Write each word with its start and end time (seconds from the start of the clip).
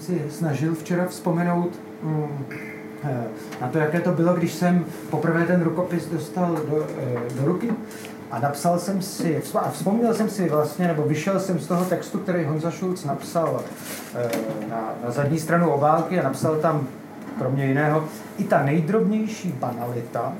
si 0.00 0.22
snažil 0.30 0.74
včera 0.74 1.06
vzpomenout 1.06 1.80
mm, 2.02 2.46
eh, 3.04 3.24
na 3.60 3.68
to, 3.68 3.78
jaké 3.78 4.00
to 4.00 4.12
bylo, 4.12 4.34
když 4.34 4.52
jsem 4.52 4.84
poprvé 5.10 5.44
ten 5.46 5.62
rukopis 5.62 6.06
dostal 6.06 6.54
do, 6.54 6.86
eh, 6.98 7.40
do 7.40 7.46
ruky 7.46 7.72
a 8.30 8.38
napsal 8.38 8.78
jsem 8.78 9.02
si, 9.02 9.42
a 9.54 9.70
vzpomněl 9.70 10.14
jsem 10.14 10.30
si 10.30 10.48
vlastně, 10.48 10.86
nebo 10.86 11.02
vyšel 11.02 11.40
jsem 11.40 11.58
z 11.58 11.66
toho 11.66 11.84
textu, 11.84 12.18
který 12.18 12.44
Honza 12.44 12.70
Šulc 12.70 13.04
napsal 13.04 13.62
eh, 14.14 14.30
na, 14.70 14.94
na 15.04 15.10
zadní 15.10 15.38
stranu 15.38 15.70
obálky 15.70 16.20
a 16.20 16.22
napsal 16.22 16.56
tam, 16.56 16.88
kromě 17.38 17.66
jiného, 17.66 18.04
i 18.38 18.44
ta 18.44 18.62
nejdrobnější 18.62 19.52
banalita 19.52 20.32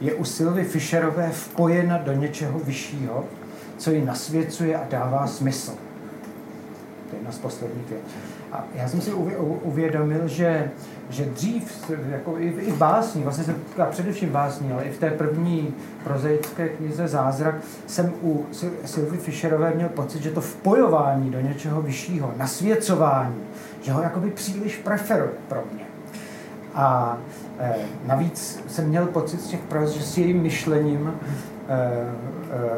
je 0.00 0.14
u 0.14 0.24
Sylvy 0.24 0.64
Fischerové 0.64 1.30
vpojena 1.32 1.98
do 1.98 2.12
něčeho 2.12 2.58
vyššího, 2.58 3.24
co 3.78 3.90
ji 3.90 4.04
nasvěcuje 4.04 4.76
a 4.76 4.86
dává 4.90 5.26
smysl. 5.26 5.70
To 7.10 7.16
je 7.16 7.18
jedna 7.18 7.32
z 7.32 7.38
posledních 7.38 7.88
věc. 7.88 8.35
A 8.52 8.64
já 8.74 8.88
jsem 8.88 9.00
si 9.00 9.12
uvědomil, 9.62 10.28
že, 10.28 10.70
že 11.10 11.24
dřív, 11.24 11.90
jako 12.10 12.38
i, 12.38 12.46
i 12.46 12.72
v 12.72 12.76
básní, 12.76 13.22
vlastně 13.22 13.44
jsem 13.44 13.54
říkal 13.68 13.86
především 13.90 14.28
básní, 14.28 14.72
ale 14.72 14.84
i 14.84 14.90
v 14.90 14.98
té 14.98 15.10
první 15.10 15.74
prozaické 16.04 16.68
knize 16.68 17.08
Zázrak, 17.08 17.54
jsem 17.86 18.12
u 18.22 18.46
Sylvie 18.84 19.20
Fischerové 19.20 19.72
měl 19.74 19.88
pocit, 19.88 20.22
že 20.22 20.30
to 20.30 20.40
vpojování 20.40 21.30
do 21.30 21.40
něčeho 21.40 21.82
vyššího, 21.82 22.34
nasvěcování, 22.36 23.40
že 23.82 23.92
ho 23.92 24.02
jakoby 24.02 24.30
příliš 24.30 24.76
preferuje 24.76 25.30
pro 25.48 25.62
mě. 25.72 25.84
A 26.74 27.18
e, 27.58 27.74
navíc 28.06 28.64
jsem 28.68 28.88
měl 28.88 29.06
pocit 29.06 29.40
z 29.40 29.46
těch 29.46 29.60
proz, 29.60 29.90
že 29.90 30.02
s 30.02 30.18
jejím 30.18 30.42
myšlením 30.42 31.14
e, 31.68 31.74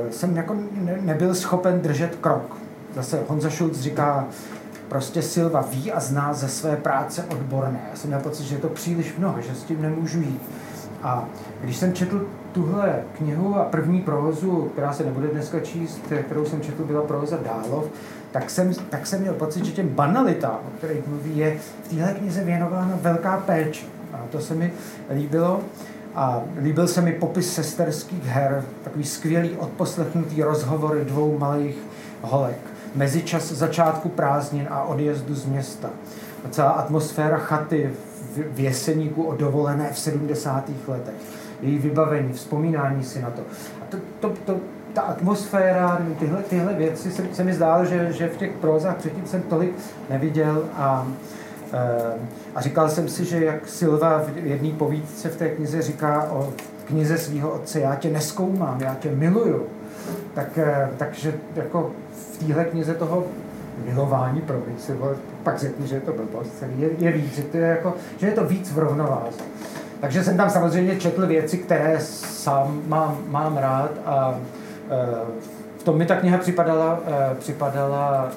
e, 0.09 0.13
jsem 0.13 0.37
jako 0.37 0.55
ne, 0.55 0.99
nebyl 1.01 1.35
schopen 1.35 1.81
držet 1.81 2.17
krok. 2.21 2.57
Zase 2.95 3.21
Honza 3.29 3.51
Schulz 3.51 3.81
říká, 3.81 4.27
prostě 4.89 5.23
Silva 5.23 5.65
ví 5.71 5.93
a 5.93 6.01
zná 6.01 6.35
ze 6.35 6.49
své 6.49 6.77
práce 6.77 7.25
odborné. 7.29 7.81
Já 7.91 7.97
jsem 7.97 8.11
měl 8.11 8.21
pocit, 8.21 8.45
že 8.45 8.55
je 8.55 8.61
to 8.61 8.69
příliš 8.69 9.17
mnoho, 9.19 9.41
že 9.41 9.55
s 9.55 9.63
tím 9.63 9.83
nemůžu 9.83 10.21
jít. 10.21 10.43
A 11.03 11.25
když 11.61 11.77
jsem 11.77 11.93
četl 11.93 12.27
tuhle 12.53 12.95
knihu 13.17 13.57
a 13.57 13.65
první 13.65 14.01
prohozu, 14.01 14.71
která 14.73 14.93
se 14.93 15.05
nebude 15.05 15.29
dneska 15.29 15.61
číst, 15.61 16.01
kterou 16.27 16.45
jsem 16.45 16.61
četl, 16.61 16.85
byla 16.85 17.03
prohoza 17.03 17.39
Dálov, 17.45 17.85
tak 18.31 18.51
jsem, 18.51 18.75
tak 18.75 19.07
jsem 19.07 19.21
měl 19.21 19.35
pocit, 19.35 19.65
že 19.65 19.73
těm 19.73 19.89
banalitám, 19.89 20.59
o 20.69 20.79
kterých 20.79 21.07
mluví, 21.07 21.39
je 21.39 21.59
v 21.85 21.89
téhle 21.89 22.15
knize 22.15 22.45
věnována 22.45 22.99
velká 23.03 23.37
péče. 23.37 23.87
A 24.13 24.21
to 24.31 24.41
se 24.41 24.55
mi 24.55 24.73
líbilo. 25.15 25.61
A 26.15 26.43
líbil 26.63 26.89
se 26.89 27.01
mi 27.01 27.13
popis 27.13 27.53
sesterských 27.53 28.25
her, 28.25 28.65
takový 28.85 29.05
skvělý 29.05 29.51
odposlechnutý 29.51 30.43
rozhovory 30.43 31.05
dvou 31.05 31.39
malých 31.39 31.77
holek 32.23 32.78
mezičas 32.95 33.53
začátku 33.53 34.09
prázdnin 34.09 34.67
a 34.71 34.83
odjezdu 34.83 35.35
z 35.35 35.45
města. 35.45 35.91
A 36.45 36.49
celá 36.49 36.71
atmosféra 36.71 37.39
chaty 37.39 37.91
v 38.53 38.61
Jeseníku 38.61 39.23
o 39.23 39.37
dovolené 39.37 39.93
v 39.93 39.99
70. 39.99 40.71
letech. 40.89 41.15
Její 41.63 41.79
vybavení, 41.79 42.33
vzpomínání 42.33 43.05
si 43.05 43.23
na 43.23 43.31
to. 43.31 43.43
A 43.83 43.85
to, 43.91 43.97
to, 44.21 44.35
to, 44.45 44.61
ta 44.93 45.03
atmosféra, 45.03 46.03
tyhle, 46.19 46.43
tyhle 46.43 46.75
věci 46.75 47.11
se, 47.11 47.23
se 47.33 47.45
mi 47.45 47.55
zdálo, 47.55 47.85
že, 47.85 48.13
že 48.13 48.29
v 48.29 48.37
těch 48.37 48.53
prózách 48.53 48.97
předtím 48.97 49.27
jsem 49.27 49.43
tolik 49.43 49.73
neviděl 50.11 50.65
a, 50.77 51.07
eh, 51.73 52.13
a 52.55 52.61
říkal 52.61 52.89
jsem 52.89 53.09
si, 53.09 53.25
že 53.25 53.45
jak 53.45 53.69
Silva 53.69 54.19
v 54.19 54.47
jedné 54.47 54.71
povídce 54.71 55.29
v 55.29 55.37
té 55.37 55.49
knize 55.49 55.83
říká 55.83 56.29
o 56.31 56.53
knize 56.85 57.19
svého 57.19 57.51
otce, 57.51 57.81
já 57.81 57.95
tě 57.95 58.11
neskoumám, 58.11 58.81
já 58.81 58.95
tě 58.95 59.11
miluju, 59.11 59.67
tak, 60.35 60.59
eh, 60.59 60.89
takže 60.97 61.35
jako 61.57 61.91
v 62.33 62.39
téhle 62.39 62.65
knize 62.65 62.95
toho 62.95 63.25
milování 63.85 64.41
provincie, 64.41 64.99
pak 65.43 65.59
řekni, 65.59 65.87
že 65.87 65.95
je 65.95 66.01
to 66.01 66.13
blbost, 66.13 66.59
celý 66.59 66.81
je, 66.81 66.91
je 66.99 67.13
víc, 67.13 67.37
že, 67.37 67.43
to 67.43 67.57
je 67.57 67.67
jako, 67.67 67.95
že 68.19 68.27
je 68.27 68.33
to 68.33 68.45
víc 68.45 68.73
v 68.73 68.79
rovnováze. 68.79 69.41
Takže 70.01 70.25
jsem 70.25 70.37
tam 70.37 70.51
samozřejmě 70.51 70.97
četl 70.97 71.27
věci, 71.27 71.59
které 71.59 72.01
sám 72.01 72.83
mám, 72.87 73.19
mám 73.29 73.57
rád 73.57 73.91
a 74.07 74.35
e, 74.91 75.17
v 75.79 75.83
tom 75.83 75.99
mi 75.99 76.07
ta 76.07 76.17
kniha 76.17 76.39
připadala, 76.39 77.01
e, 77.07 77.35
připadala 77.35 78.31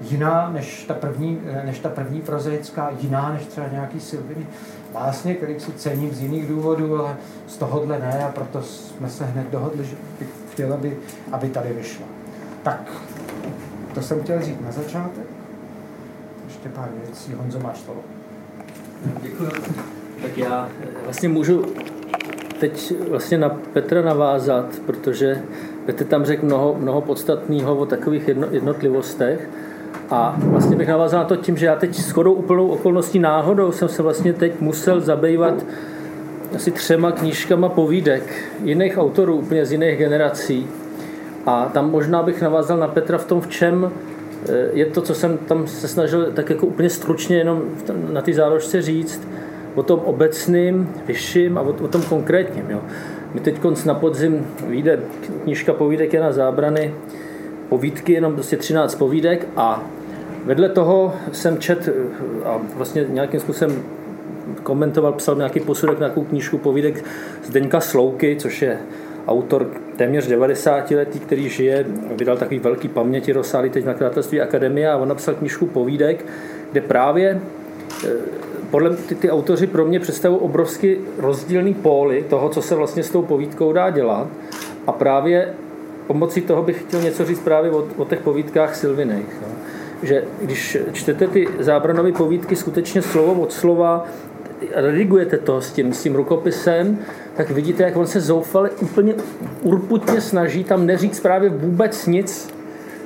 jiná 0.00 0.50
než 0.50 0.84
ta 0.84 0.94
první, 0.94 1.40
než 1.64 1.78
ta 1.78 1.88
první 1.88 2.20
prozaická, 2.20 2.90
jiná 3.00 3.32
než 3.32 3.46
třeba 3.46 3.66
nějaký 3.72 4.00
Silviny 4.00 4.46
básně, 4.92 5.34
který 5.34 5.60
si 5.60 5.72
cením 5.72 6.14
z 6.14 6.20
jiných 6.20 6.48
důvodů, 6.48 7.00
ale 7.00 7.16
z 7.46 7.56
tohohle 7.56 7.98
ne 7.98 8.24
a 8.24 8.32
proto 8.32 8.62
jsme 8.62 9.10
se 9.10 9.24
hned 9.24 9.50
dohodli, 9.50 9.84
že 9.84 9.96
bych 10.18 10.28
chtěl, 10.56 10.72
aby, 10.72 10.96
aby 11.32 11.48
tady 11.48 11.72
vyšla. 11.72 12.06
Tak, 12.62 12.92
to 13.94 14.02
jsem 14.02 14.20
chtěl 14.20 14.42
říct 14.42 14.60
na 14.60 14.72
začátek. 14.72 15.26
Ještě 16.46 16.68
pár 16.68 16.88
věcí. 17.04 17.32
Honzo, 17.32 17.60
máš 17.60 17.78
slovo. 17.78 18.00
Děkuji. 19.22 19.50
Tak 20.22 20.38
já 20.38 20.68
vlastně 21.04 21.28
můžu 21.28 21.64
teď 22.60 22.92
vlastně 23.10 23.38
na 23.38 23.48
Petra 23.48 24.02
navázat, 24.02 24.66
protože 24.86 25.42
Petr 25.86 26.04
tam 26.04 26.24
řekl 26.24 26.46
mnoho, 26.46 26.76
mnoho 26.78 27.00
podstatného 27.00 27.76
o 27.76 27.86
takových 27.86 28.28
jedno, 28.28 28.46
jednotlivostech. 28.50 29.48
A 30.10 30.36
vlastně 30.38 30.76
bych 30.76 30.88
navázal 30.88 31.20
na 31.20 31.28
to 31.28 31.36
tím, 31.36 31.56
že 31.56 31.66
já 31.66 31.76
teď 31.76 31.94
s 31.94 32.10
chodou 32.10 32.32
úplnou 32.32 32.68
okolností 32.68 33.18
náhodou 33.18 33.72
jsem 33.72 33.88
se 33.88 34.02
vlastně 34.02 34.32
teď 34.32 34.60
musel 34.60 35.00
zabývat 35.00 35.54
asi 36.54 36.70
třema 36.70 37.12
knížkama 37.12 37.68
povídek 37.68 38.22
jiných 38.64 38.98
autorů, 38.98 39.36
úplně 39.36 39.66
z 39.66 39.72
jiných 39.72 39.98
generací. 39.98 40.66
A 41.46 41.70
tam 41.74 41.90
možná 41.90 42.22
bych 42.22 42.42
navázal 42.42 42.78
na 42.78 42.88
Petra 42.88 43.18
v 43.18 43.24
tom, 43.24 43.40
v 43.40 43.48
čem 43.48 43.92
eh, 44.48 44.52
je 44.72 44.86
to, 44.86 45.02
co 45.02 45.14
jsem 45.14 45.38
tam 45.38 45.66
se 45.66 45.88
snažil 45.88 46.32
tak 46.32 46.50
jako 46.50 46.66
úplně 46.66 46.90
stručně 46.90 47.36
jenom 47.36 47.62
na 48.12 48.20
ty 48.20 48.34
záložce 48.34 48.82
říct, 48.82 49.28
o 49.74 49.82
tom 49.82 50.00
obecným, 50.00 50.92
vyšším 51.06 51.58
a 51.58 51.60
o, 51.60 51.68
o 51.68 51.88
tom 51.88 52.02
konkrétním. 52.02 52.70
Jo. 52.70 52.80
My 53.34 53.40
teď 53.40 53.58
konc 53.58 53.84
na 53.84 53.94
podzim 53.94 54.46
vyjde 54.66 55.00
knížka 55.42 55.72
povídek 55.72 56.12
Jana 56.12 56.32
Zábrany, 56.32 56.94
povídky, 57.68 58.12
jenom 58.12 58.34
prostě 58.34 58.56
13 58.56 58.94
povídek 58.94 59.46
a 59.56 59.82
vedle 60.44 60.68
toho 60.68 61.14
jsem 61.32 61.58
čet 61.58 61.88
a 62.44 62.58
vlastně 62.74 63.06
nějakým 63.08 63.40
způsobem 63.40 63.82
komentoval, 64.62 65.12
psal 65.12 65.34
nějaký 65.34 65.60
posudek 65.60 65.98
na 65.98 66.08
knížku 66.08 66.58
povídek 66.58 67.04
Zdeňka 67.44 67.80
Slouky, 67.80 68.36
což 68.40 68.62
je 68.62 68.78
autor 69.28 69.70
téměř 69.96 70.26
90 70.26 70.90
letý, 70.90 71.18
který 71.20 71.48
žije, 71.48 71.84
vydal 72.18 72.36
takový 72.36 72.58
velký 72.58 72.88
paměti 72.88 73.32
rozsáhlý 73.32 73.70
teď 73.70 73.84
na 73.84 73.92
nakladatelství 73.92 74.40
Akademie 74.40 74.90
a 74.90 74.96
on 74.96 75.08
napsal 75.08 75.34
knížku 75.34 75.66
povídek, 75.66 76.24
kde 76.72 76.80
právě 76.80 77.40
eh, 78.04 78.08
podle 78.70 78.96
ty, 78.96 79.14
ty 79.14 79.30
autoři 79.30 79.66
pro 79.66 79.84
mě 79.84 80.00
představují 80.00 80.40
obrovsky 80.40 80.98
rozdílný 81.18 81.74
póly 81.74 82.24
toho, 82.28 82.48
co 82.48 82.62
se 82.62 82.74
vlastně 82.74 83.02
s 83.02 83.10
tou 83.10 83.22
povídkou 83.22 83.72
dá 83.72 83.90
dělat 83.90 84.28
a 84.86 84.92
právě 84.92 85.54
pomocí 86.06 86.40
toho 86.40 86.62
bych 86.62 86.80
chtěl 86.80 87.02
něco 87.02 87.24
říct 87.24 87.40
právě 87.40 87.70
o, 87.70 87.86
o 87.96 88.04
těch 88.04 88.20
povídkách 88.20 88.76
Silviných. 88.76 89.36
No. 89.42 89.48
Že 90.02 90.24
když 90.42 90.78
čtete 90.92 91.26
ty 91.26 91.48
zábranové 91.58 92.12
povídky 92.12 92.56
skutečně 92.56 93.02
slovo 93.02 93.42
od 93.42 93.52
slova, 93.52 94.06
redigujete 94.74 95.38
to 95.38 95.60
s 95.60 95.72
tím, 95.72 95.92
s 95.92 96.02
tím 96.02 96.14
rukopisem, 96.14 96.98
tak 97.36 97.50
vidíte, 97.50 97.82
jak 97.82 97.96
on 97.96 98.06
se 98.06 98.20
zoufale 98.20 98.70
úplně 98.70 99.14
urputně 99.62 100.20
snaží 100.20 100.64
tam 100.64 100.86
neříct 100.86 101.22
právě 101.22 101.50
vůbec 101.50 102.06
nic 102.06 102.56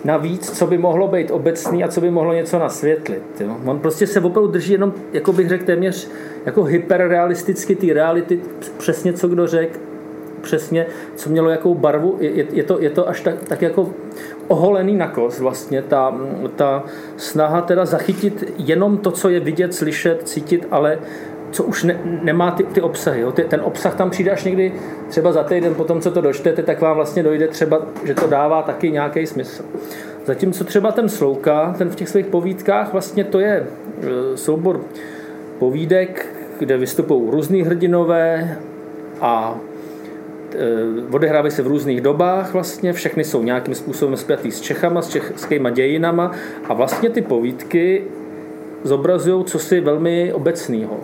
navíc, 0.05 0.59
co 0.59 0.67
by 0.67 0.79
mohlo 0.79 1.09
být 1.09 1.31
obecný 1.31 1.85
a 1.85 1.89
co 1.89 2.01
by 2.01 2.11
mohlo 2.11 2.33
něco 2.33 2.59
nasvětlit. 2.59 3.23
Jo. 3.41 3.57
On 3.65 3.79
prostě 3.79 4.07
se 4.07 4.21
opravdu 4.21 4.51
drží 4.51 4.73
jenom, 4.73 4.93
jako 5.13 5.33
bych 5.33 5.49
řekl, 5.49 5.65
téměř 5.65 6.09
jako 6.47 6.65
hyperrealisticky 6.65 7.77
ty 7.77 7.93
reality, 7.93 8.41
přesně 8.79 9.13
co 9.13 9.29
kdo 9.29 9.47
řekl, 9.47 9.79
přesně, 10.41 10.87
co 11.15 11.31
mělo 11.31 11.51
jakou 11.51 11.75
barvu. 11.75 12.17
Je, 12.21 12.47
je, 12.53 12.63
to, 12.63 12.81
je 12.81 12.91
to 12.91 13.09
až 13.09 13.21
tak, 13.21 13.35
tak 13.49 13.63
jako 13.63 13.91
oholený 14.49 14.95
na 14.97 15.09
kos 15.09 15.39
vlastně, 15.39 15.83
ta, 15.83 16.21
ta 16.57 16.85
snaha 17.17 17.61
teda 17.61 17.85
zachytit 17.85 18.53
jenom 18.59 18.99
to, 18.99 19.11
co 19.11 19.29
je 19.29 19.41
vidět, 19.41 19.75
slyšet, 19.75 20.29
cítit, 20.29 20.67
ale 20.71 20.99
co 21.51 21.65
už 21.65 21.85
ne, 21.85 22.01
nemá 22.05 22.51
ty, 22.51 22.65
ty 22.65 22.81
obsahy. 22.81 23.21
Jo. 23.21 23.33
Ty, 23.33 23.45
ten 23.45 23.61
obsah 23.65 23.95
tam 23.95 24.11
přijde 24.11 24.31
až 24.31 24.45
někdy 24.45 24.73
třeba 25.09 25.33
za 25.33 25.43
týden, 25.43 25.75
potom 25.75 26.01
co 26.01 26.11
to 26.11 26.21
dočtete, 26.21 26.63
tak 26.63 26.81
vám 26.81 26.97
vlastně 26.97 27.23
dojde 27.23 27.49
třeba, 27.49 27.83
že 28.05 28.15
to 28.15 28.27
dává 28.27 28.63
taky 28.63 28.91
nějaký 28.91 29.27
smysl. 29.27 29.65
Zatímco 30.25 30.65
třeba 30.65 30.93
ten 30.93 31.09
Slouka, 31.09 31.75
ten 31.79 31.91
v 31.91 31.97
těch 31.97 32.09
svých 32.09 32.27
povídkách, 32.27 32.93
vlastně 32.93 33.25
to 33.25 33.41
je 33.41 33.67
e, 34.03 34.37
soubor 34.37 34.81
povídek, 35.59 36.27
kde 36.59 36.77
vystupují 36.77 37.31
různý 37.31 37.63
hrdinové 37.63 38.59
a 39.21 39.59
e, 40.55 41.15
odehrávají 41.15 41.51
se 41.51 41.63
v 41.63 41.67
různých 41.67 42.01
dobách 42.01 42.53
vlastně, 42.53 42.93
všechny 42.93 43.25
jsou 43.25 43.43
nějakým 43.43 43.75
způsobem 43.75 44.17
spjatý 44.17 44.51
s 44.51 44.61
Čechama, 44.61 45.03
s 45.03 45.09
českýma 45.09 45.71
dějinama 45.71 46.31
a 46.69 46.75
vlastně 46.75 47.11
ty 47.11 47.23
povídky 47.23 48.05
zobrazují 48.83 49.45
cosi 49.45 49.81
velmi 49.81 50.33
obecného. 50.33 51.01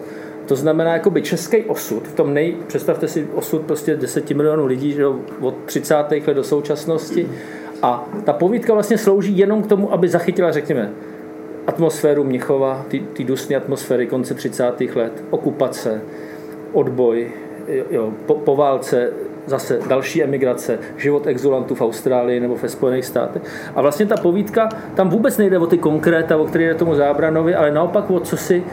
To 0.46 0.56
znamená 0.56 0.92
jakoby 0.92 1.22
český 1.22 1.62
osud, 1.62 2.08
v 2.08 2.14
tom 2.14 2.34
nej, 2.34 2.56
představte 2.66 3.08
si 3.08 3.28
osud 3.34 3.62
prostě 3.62 3.96
10 3.96 4.30
milionů 4.30 4.66
lidí 4.66 4.92
že 4.92 5.06
od 5.40 5.54
30. 5.64 5.94
let 6.10 6.34
do 6.34 6.44
současnosti 6.44 7.28
a 7.82 8.08
ta 8.24 8.32
povídka 8.32 8.72
vlastně 8.74 8.98
slouží 8.98 9.38
jenom 9.38 9.62
k 9.62 9.66
tomu, 9.66 9.92
aby 9.92 10.08
zachytila, 10.08 10.52
řekněme, 10.52 10.92
atmosféru 11.66 12.24
Mnichova, 12.24 12.86
ty 13.12 13.24
dusné 13.24 13.56
atmosféry 13.56 14.06
konce 14.06 14.34
30. 14.34 14.80
let, 14.94 15.24
okupace, 15.30 16.00
odboj, 16.72 17.32
jo, 17.90 18.12
po, 18.26 18.34
po 18.34 18.56
válce 18.56 19.12
zase 19.46 19.80
další 19.88 20.22
emigrace, 20.22 20.78
život 20.96 21.26
exulantů 21.26 21.74
v 21.74 21.82
Austrálii 21.82 22.40
nebo 22.40 22.56
ve 22.56 22.68
Spojených 22.68 23.04
státech. 23.04 23.42
A 23.74 23.82
vlastně 23.82 24.06
ta 24.06 24.16
povídka, 24.16 24.68
tam 24.94 25.10
vůbec 25.10 25.38
nejde 25.38 25.58
o 25.58 25.66
ty 25.66 25.78
konkréta, 25.78 26.36
o 26.36 26.44
které 26.44 26.64
je 26.64 26.74
tomu 26.74 26.94
zábranovi, 26.94 27.54
ale 27.54 27.70
naopak 27.70 28.10
o 28.10 28.20
cosi 28.20 28.64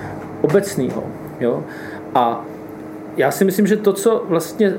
obecného. 0.41 1.03
Jo? 1.43 1.63
A 2.15 2.45
já 3.17 3.31
si 3.31 3.45
myslím, 3.45 3.67
že 3.67 3.77
to, 3.77 3.93
co 3.93 4.25
vlastně 4.27 4.73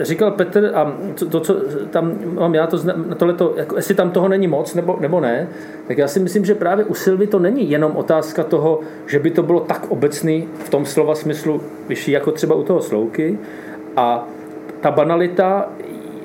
říkal 0.00 0.30
Petr, 0.30 0.70
a 0.74 0.92
to, 1.30 1.40
co 1.40 1.54
tam 1.90 2.12
mám 2.34 2.54
já, 2.54 2.66
to, 2.66 2.78
tohleto, 3.16 3.54
jako, 3.56 3.76
jestli 3.76 3.94
tam 3.94 4.10
toho 4.10 4.28
není 4.28 4.46
moc 4.46 4.74
nebo, 4.74 4.98
nebo 5.00 5.20
ne, 5.20 5.48
tak 5.88 5.98
já 5.98 6.08
si 6.08 6.20
myslím, 6.20 6.44
že 6.44 6.54
právě 6.54 6.84
u 6.84 6.94
Silvy 6.94 7.26
to 7.26 7.38
není 7.38 7.70
jenom 7.70 7.96
otázka 7.96 8.44
toho, 8.44 8.80
že 9.06 9.18
by 9.18 9.30
to 9.30 9.42
bylo 9.42 9.60
tak 9.60 9.86
obecný 9.88 10.48
v 10.64 10.68
tom 10.68 10.86
slova 10.86 11.14
smyslu 11.14 11.62
vyšší, 11.88 12.10
jako 12.10 12.32
třeba 12.32 12.54
u 12.54 12.62
toho 12.62 12.80
Slouky. 12.80 13.38
A 13.96 14.28
ta 14.80 14.90
banalita, 14.90 15.68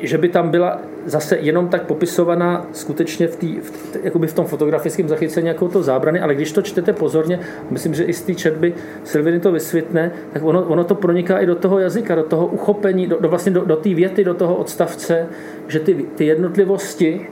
že 0.02 0.18
by 0.18 0.30
tam 0.30 0.50
byla 0.50 0.80
zase 1.06 1.38
jenom 1.38 1.68
tak 1.68 1.84
popisovaná 1.84 2.68
skutečně 2.72 3.28
v, 3.28 3.36
tý, 3.36 3.60
v, 3.60 3.96
jakoby 4.04 4.28
v 4.28 4.34
tom 4.34 4.46
fotografickém 4.46 5.10
zachycení 5.10 5.48
jako 5.48 5.68
to 5.68 5.84
zábrany, 5.84 6.20
ale 6.20 6.36
když 6.36 6.52
to 6.52 6.62
čtete 6.62 6.94
pozorně, 6.94 7.40
myslím, 7.70 7.94
že 7.94 8.04
i 8.04 8.14
z 8.14 8.22
té 8.22 8.36
četby 8.36 8.74
Silviny 9.04 9.40
to 9.40 9.52
vysvětne, 9.52 10.12
tak 10.34 10.44
ono, 10.44 10.64
ono 10.64 10.84
to 10.84 10.96
proniká 10.96 11.40
i 11.40 11.46
do 11.46 11.56
toho 11.56 11.80
jazyka, 11.80 12.16
do 12.16 12.24
toho 12.24 12.48
uchopení, 12.48 13.08
do, 13.08 13.18
do 13.20 13.30
vlastně 13.30 13.52
do, 13.52 13.66
do 13.66 13.76
té 13.76 13.94
věty, 13.94 14.24
do 14.24 14.34
toho 14.34 14.56
odstavce, 14.56 15.28
že 15.68 15.80
ty, 15.80 15.94
ty 16.16 16.26
jednotlivosti 16.26 17.28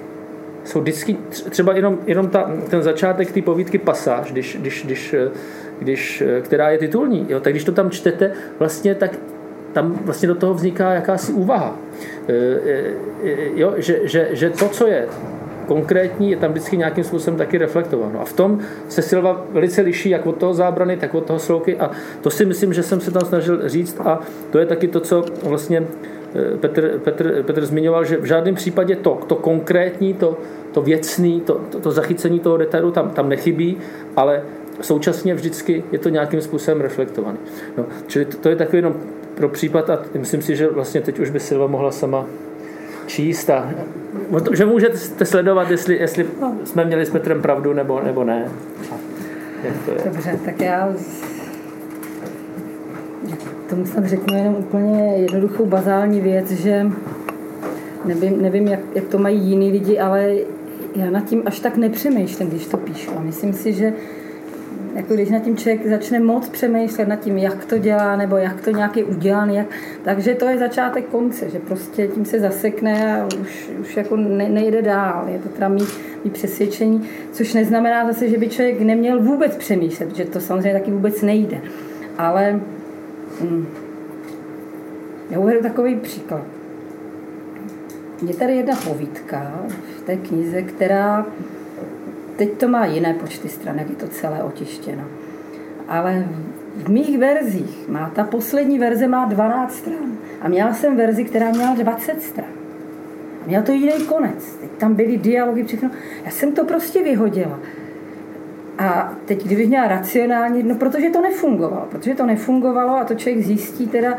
jsou 0.63 0.81
vždycky, 0.81 1.17
třeba 1.49 1.75
jenom, 1.75 1.99
jenom 2.07 2.27
ta, 2.27 2.51
ten 2.69 2.83
začátek 2.83 3.31
té 3.31 3.41
povídky 3.41 3.77
pasáž, 3.77 4.31
když, 4.31 4.57
když, 4.59 4.85
když, 4.85 5.15
když, 5.79 6.23
která 6.41 6.69
je 6.69 6.77
titulní, 6.77 7.25
jo, 7.29 7.39
tak 7.39 7.53
když 7.53 7.63
to 7.63 7.71
tam 7.71 7.89
čtete, 7.89 8.31
vlastně 8.59 8.95
tak 8.95 9.11
tam 9.73 9.99
vlastně 10.05 10.27
do 10.27 10.35
toho 10.35 10.53
vzniká 10.53 10.93
jakási 10.93 11.33
úvaha. 11.33 11.75
E, 12.31 12.59
e, 13.23 13.29
e, 13.29 13.51
jo, 13.55 13.73
že, 13.77 13.99
že, 14.03 14.29
že 14.31 14.49
to, 14.49 14.69
co 14.69 14.87
je 14.87 15.07
konkrétní, 15.67 16.31
je 16.31 16.37
tam 16.37 16.51
vždycky 16.51 16.77
nějakým 16.77 17.03
způsobem 17.03 17.37
taky 17.37 17.57
reflektováno. 17.57 18.21
A 18.21 18.25
v 18.25 18.33
tom 18.33 18.59
se 18.89 19.01
Silva 19.01 19.45
velice 19.51 19.81
liší 19.81 20.09
jak 20.09 20.25
od 20.25 20.37
toho 20.37 20.53
zábrany, 20.53 20.97
tak 20.97 21.15
od 21.15 21.25
toho 21.25 21.39
slouky 21.39 21.77
a 21.77 21.91
to 22.21 22.29
si 22.29 22.45
myslím, 22.45 22.73
že 22.73 22.83
jsem 22.83 23.01
se 23.01 23.11
tam 23.11 23.21
snažil 23.21 23.69
říct 23.69 23.99
a 23.99 24.19
to 24.51 24.59
je 24.59 24.65
taky 24.65 24.87
to, 24.87 24.99
co 24.99 25.25
vlastně 25.43 25.87
Petr, 26.59 26.99
Petr, 26.99 27.43
Petr 27.43 27.65
zmiňoval, 27.65 28.05
že 28.05 28.17
v 28.17 28.25
žádném 28.25 28.55
případě 28.55 28.95
to, 28.95 29.19
to 29.27 29.35
konkrétní, 29.35 30.13
to, 30.13 30.37
to 30.71 30.81
věcný, 30.81 31.41
to, 31.41 31.61
to, 31.69 31.79
to 31.79 31.91
zachycení 31.91 32.39
toho 32.39 32.57
detailu 32.57 32.91
tam, 32.91 33.09
tam 33.09 33.29
nechybí, 33.29 33.77
ale 34.15 34.43
současně 34.81 35.33
vždycky 35.33 35.83
je 35.91 35.99
to 35.99 36.09
nějakým 36.09 36.41
způsobem 36.41 36.81
reflektované. 36.81 37.37
No, 37.77 37.85
čili 38.07 38.25
to, 38.25 38.37
to 38.37 38.49
je 38.49 38.55
takový 38.55 38.77
jenom 38.77 38.95
pro 39.41 39.49
případ 39.49 39.89
a 39.89 39.99
myslím 40.19 40.41
si, 40.41 40.55
že 40.55 40.67
vlastně 40.67 41.01
teď 41.01 41.19
už 41.19 41.29
by 41.29 41.39
Silva 41.39 41.67
mohla 41.67 41.91
sama 41.91 42.25
číst 43.07 43.49
a 43.49 43.69
že 44.53 44.65
můžete 44.65 45.25
sledovat, 45.25 45.71
jestli, 45.71 45.97
jestli 45.97 46.25
jsme 46.63 46.85
měli 46.85 47.05
s 47.05 47.09
Petrem 47.09 47.41
pravdu 47.41 47.73
nebo, 47.73 48.01
nebo 48.01 48.23
ne. 48.23 48.51
Jak 49.63 49.73
to 49.85 49.91
je. 49.91 49.97
Dobře, 50.05 50.39
tak 50.45 50.61
já 50.61 50.93
tomu 53.69 53.85
snad 53.85 54.05
řeknu 54.05 54.37
jenom 54.37 54.55
úplně 54.55 55.17
jednoduchou 55.17 55.65
bazální 55.65 56.21
věc, 56.21 56.51
že 56.51 56.85
nevím, 58.05 58.41
nevím 58.41 58.67
jak, 58.67 58.79
jak 58.95 59.05
to 59.05 59.17
mají 59.17 59.39
jiní 59.39 59.71
lidi, 59.71 59.99
ale 59.99 60.35
já 60.95 61.09
nad 61.09 61.25
tím 61.25 61.43
až 61.45 61.59
tak 61.59 61.77
nepřemýšlím, 61.77 62.49
když 62.49 62.65
to 62.65 62.77
píšu. 62.77 63.11
A 63.17 63.21
myslím 63.21 63.53
si, 63.53 63.73
že 63.73 63.93
jako 64.95 65.13
když 65.13 65.29
nad 65.29 65.39
tím 65.39 65.57
člověk 65.57 65.87
začne 65.87 66.19
moc 66.19 66.49
přemýšlet 66.49 67.07
nad 67.07 67.15
tím, 67.15 67.37
jak 67.37 67.65
to 67.65 67.77
dělá, 67.77 68.15
nebo 68.15 68.37
jak 68.37 68.61
to 68.61 68.71
nějaký 68.71 69.03
udělaný, 69.03 69.55
jak, 69.55 69.67
takže 70.03 70.35
to 70.35 70.45
je 70.45 70.57
začátek 70.57 71.05
konce, 71.05 71.49
že 71.49 71.59
prostě 71.59 72.07
tím 72.07 72.25
se 72.25 72.39
zasekne 72.39 73.21
a 73.21 73.27
už, 73.41 73.69
už 73.79 73.97
jako 73.97 74.15
ne, 74.15 74.49
nejde 74.49 74.81
dál. 74.81 75.25
Je 75.27 75.39
to 75.39 75.49
teda 75.49 75.67
mý, 75.67 75.81
mý 76.23 76.31
přesvědčení, 76.31 77.09
což 77.31 77.53
neznamená 77.53 78.07
zase, 78.07 78.29
že 78.29 78.37
by 78.37 78.49
člověk 78.49 78.81
neměl 78.81 79.21
vůbec 79.21 79.55
přemýšlet, 79.55 80.15
že 80.15 80.25
to 80.25 80.39
samozřejmě 80.39 80.73
taky 80.73 80.91
vůbec 80.91 81.21
nejde. 81.21 81.61
Ale 82.17 82.59
hm, 83.41 83.67
já 85.29 85.39
uvedu 85.39 85.61
takový 85.61 85.95
příklad. 85.95 86.43
Je 88.27 88.33
tady 88.33 88.55
jedna 88.55 88.75
povídka 88.87 89.65
v 89.97 90.01
té 90.01 90.17
knize, 90.17 90.61
která 90.61 91.25
Teď 92.35 92.51
to 92.51 92.67
má 92.67 92.85
jiné 92.85 93.13
počty 93.13 93.49
stran, 93.49 93.77
jak 93.77 93.89
je 93.89 93.95
to 93.95 94.07
celé 94.07 94.43
otištěno. 94.43 95.03
Ale 95.87 96.27
v 96.75 96.89
mých 96.89 97.17
verzích 97.17 97.89
má 97.89 98.11
ta 98.15 98.23
poslední 98.23 98.79
verze 98.79 99.07
má 99.07 99.25
12 99.25 99.75
stran. 99.75 100.17
A 100.41 100.47
měla 100.47 100.73
jsem 100.73 100.97
verzi, 100.97 101.23
která 101.23 101.51
měla 101.51 101.75
20 101.75 102.21
stran. 102.21 102.49
A 103.43 103.47
měla 103.47 103.63
to 103.63 103.71
jiný 103.71 104.05
konec. 104.05 104.55
Teď 104.55 104.71
tam 104.71 104.93
byly 104.93 105.17
dialogy, 105.17 105.63
všechno. 105.63 105.91
Já 106.25 106.31
jsem 106.31 106.51
to 106.51 106.65
prostě 106.65 107.03
vyhodila. 107.03 107.59
A 108.77 109.13
teď, 109.25 109.45
kdybych 109.45 109.67
měla 109.67 109.87
racionálně, 109.87 110.63
no 110.63 110.75
protože 110.75 111.09
to 111.09 111.21
nefungovalo. 111.21 111.87
Protože 111.91 112.15
to 112.15 112.25
nefungovalo 112.25 112.97
a 112.97 113.03
to 113.03 113.15
člověk 113.15 113.45
zjistí 113.45 113.87
teda, 113.87 114.17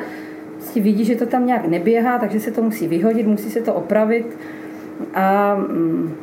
si 0.60 0.80
vidí, 0.80 1.04
že 1.04 1.16
to 1.16 1.26
tam 1.26 1.46
nějak 1.46 1.66
neběhá, 1.66 2.18
takže 2.18 2.40
se 2.40 2.50
to 2.50 2.62
musí 2.62 2.88
vyhodit, 2.88 3.26
musí 3.26 3.50
se 3.50 3.60
to 3.60 3.74
opravit. 3.74 4.38
A 5.14 5.54
mm, 5.54 6.14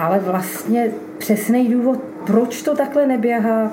ale 0.00 0.18
vlastně 0.18 0.90
přesný 1.18 1.68
důvod, 1.68 1.98
proč 2.26 2.62
to 2.62 2.76
takhle 2.76 3.06
neběhá, 3.06 3.72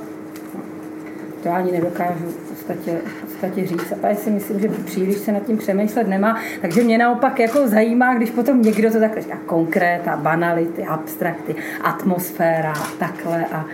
to 1.43 1.51
ani 1.51 1.71
nedokážu 1.71 2.25
v 2.25 2.49
podstatě, 2.49 2.97
v 3.05 3.21
podstatě 3.21 3.67
říct. 3.67 3.93
A 4.03 4.07
já 4.07 4.15
si 4.15 4.29
myslím, 4.29 4.59
že 4.59 4.69
příliš 4.69 5.17
se 5.17 5.31
nad 5.31 5.45
tím 5.45 5.57
přemýšlet 5.57 6.07
nemá. 6.07 6.39
Takže 6.61 6.83
mě 6.83 6.97
naopak 6.97 7.39
jako 7.39 7.67
zajímá, 7.67 8.15
když 8.15 8.29
potom 8.29 8.61
někdo 8.61 8.91
to 8.91 8.99
takhle 8.99 9.21
říká 9.21 9.37
konkréta, 9.45 10.17
banality, 10.17 10.83
abstrakty, 10.83 11.55
atmosféra, 11.81 12.73
takhle 12.99 13.45
a 13.45 13.65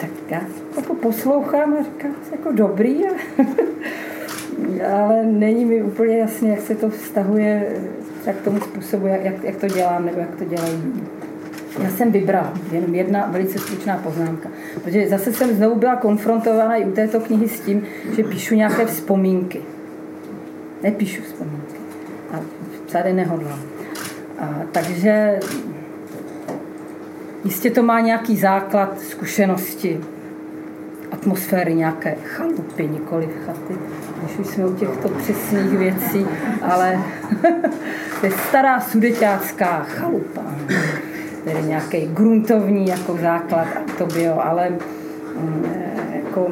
tak 0.00 0.10
já 0.28 0.40
jako 0.76 0.94
poslouchám 0.94 1.74
a 1.74 1.82
říkám, 1.82 2.14
jako 2.32 2.52
dobrý, 2.52 3.00
ale 4.92 5.22
není 5.22 5.64
mi 5.64 5.82
úplně 5.82 6.18
jasně, 6.18 6.50
jak 6.50 6.60
se 6.60 6.74
to 6.74 6.90
vztahuje 6.90 7.66
k 8.32 8.44
tomu 8.44 8.60
způsobu, 8.60 9.06
jak, 9.06 9.44
jak 9.44 9.56
to 9.56 9.68
dělám, 9.68 10.06
nebo 10.06 10.20
jak 10.20 10.36
to 10.36 10.44
dělají 10.44 10.82
já 11.82 11.90
jsem 11.90 12.12
vybrala 12.12 12.52
jenom 12.72 12.94
jedna 12.94 13.26
velice 13.30 13.58
stručná 13.58 13.96
poznámka. 13.96 14.48
Protože 14.84 15.08
zase 15.08 15.32
jsem 15.32 15.56
znovu 15.56 15.74
byla 15.74 15.96
konfrontována 15.96 16.76
i 16.76 16.84
u 16.84 16.92
této 16.92 17.20
knihy 17.20 17.48
s 17.48 17.60
tím, 17.60 17.82
že 18.16 18.24
píšu 18.24 18.54
nějaké 18.54 18.86
vzpomínky. 18.86 19.62
Nepíšu 20.82 21.22
vzpomínky. 21.22 21.74
A 22.32 22.40
tady 22.92 23.12
nehodlám. 23.12 23.60
A, 24.38 24.62
takže 24.72 25.40
jistě 27.44 27.70
to 27.70 27.82
má 27.82 28.00
nějaký 28.00 28.36
základ 28.36 29.00
zkušenosti, 29.00 30.00
atmosféry 31.12 31.74
nějaké 31.74 32.16
chalupy, 32.24 32.88
nikoli 32.88 33.28
chaty, 33.46 33.74
když 34.22 34.38
už 34.38 34.46
jsme 34.46 34.66
u 34.66 34.74
těchto 34.74 35.08
přesných 35.08 35.78
věcí, 35.78 36.26
ale 36.62 36.98
to 38.20 38.26
je 38.26 38.32
stará 38.48 38.80
sudeťácká 38.80 39.82
chalupa 39.82 40.42
tedy 41.44 41.62
nějaký 41.62 42.06
gruntovní 42.06 42.86
jako 42.86 43.18
základ 43.22 43.66
to 43.98 44.06
bylo, 44.06 44.46
ale 44.46 44.70
mm, 44.70 45.66
jako, 46.14 46.50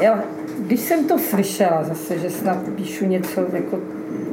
já, 0.00 0.24
když 0.58 0.80
jsem 0.80 1.04
to 1.04 1.18
slyšela 1.18 1.84
zase, 1.84 2.18
že 2.18 2.30
snad 2.30 2.58
píšu 2.76 3.06
něco 3.06 3.46
jako 3.52 3.78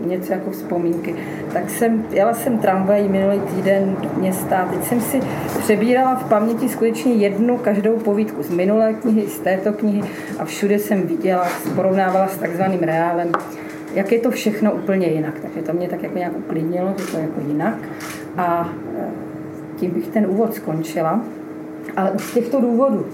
něco 0.06 0.34
jako 0.34 0.52
vzpomínky. 0.52 1.16
Tak 1.54 1.70
jsem, 1.70 2.06
jela 2.12 2.34
jsem 2.34 2.58
tramvají 2.58 3.10
minulý 3.10 3.40
týden 3.40 3.96
do 4.02 4.10
města 4.20 4.70
teď 4.72 4.84
jsem 4.84 5.02
si 5.02 5.20
přebírala 5.60 6.16
v 6.16 6.30
paměti 6.30 6.70
skutečně 6.70 7.14
jednu 7.14 7.58
každou 7.58 7.98
povídku 7.98 8.44
z 8.44 8.50
minulé 8.50 8.94
knihy, 8.94 9.28
z 9.28 9.40
této 9.40 9.74
knihy 9.74 10.02
a 10.40 10.46
všude 10.46 10.80
jsem 10.80 11.02
viděla, 11.02 11.48
porovnávala 11.76 12.28
s 12.28 12.38
takzvaným 12.38 12.80
reálem, 12.80 13.32
jak 13.94 14.12
je 14.12 14.20
to 14.20 14.32
všechno 14.32 14.72
úplně 14.72 15.08
jinak. 15.08 15.40
Takže 15.42 15.62
to 15.62 15.74
mě 15.74 15.90
tak 15.90 16.04
jako 16.04 16.18
nějak 16.18 16.38
uklidnilo, 16.38 16.94
že 16.98 17.06
to 17.06 17.18
je 17.18 17.24
jako 17.24 17.42
jinak. 17.48 17.78
A 18.38 18.70
tím 19.82 19.92
bych 19.92 20.08
ten 20.08 20.26
úvod 20.26 20.54
skončila. 20.54 21.22
Ale 21.98 22.12
z 22.18 22.34
těchto 22.34 22.62
důvodů 22.62 23.06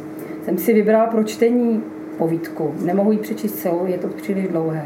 jsem 0.45 0.57
si 0.57 0.73
vybrala 0.73 1.07
pro 1.07 1.23
čtení 1.23 1.83
povídku. 2.17 2.73
Nemohu 2.81 3.11
ji 3.11 3.17
přečíst 3.17 3.53
celou, 3.53 3.85
je 3.85 3.97
to 3.97 4.07
příliš 4.07 4.47
dlouhé. 4.47 4.85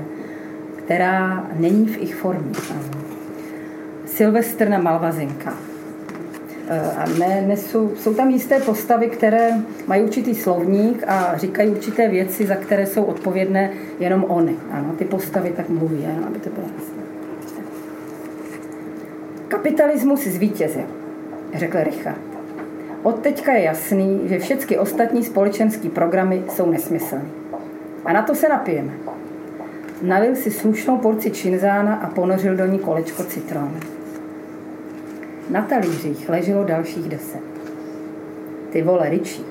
Která 0.75 1.47
není 1.59 1.85
v 1.85 2.01
ich 2.01 2.15
formě. 2.15 2.51
Silvestr 4.05 4.69
na 4.69 4.77
Malvazinka. 4.77 5.53
E, 6.69 6.79
a 6.79 7.05
ne, 7.19 7.43
nesu, 7.47 7.91
jsou 7.95 8.13
tam 8.13 8.29
jisté 8.29 8.59
postavy, 8.59 9.07
které 9.07 9.49
mají 9.87 10.03
určitý 10.03 10.35
slovník 10.35 11.03
a 11.07 11.37
říkají 11.37 11.69
určité 11.69 12.07
věci, 12.07 12.45
za 12.45 12.55
které 12.55 12.85
jsou 12.85 13.03
odpovědné 13.03 13.71
jenom 13.99 14.23
oni. 14.23 14.55
Ano, 14.71 14.93
ty 14.97 15.05
postavy 15.05 15.53
tak 15.57 15.69
mluví, 15.69 16.05
ano, 16.05 16.27
aby 16.27 16.39
to 16.39 16.49
bylo 16.49 16.67
jasné. 16.77 17.03
Kapitalismus 19.47 20.23
zvítězil 20.27 21.00
řekl 21.53 21.77
Richard. 21.83 22.21
Od 23.03 23.19
teďka 23.19 23.53
je 23.53 23.63
jasný, 23.63 24.21
že 24.25 24.39
všechny 24.39 24.77
ostatní 24.77 25.23
společenské 25.23 25.89
programy 25.89 26.43
jsou 26.49 26.71
nesmyslné. 26.71 27.25
A 28.05 28.13
na 28.13 28.21
to 28.21 28.35
se 28.35 28.49
napijeme. 28.49 28.91
Nalil 30.01 30.35
si 30.35 30.51
slušnou 30.51 30.97
porci 30.97 31.31
činzána 31.31 31.95
a 31.95 32.09
ponořil 32.09 32.55
do 32.55 32.65
ní 32.65 32.79
kolečko 32.79 33.23
citronu. 33.23 33.75
Na 35.49 35.61
talířích 35.61 36.29
leželo 36.29 36.63
dalších 36.63 37.09
deset. 37.09 37.41
Ty 38.69 38.81
vole, 38.81 39.09
Ričí, 39.09 39.45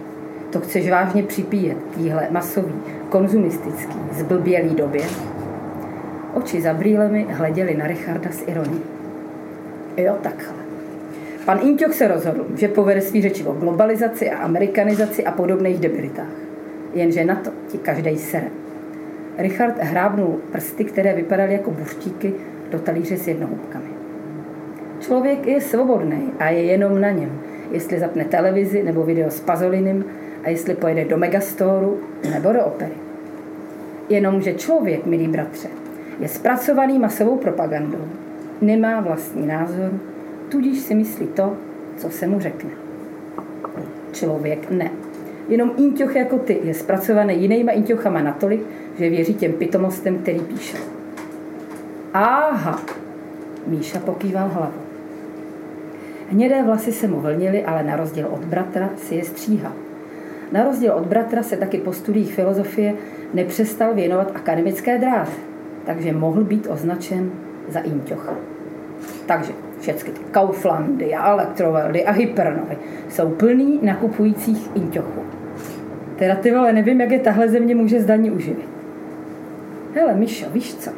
to 0.50 0.60
chceš 0.60 0.90
vážně 0.90 1.22
připíjet 1.22 1.78
týhle 1.94 2.28
masový, 2.30 2.74
konzumistický, 3.08 3.98
zblbělý 4.12 4.74
době? 4.74 5.04
Oči 6.34 6.62
za 6.62 6.74
brýlemi 6.74 7.26
hleděli 7.30 7.76
na 7.76 7.86
Richarda 7.86 8.30
s 8.30 8.42
ironií. 8.46 8.82
Jo, 9.96 10.16
takhle. 10.22 10.59
Pan 11.50 11.58
Inťoch 11.62 11.94
se 11.94 12.08
rozhodl, 12.08 12.46
že 12.54 12.68
povede 12.68 13.00
svý 13.00 13.22
řeči 13.22 13.44
o 13.44 13.52
globalizaci 13.52 14.30
a 14.30 14.38
amerikanizaci 14.38 15.24
a 15.24 15.32
podobných 15.32 15.78
debilitách. 15.78 16.30
Jenže 16.94 17.24
na 17.24 17.34
to 17.34 17.50
ti 17.66 17.78
každej 17.78 18.16
sere. 18.18 18.54
Richard 19.38 19.74
hrábnul 19.82 20.38
prsty, 20.52 20.84
které 20.84 21.14
vypadaly 21.14 21.52
jako 21.52 21.70
buštíky, 21.70 22.32
do 22.70 22.78
talíře 22.78 23.16
s 23.16 23.28
jednohubkami. 23.28 23.90
Člověk 25.00 25.46
je 25.46 25.60
svobodný 25.60 26.32
a 26.38 26.48
je 26.50 26.62
jenom 26.62 27.00
na 27.00 27.10
něm, 27.10 27.40
jestli 27.70 27.98
zapne 27.98 28.24
televizi 28.24 28.82
nebo 28.82 29.02
video 29.02 29.30
s 29.30 29.40
Pazolinem 29.40 30.04
a 30.44 30.50
jestli 30.50 30.74
pojede 30.74 31.04
do 31.04 31.18
Megastoru 31.18 31.98
nebo 32.30 32.52
do 32.52 32.64
opery. 32.64 32.94
Jenomže 34.08 34.54
člověk, 34.54 35.06
milí 35.06 35.28
bratře, 35.28 35.68
je 36.20 36.28
zpracovaný 36.28 36.98
masovou 36.98 37.36
propagandou, 37.36 38.06
nemá 38.60 39.00
vlastní 39.00 39.46
názor, 39.46 39.90
tudíž 40.50 40.78
si 40.78 40.94
myslí 40.94 41.26
to, 41.26 41.56
co 41.96 42.10
se 42.10 42.26
mu 42.26 42.40
řekne. 42.40 42.70
Člověk 44.12 44.70
ne. 44.70 44.90
Jenom 45.48 45.72
inťoch 45.76 46.16
jako 46.16 46.38
ty 46.38 46.60
je 46.64 46.74
zpracovaný 46.74 47.42
jinýma 47.42 47.72
inťochama 47.72 48.22
natolik, 48.22 48.60
že 48.98 49.10
věří 49.10 49.34
těm 49.34 49.52
pitomostem, 49.52 50.18
který 50.18 50.40
píše. 50.40 50.76
Aha, 52.14 52.82
Míša 53.66 53.98
pokýval 54.00 54.48
hlavu. 54.48 54.80
Hnědé 56.30 56.62
vlasy 56.62 56.92
se 56.92 57.08
mu 57.08 57.20
vlnily, 57.20 57.64
ale 57.64 57.82
na 57.82 57.96
rozdíl 57.96 58.26
od 58.30 58.44
bratra 58.44 58.90
si 58.96 59.14
je 59.14 59.24
stříhal. 59.24 59.72
Na 60.52 60.64
rozdíl 60.64 60.92
od 60.92 61.06
bratra 61.06 61.42
se 61.42 61.56
taky 61.56 61.78
po 61.78 61.92
studiích 61.92 62.34
filozofie 62.34 62.94
nepřestal 63.34 63.94
věnovat 63.94 64.32
akademické 64.34 64.98
dráze, 64.98 65.32
takže 65.86 66.12
mohl 66.12 66.44
být 66.44 66.66
označen 66.70 67.30
za 67.68 67.80
Inťocha. 67.80 68.34
Takže 69.26 69.52
všechny 69.80 70.12
ty 70.12 70.20
Kauflandy 70.30 71.14
a 71.14 71.32
Elektroveldy 71.32 72.04
a 72.04 72.10
Hypernovy 72.10 72.76
jsou 73.08 73.28
plný 73.28 73.80
nakupujících 73.82 74.70
Inťochů. 74.74 75.22
Teda 76.16 76.34
ty 76.34 76.50
vole, 76.50 76.72
nevím, 76.72 77.00
jak 77.00 77.10
je 77.10 77.18
tahle 77.18 77.48
země 77.48 77.74
může 77.74 78.00
zdaní 78.00 78.30
uživit. 78.30 78.68
Hele, 79.94 80.14
Mišo, 80.14 80.46
víš 80.50 80.74
co? 80.74 80.90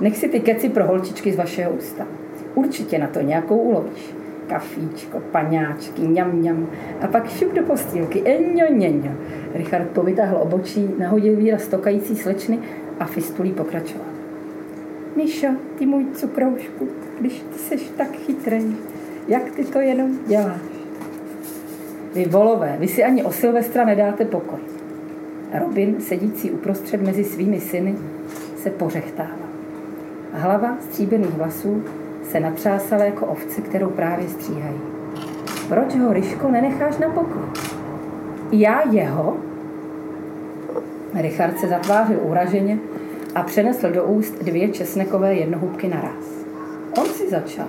Nech 0.00 0.16
si 0.16 0.28
ty 0.28 0.40
keci 0.40 0.68
pro 0.68 0.86
holčičky 0.86 1.32
z 1.32 1.36
vašeho 1.36 1.72
ústa. 1.72 2.06
Určitě 2.54 2.98
na 2.98 3.06
to 3.06 3.20
nějakou 3.20 3.56
ulovíš 3.56 4.14
kafíčko, 4.48 5.20
paňáčky, 5.20 6.02
ňam, 6.02 6.42
ňam. 6.42 6.66
A 7.00 7.06
pak 7.06 7.30
šup 7.30 7.54
do 7.54 7.62
postýlky, 7.62 8.22
eňo, 8.24 8.66
něňo. 8.74 9.12
Richard 9.54 9.88
povytáhl 9.88 10.38
obočí, 10.42 10.90
nahodil 10.98 11.36
výraz 11.36 11.68
tokající 11.68 12.16
slečny 12.16 12.58
a 13.00 13.04
fistulí 13.04 13.52
pokračoval. 13.52 14.06
Míšo, 15.16 15.46
ty 15.78 15.86
můj 15.86 16.06
cukroušku, 16.12 16.88
když 17.20 17.44
ty 17.52 17.58
seš 17.58 17.90
tak 17.96 18.16
chytrej, 18.16 18.62
jak 19.28 19.50
ty 19.50 19.64
to 19.64 19.78
jenom 19.78 20.18
děláš? 20.26 20.60
Vy 22.14 22.24
volové, 22.24 22.76
vy 22.78 22.88
si 22.88 23.04
ani 23.04 23.24
o 23.24 23.32
Silvestra 23.32 23.84
nedáte 23.84 24.24
pokoj. 24.24 24.58
Robin, 25.58 26.00
sedící 26.00 26.50
uprostřed 26.50 27.02
mezi 27.02 27.24
svými 27.24 27.60
syny, 27.60 27.94
se 28.56 28.70
pořechtává. 28.70 29.48
Hlava 30.32 30.76
stříbených 30.80 31.34
vlasů 31.34 31.84
se 32.22 32.40
natřásala 32.40 33.04
jako 33.04 33.26
ovce, 33.26 33.60
kterou 33.60 33.90
právě 33.90 34.28
stříhají. 34.28 34.80
Proč 35.68 35.94
ho, 35.94 36.12
Ryško, 36.12 36.50
nenecháš 36.50 36.98
na 36.98 37.08
pokoj? 37.08 37.42
Já 38.52 38.82
jeho? 38.90 39.36
Richard 41.14 41.58
se 41.58 41.68
zatvářil 41.68 42.20
uraženě 42.22 42.78
a 43.34 43.42
přenesl 43.42 43.90
do 43.90 44.04
úst 44.04 44.44
dvě 44.44 44.68
česnekové 44.68 45.34
jednohubky 45.34 45.88
naraz. 45.88 46.37
On 46.98 47.06
si 47.06 47.30
začal. 47.30 47.66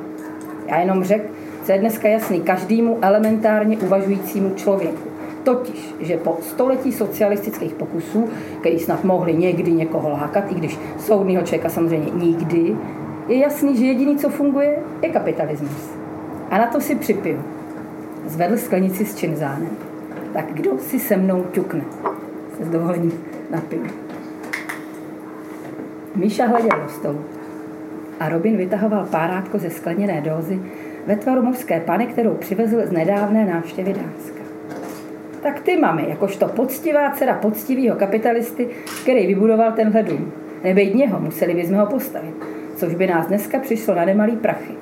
Já 0.68 0.80
jenom 0.80 1.04
řekl, 1.04 1.26
co 1.64 1.72
je 1.72 1.80
dneska 1.80 2.08
jasný 2.08 2.42
každému 2.42 2.98
elementárně 3.02 3.78
uvažujícímu 3.78 4.56
člověku. 4.56 5.10
Totiž, 5.44 5.94
že 6.00 6.18
po 6.18 6.38
století 6.42 6.92
socialistických 6.92 7.74
pokusů, 7.74 8.30
který 8.60 8.80
snad 8.80 9.04
mohli 9.04 9.34
někdy 9.34 9.72
někoho 9.72 10.10
lákat, 10.10 10.52
i 10.52 10.56
když 10.56 10.80
soudního 11.00 11.44
člověka 11.44 11.70
samozřejmě 11.70 12.12
nikdy, 12.12 12.76
je 13.28 13.38
jasný, 13.38 13.78
že 13.78 13.86
jediný, 13.86 14.18
co 14.18 14.30
funguje, 14.30 14.78
je 15.02 15.10
kapitalismus. 15.10 15.90
A 16.50 16.58
na 16.58 16.68
to 16.68 16.82
si 16.82 16.96
připiju. 16.96 17.42
Zvedl 18.26 18.58
sklenici 18.58 19.06
s 19.06 19.16
činzánem. 19.16 19.78
Tak 20.34 20.46
kdo 20.54 20.78
si 20.78 21.00
se 21.00 21.18
mnou 21.18 21.46
ťukne? 21.52 21.82
Se 22.58 22.66
s 22.66 22.70
dovolením 22.70 23.14
napiju. 23.50 23.88
Míša 26.16 26.46
hleděl 26.46 26.80
do 26.84 26.90
stolu 26.90 27.20
a 28.20 28.30
Robin 28.30 28.58
vytahoval 28.58 29.06
párátko 29.06 29.58
ze 29.58 29.70
skleněné 29.70 30.22
dózy 30.22 30.60
ve 31.08 31.16
tvaru 31.16 31.42
mořské 31.42 31.80
pany, 31.80 32.06
kterou 32.06 32.34
přivezl 32.34 32.86
z 32.86 32.92
nedávné 32.92 33.46
návštěvy 33.46 33.94
Dánska. 33.94 34.40
Tak 35.44 35.60
ty, 35.60 35.78
mami, 35.78 36.06
jakožto 36.10 36.48
poctivá 36.48 37.12
dcera 37.12 37.34
poctivého 37.34 37.96
kapitalisty, 37.96 38.68
který 39.02 39.28
vybudoval 39.28 39.72
tenhle 39.72 40.04
dům. 40.04 40.32
Nebejt 40.64 40.96
něho, 40.96 41.20
museli 41.20 41.54
bychom 41.54 41.76
ho 41.76 41.86
postavit 41.86 42.36
což 42.80 42.96
by 42.96 43.08
nás 43.08 43.28
dneska 43.28 43.60
přišlo 43.60 43.96
na 43.96 44.06
nemalý 44.06 44.36
prachy. 44.36 44.74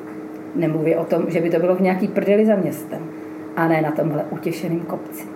Nemluví 0.55 0.95
o 0.95 1.05
tom, 1.05 1.25
že 1.27 1.41
by 1.41 1.49
to 1.49 1.59
bylo 1.59 1.75
v 1.75 1.81
nějaký 1.81 2.07
prdeli 2.07 2.45
za 2.45 2.55
městem, 2.55 2.99
a 3.55 3.67
ne 3.67 3.81
na 3.81 3.91
tomhle 3.91 4.25
utěšeném 4.29 4.79
kopci. 4.79 5.27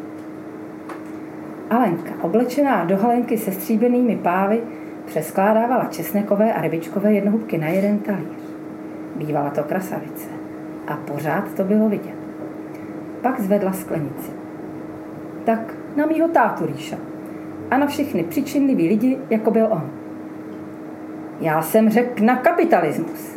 Alenka, 1.70 2.12
oblečená 2.22 2.86
do 2.86 2.98
halenky 2.98 3.38
se 3.38 3.52
stříbenými 3.52 4.16
pávy, 4.16 4.62
přeskládávala 5.12 5.86
česnekové 5.86 6.54
a 6.54 6.62
rybičkové 6.62 7.14
jednohubky 7.14 7.58
na 7.58 7.68
jeden 7.68 8.00
talíř. 8.00 8.42
Bývala 9.16 9.50
to 9.50 9.64
krasavice. 9.64 10.30
A 10.88 10.96
pořád 10.96 11.54
to 11.54 11.64
bylo 11.64 11.90
vidět. 11.90 12.16
Pak 13.22 13.40
zvedla 13.40 13.74
sklenici. 13.74 14.32
Tak 15.44 15.74
na 15.96 16.06
mýho 16.06 16.28
tátu 16.28 16.66
Ríša. 16.66 16.96
A 17.72 17.78
na 17.78 17.88
všechny 17.88 18.24
přičinlivý 18.24 18.88
lidi, 18.88 19.18
jako 19.30 19.52
byl 19.52 19.68
on. 19.72 19.92
Já 21.40 21.62
jsem 21.62 21.90
řekl 21.90 22.24
na 22.24 22.36
kapitalismus. 22.36 23.36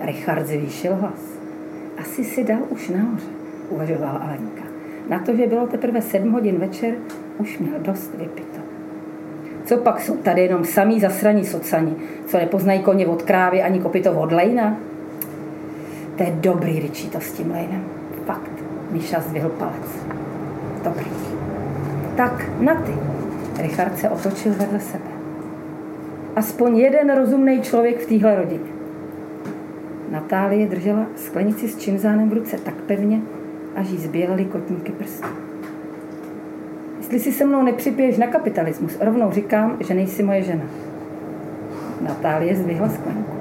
Richard 0.00 0.46
zvýšil 0.46 0.94
hlas. 0.94 1.38
Asi 1.98 2.24
si 2.24 2.44
dal 2.44 2.60
už 2.68 2.88
nahoře, 2.88 3.30
uvažovala 3.70 4.18
Alenka. 4.18 4.64
Na 5.08 5.18
to, 5.18 5.36
že 5.36 5.46
bylo 5.46 5.66
teprve 5.66 6.02
sedm 6.02 6.32
hodin 6.32 6.58
večer, 6.58 6.94
už 7.38 7.58
měl 7.58 7.78
dost 7.78 8.14
vypito. 8.14 8.63
Co 9.64 9.76
pak 9.76 10.00
jsou 10.00 10.16
tady 10.16 10.40
jenom 10.40 10.64
samý 10.64 11.00
zasraní 11.00 11.44
socani, 11.44 11.96
co 12.26 12.38
nepoznají 12.38 12.82
koně 12.82 13.06
od 13.06 13.22
krávy 13.22 13.62
ani 13.62 13.80
kopito 13.80 14.12
od 14.12 14.32
lejna? 14.32 14.76
To 16.16 16.22
je 16.22 16.32
dobrý 16.40 16.90
to 17.12 17.20
s 17.20 17.32
tím 17.32 17.50
lejnem. 17.50 17.84
Fakt. 18.26 18.50
Míša 18.90 19.20
zdvihl 19.20 19.48
palec. 19.48 20.06
Dobrý. 20.84 21.06
Tak, 22.16 22.44
na 22.60 22.74
ty. 22.74 22.92
Richard 23.62 23.98
se 23.98 24.10
otočil 24.10 24.54
vedle 24.54 24.80
sebe 24.80 25.14
aspoň 26.36 26.78
jeden 26.78 27.14
rozumný 27.14 27.62
člověk 27.62 27.98
v 27.98 28.06
téhle 28.06 28.36
rodině. 28.36 28.70
Natálie 30.10 30.66
držela 30.66 31.06
sklenici 31.16 31.68
s 31.68 31.78
činzánem 31.78 32.30
v 32.30 32.32
ruce 32.32 32.56
tak 32.58 32.74
pevně, 32.74 33.20
až 33.76 33.88
jí 33.88 33.98
zbělaly 33.98 34.44
kotníky 34.44 34.92
prstů. 34.92 35.28
Jestli 37.04 37.18
si 37.18 37.32
se 37.32 37.44
mnou 37.44 37.62
nepřipiješ 37.62 38.18
na 38.18 38.26
kapitalismus, 38.26 38.98
rovnou 39.00 39.32
říkám, 39.32 39.76
že 39.80 39.94
nejsi 39.94 40.22
moje 40.22 40.42
žena. 40.42 40.64
Natálie 42.00 42.56
zdvihla 42.56 42.88
sklenku. 42.88 43.36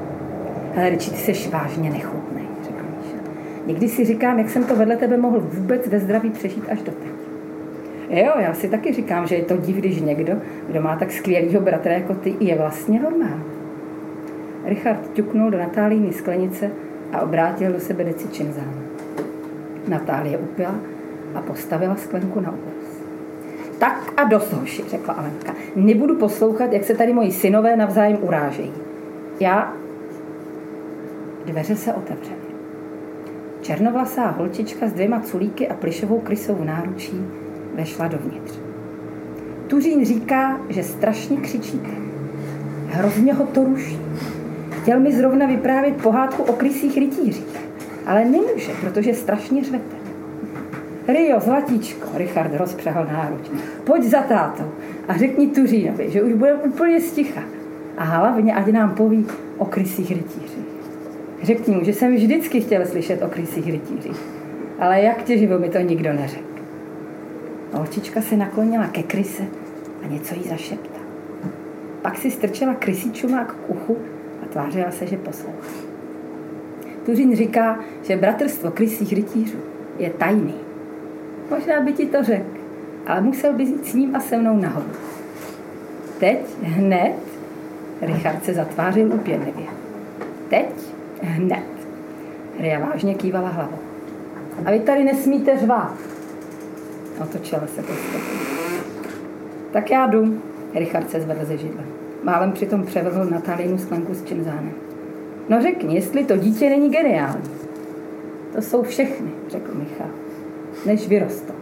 Hele, 0.75 0.89
Riči, 0.89 1.12
ty 1.12 1.17
jsi 1.17 1.50
vážně 1.50 1.89
nechutnej, 1.89 2.43
řekl 2.63 2.84
Míša. 2.98 3.17
Někdy 3.65 3.89
si 3.89 4.05
říkám, 4.05 4.39
jak 4.39 4.50
jsem 4.50 4.63
to 4.63 4.75
vedle 4.75 4.98
tebe 4.98 5.17
mohl 5.17 5.39
vůbec 5.39 5.88
ve 5.88 6.00
zdraví 6.00 6.29
přežít 6.29 6.63
až 6.70 6.82
do 6.82 6.91
teď. 6.91 7.12
Jo, 8.10 8.32
já 8.39 8.53
si 8.53 8.70
taky 8.70 8.93
říkám, 8.93 9.27
že 9.27 9.36
je 9.36 9.43
to 9.43 9.58
div, 9.58 9.75
když 9.75 10.01
někdo, 10.01 10.34
kdo 10.67 10.82
má 10.82 10.96
tak 10.96 11.12
skvělýho 11.12 11.62
bratra 11.62 11.93
jako 11.93 12.15
ty, 12.15 12.36
je 12.39 12.55
vlastně 12.55 13.00
normální. 13.00 13.43
Richard 14.65 15.13
ťuknul 15.13 15.51
do 15.51 15.58
Natálíny 15.58 16.13
sklenice 16.13 16.72
a 17.13 17.22
obrátil 17.22 17.74
do 17.74 17.79
sebe 17.79 18.03
deci 18.03 18.27
činzán. 18.27 18.74
Natálie 19.88 20.38
upila 20.38 20.75
a 21.36 21.41
postavila 21.41 21.96
sklenku 21.96 22.39
na 22.39 22.51
úros. 22.51 22.73
Tak 23.83 24.13
a 24.17 24.23
dost, 24.23 24.53
hoši, 24.53 24.83
řekla 24.89 25.13
Alenka. 25.13 25.53
Nebudu 25.75 26.15
poslouchat, 26.15 26.73
jak 26.73 26.83
se 26.83 26.95
tady 26.95 27.13
moji 27.13 27.31
synové 27.31 27.75
navzájem 27.75 28.17
urážejí. 28.21 28.73
Já... 29.39 29.73
Dveře 31.45 31.75
se 31.75 31.93
otevřely. 31.93 32.37
Černovlasá 33.61 34.29
holčička 34.29 34.87
s 34.87 34.93
dvěma 34.93 35.19
culíky 35.19 35.67
a 35.67 35.73
plišovou 35.73 36.19
krysou 36.19 36.55
v 36.55 36.65
náručí 36.65 37.25
vešla 37.73 38.07
dovnitř. 38.07 38.59
Tuřín 39.67 40.05
říká, 40.05 40.59
že 40.69 40.83
strašně 40.83 41.37
křičíte. 41.37 41.89
Hrozně 42.87 43.33
ho 43.33 43.45
to 43.45 43.63
ruší. 43.63 43.99
Chtěl 44.69 44.99
mi 44.99 45.13
zrovna 45.13 45.45
vyprávět 45.45 46.01
pohádku 46.01 46.43
o 46.43 46.53
krysích 46.53 46.97
rytířích, 46.97 47.59
ale 48.05 48.25
nemůže, 48.25 48.71
protože 48.81 49.13
strašně 49.13 49.63
řvete. 49.63 50.02
Rio, 51.07 51.39
zlatíčko, 51.39 52.07
Richard 52.13 52.55
rozpřehl 52.55 53.05
náruč. 53.12 53.50
Pojď 53.83 54.03
za 54.03 54.22
tátou 54.22 54.72
a 55.07 55.17
řekni 55.17 55.48
Tuřínovi, 55.48 56.12
že 56.12 56.24
už 56.24 56.33
bude 56.33 56.53
úplně 56.53 57.01
sticha. 57.01 57.41
A 57.98 58.03
hlavně, 58.03 58.53
ať 58.53 58.67
nám 58.67 58.95
poví 58.95 59.27
o 59.57 59.65
krysích 59.65 60.12
rytířích. 60.12 60.63
Řekni 61.43 61.75
mu, 61.75 61.83
že 61.83 61.93
jsem 61.93 62.15
vždycky 62.15 62.62
chtěl 62.62 62.86
slyšet 62.86 63.22
o 63.22 63.27
krysích 63.27 63.65
rytířích. 63.65 64.22
Ale 64.79 65.01
jak 65.01 65.24
těživo 65.24 65.60
mi 65.60 65.69
to 65.69 65.79
nikdo 65.79 66.13
neřekl. 66.13 66.53
Holčička 67.74 68.22
se 68.22 68.38
naklonila 68.38 68.88
ke 68.88 69.03
kryse 69.03 69.43
a 70.03 70.07
něco 70.07 70.36
jí 70.36 70.43
zašeptala. 70.43 71.05
Pak 72.01 72.17
si 72.17 72.31
strčela 72.31 72.74
krysíčuma 72.74 73.45
k 73.45 73.55
uchu 73.67 73.98
a 74.43 74.45
tvářila 74.45 74.91
se, 74.91 75.07
že 75.07 75.17
poslouchá. 75.17 75.69
Tuřín 77.05 77.36
říká, 77.36 77.79
že 78.03 78.17
bratrstvo 78.17 78.72
krysích 78.72 79.13
rytířů 79.13 79.57
je 80.00 80.10
tajný. 80.10 80.62
Možná 81.53 81.81
by 81.81 81.93
ti 81.93 82.05
to 82.05 82.24
řekl, 82.24 82.57
ale 83.07 83.22
musel 83.22 83.53
by 83.53 83.63
jít 83.63 83.88
s 83.88 83.93
ním 83.93 84.15
a 84.15 84.19
se 84.19 84.38
mnou 84.38 84.57
nahoru. 84.57 84.89
Teď, 86.19 86.39
hned, 86.62 87.13
Richard 88.01 88.45
se 88.45 88.53
zatvářil 88.53 89.13
upěnlivě. 89.13 89.65
Teď, 90.50 90.69
hned. 91.22 91.63
Ria 92.60 92.79
vážně 92.79 93.15
kývala 93.15 93.50
hlavou. 93.50 93.77
A 94.65 94.72
vy 94.72 94.79
tady 94.79 95.03
nesmíte 95.03 95.57
řvát. 95.57 95.98
Otočila 97.24 97.67
se 97.67 97.81
postupně. 97.81 98.39
Tak 99.72 99.91
já 99.91 100.07
jdu. 100.07 100.41
Richard 100.74 101.10
se 101.10 101.22
zvedl 101.22 101.45
ze 101.45 101.57
židle. 101.57 101.83
Málem 102.24 102.51
přitom 102.51 102.86
převezl 102.86 103.25
Natálinu 103.25 103.77
sklenku 103.77 104.13
s 104.13 104.24
činzánem. 104.24 104.74
No 105.50 105.62
řekni, 105.62 105.95
jestli 105.95 106.25
to 106.25 106.38
dítě 106.38 106.69
není 106.69 106.89
geniální. 106.89 107.50
To 108.55 108.62
jsou 108.62 108.83
všechny, 108.83 109.31
řekl 109.48 109.72
Michal, 109.75 110.10
než 110.85 111.07
vyrostou. 111.07 111.53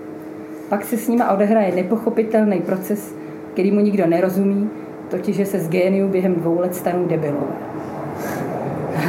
Pak 0.70 0.86
se 0.86 0.98
s 0.98 1.08
nima 1.08 1.32
odehraje 1.32 1.76
nepochopitelný 1.76 2.62
proces, 2.62 3.16
který 3.54 3.72
mu 3.72 3.80
nikdo 3.80 4.08
nerozumí, 4.08 4.70
totiž, 5.10 5.36
že 5.36 5.46
se 5.46 5.60
z 5.60 5.70
géniu 5.70 6.08
během 6.08 6.36
dvou 6.36 6.60
let 6.60 6.76
stanou 6.76 7.06
debilové. 7.06 7.56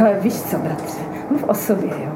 Ale 0.00 0.19
víš 0.21 0.42
co, 0.42 0.59
bratře, 0.59 1.00
mluv 1.31 1.45
o 1.49 1.54
sobě, 1.54 1.90
jo. 1.90 2.12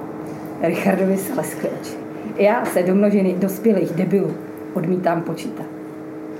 Richardovi 0.62 1.16
se 1.16 1.34
leskly 1.34 1.68
oči. 1.80 1.94
Já 2.38 2.64
se 2.64 2.82
do 2.82 2.94
množiny 2.94 3.34
dospělých 3.38 3.90
debilů 3.90 4.34
odmítám 4.74 5.22
počítat. 5.22 5.66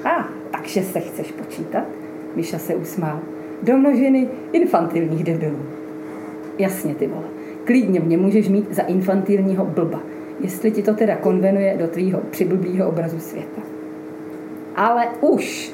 A, 0.05 0.11
ah, 0.11 0.25
takže 0.51 0.83
se 0.83 1.01
chceš 1.01 1.33
počítat? 1.33 1.85
Miša 2.37 2.59
se 2.59 2.75
usmál. 2.75 3.21
Do 3.63 3.77
množiny 3.77 4.29
infantilních 4.53 5.25
debilů. 5.25 5.59
Jasně, 6.59 6.95
ty 6.95 7.07
vole. 7.07 7.27
Klidně 7.65 8.01
mě 8.01 8.19
můžeš 8.19 8.49
mít 8.49 8.75
za 8.75 8.83
infantilního 8.83 9.65
blba, 9.65 10.01
jestli 10.41 10.71
ti 10.71 10.83
to 10.83 10.95
teda 10.95 11.17
konvenuje 11.17 11.77
do 11.77 11.89
tvýho 11.89 12.21
přiblblýho 12.31 12.89
obrazu 12.89 13.21
světa. 13.21 13.63
Ale 14.77 15.09
už! 15.21 15.73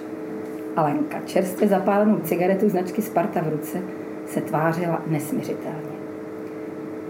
Alenka, 0.76 1.19
čerstvě 1.26 1.69
zapálenou 1.69 2.19
cigaretu 2.19 2.69
značky 2.69 3.02
Sparta 3.02 3.40
v 3.40 3.49
ruce, 3.49 3.78
se 4.26 4.40
tvářila 4.40 5.02
nesměřitelně. 5.07 5.92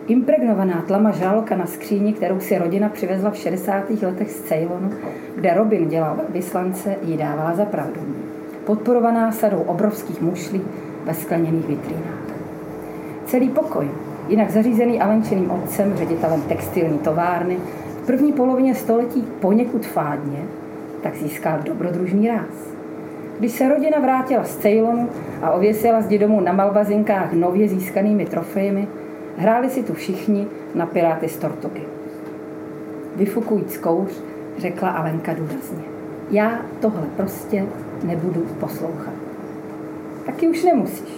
Impregnovaná 0.07 0.85
tlama 0.87 1.11
žraloka 1.11 1.57
na 1.57 1.67
skříni, 1.67 2.13
kterou 2.13 2.41
si 2.41 2.59
rodina 2.59 2.89
přivezla 2.89 3.31
v 3.31 3.37
60. 3.37 3.91
letech 4.03 4.31
z 4.31 4.43
Ceylonu, 4.43 4.91
kde 5.35 5.55
Robin 5.55 5.89
dělal 5.89 6.17
vyslance, 6.29 6.97
jí 7.03 7.17
dávala 7.17 7.55
za 7.55 7.65
pravdu. 7.65 8.01
Podporovaná 8.65 9.33
sadou 9.33 9.59
obrovských 9.59 10.21
mušlí 10.21 10.63
ve 11.05 11.15
skleněných 11.15 11.67
vitrínách. 11.67 12.23
Celý 13.27 13.49
pokoj, 13.49 13.91
jinak 14.33 14.51
zařízený 14.51 15.01
Alenčiným 15.01 15.51
otcem, 15.51 15.97
ředitelem 15.97 16.43
textilní 16.43 16.99
továrny, 16.99 17.57
v 18.03 18.07
první 18.07 18.33
polovině 18.33 18.75
století 18.75 19.25
poněkud 19.41 19.87
fádně, 19.87 20.39
tak 21.03 21.17
získal 21.17 21.59
dobrodružný 21.65 22.29
ráz. 22.29 22.73
Když 23.39 23.53
se 23.53 23.69
rodina 23.69 23.99
vrátila 24.01 24.45
z 24.45 24.57
Ceylonu 24.57 25.09
a 25.43 25.51
ověsila 25.51 26.01
zdi 26.01 26.19
domů 26.19 26.41
na 26.41 26.53
malvazinkách 26.53 27.33
nově 27.33 27.69
získanými 27.69 28.27
trofejemi, 28.27 28.89
hráli 29.37 29.71
si 29.71 29.83
tu 29.83 29.95
všichni 29.95 30.47
na 30.75 30.87
piráty 30.87 31.29
z 31.29 31.37
Tortugy. 31.37 31.83
Vyfukujíc 33.17 33.79
kouř, 33.79 34.23
řekla 34.59 34.91
Alenka 34.91 35.35
důrazně. 35.35 35.85
Já 36.31 36.63
tohle 36.81 37.07
prostě 37.17 37.65
nebudu 38.05 38.47
poslouchat. 38.61 39.15
Taky 40.27 40.49
už 40.49 40.65
nemusíš. 40.65 41.15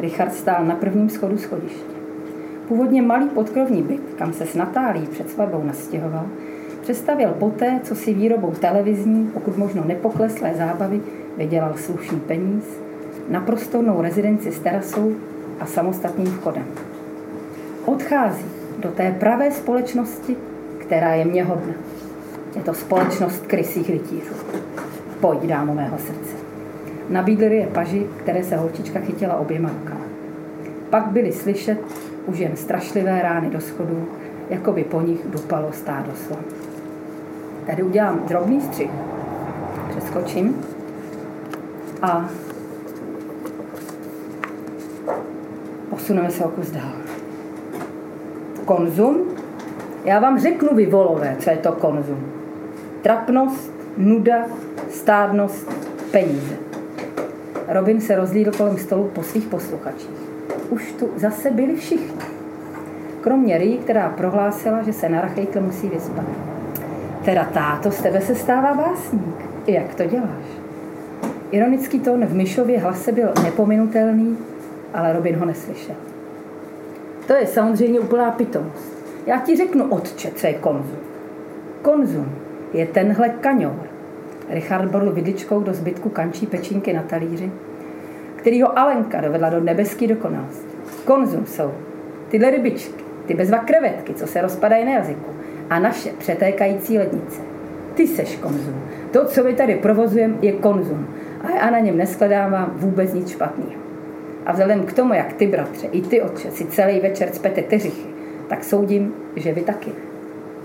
Richard 0.00 0.34
stál 0.34 0.64
na 0.64 0.74
prvním 0.74 1.10
schodu 1.10 1.38
schodiště. 1.38 1.97
Původně 2.68 3.02
malý 3.02 3.28
podkrovní 3.28 3.82
byt, 3.82 4.14
kam 4.18 4.32
se 4.32 4.46
s 4.46 4.54
Natálí 4.54 5.06
před 5.06 5.30
svatbou 5.30 5.62
nastěhoval, 5.64 6.26
přestavil 6.80 7.28
poté, 7.38 7.80
co 7.82 7.94
si 7.94 8.14
výrobou 8.14 8.50
televizní, 8.50 9.30
pokud 9.34 9.56
možno 9.56 9.84
nepokleslé 9.84 10.54
zábavy, 10.54 11.00
vydělal 11.36 11.74
slušný 11.76 12.20
peníz, 12.20 12.64
na 13.28 13.40
prostornou 13.40 14.02
rezidenci 14.02 14.52
s 14.52 14.58
terasou 14.58 15.12
a 15.60 15.66
samostatným 15.66 16.26
vchodem. 16.26 16.64
Odchází 17.84 18.44
do 18.78 18.88
té 18.88 19.16
pravé 19.20 19.50
společnosti, 19.50 20.36
která 20.78 21.14
je 21.14 21.24
mě 21.24 21.44
hodna. 21.44 21.74
Je 22.56 22.62
to 22.62 22.74
společnost 22.74 23.46
krysích 23.46 23.90
rytířů. 23.90 24.34
Pojď, 25.20 25.42
dámo 25.42 25.74
mého 25.74 25.98
srdce. 25.98 26.36
Nabídli 27.08 27.56
je 27.56 27.66
paži, 27.66 28.06
které 28.16 28.44
se 28.44 28.56
holčička 28.56 29.00
chytila 29.00 29.36
oběma 29.36 29.68
rukama. 29.68 30.04
Pak 30.90 31.06
byly 31.06 31.32
slyšet 31.32 31.78
už 32.28 32.38
jen 32.38 32.56
strašlivé 32.56 33.22
rány 33.22 33.50
do 33.50 33.60
schodů, 33.60 34.08
jako 34.50 34.72
by 34.72 34.84
po 34.84 35.00
nich 35.00 35.26
dupalo 35.26 35.72
stádo 35.72 36.12
slan. 36.14 36.44
Tady 37.66 37.82
udělám 37.82 38.22
drobný 38.28 38.60
střih. 38.60 38.90
Přeskočím 39.90 40.56
a 42.02 42.28
posuneme 45.90 46.30
se 46.30 46.44
o 46.44 46.48
kus 46.48 46.70
dál. 46.70 46.92
Konzum? 48.64 49.24
Já 50.04 50.20
vám 50.20 50.40
řeknu, 50.40 50.68
vy 50.74 50.86
volové, 50.86 51.36
co 51.38 51.50
je 51.50 51.56
to 51.56 51.72
konzum. 51.72 52.32
Trapnost, 53.02 53.72
nuda, 53.96 54.46
stádnost, 54.90 55.68
peníze. 56.10 56.56
Robin 57.68 58.00
se 58.00 58.16
rozlídl 58.16 58.52
kolem 58.56 58.78
stolu 58.78 59.10
po 59.14 59.22
svých 59.22 59.46
posluchačích. 59.46 60.17
Už 60.70 60.92
tu 60.92 61.08
zase 61.16 61.50
byli 61.50 61.76
všichni. 61.76 62.22
Kromě 63.20 63.58
Rí, 63.58 63.78
která 63.78 64.08
prohlásila, 64.08 64.82
že 64.82 64.92
se 64.92 65.08
na 65.08 65.20
Rachejkle 65.20 65.60
musí 65.60 65.88
vyspat. 65.88 66.24
Teda 67.24 67.44
táto, 67.44 67.90
z 67.90 68.02
tebe 68.02 68.20
se 68.20 68.34
stává 68.34 68.74
básník. 68.74 69.36
Jak 69.66 69.94
to 69.94 70.04
děláš? 70.04 70.44
Ironický 71.50 72.00
tón 72.00 72.26
v 72.26 72.34
Myšově 72.34 72.78
hlase 72.78 73.12
byl 73.12 73.28
nepominutelný, 73.42 74.38
ale 74.94 75.12
Robin 75.12 75.36
ho 75.36 75.46
neslyšel. 75.46 75.94
To 77.26 77.34
je 77.34 77.46
samozřejmě 77.46 78.00
úplná 78.00 78.30
pitomost. 78.30 78.92
Já 79.26 79.38
ti 79.38 79.56
řeknu, 79.56 79.84
otče, 79.84 80.30
co 80.30 80.46
je 80.46 80.54
konzum. 80.54 80.98
Konzum 81.82 82.32
je 82.72 82.86
tenhle 82.86 83.28
kaňor. 83.28 83.82
Richard 84.48 84.90
borl 84.90 85.12
vidličkou 85.12 85.60
do 85.60 85.74
zbytku 85.74 86.08
kančí 86.08 86.46
pečínky 86.46 86.92
na 86.92 87.02
talíři, 87.02 87.52
který 88.38 88.62
ho 88.62 88.78
Alenka 88.78 89.20
dovedla 89.20 89.50
do 89.50 89.60
nebeské 89.60 90.06
dokonalosti. 90.06 90.76
Konzum 91.04 91.46
jsou 91.46 91.72
tyhle 92.28 92.50
rybičky, 92.50 93.04
ty 93.26 93.34
bezva 93.34 93.58
krevetky, 93.58 94.14
co 94.14 94.26
se 94.26 94.40
rozpadají 94.42 94.84
na 94.84 94.92
jazyku 94.92 95.30
a 95.70 95.78
naše 95.78 96.10
přetékající 96.18 96.98
lednice. 96.98 97.40
Ty 97.94 98.06
seš 98.06 98.36
konzum. 98.36 98.82
To, 99.10 99.24
co 99.24 99.44
my 99.44 99.54
tady 99.54 99.74
provozujeme, 99.74 100.34
je 100.42 100.52
konzum. 100.52 101.06
A 101.44 101.50
já 101.50 101.70
na 101.70 101.78
něm 101.78 101.96
neskladávám 101.96 102.72
vůbec 102.76 103.14
nic 103.14 103.30
špatného. 103.30 103.80
A 104.46 104.52
vzhledem 104.52 104.82
k 104.82 104.92
tomu, 104.92 105.14
jak 105.14 105.32
ty, 105.32 105.46
bratře, 105.46 105.86
i 105.86 106.02
ty, 106.02 106.22
otče, 106.22 106.50
si 106.50 106.64
celý 106.64 107.00
večer 107.00 107.30
cpete 107.30 107.62
teřichy, 107.62 108.08
tak 108.48 108.64
soudím, 108.64 109.14
že 109.36 109.52
vy 109.52 109.60
taky. 109.60 109.92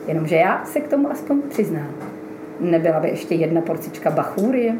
Jenomže 0.07 0.35
já 0.35 0.65
se 0.65 0.79
k 0.79 0.87
tomu 0.87 1.11
aspoň 1.11 1.41
přiznám. 1.41 1.89
Nebyla 2.59 2.99
by 2.99 3.09
ještě 3.09 3.35
jedna 3.35 3.61
porcička 3.61 4.11
bachůrie? 4.11 4.75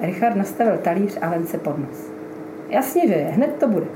Richard 0.00 0.36
nastavil 0.36 0.78
talíř 0.78 1.18
Alence 1.22 1.58
pod 1.58 1.78
nos. 1.78 2.17
Jasně, 2.68 3.08
že 3.08 3.14
je, 3.14 3.24
hned 3.24 3.54
to 3.60 3.68
bude. 3.68 3.86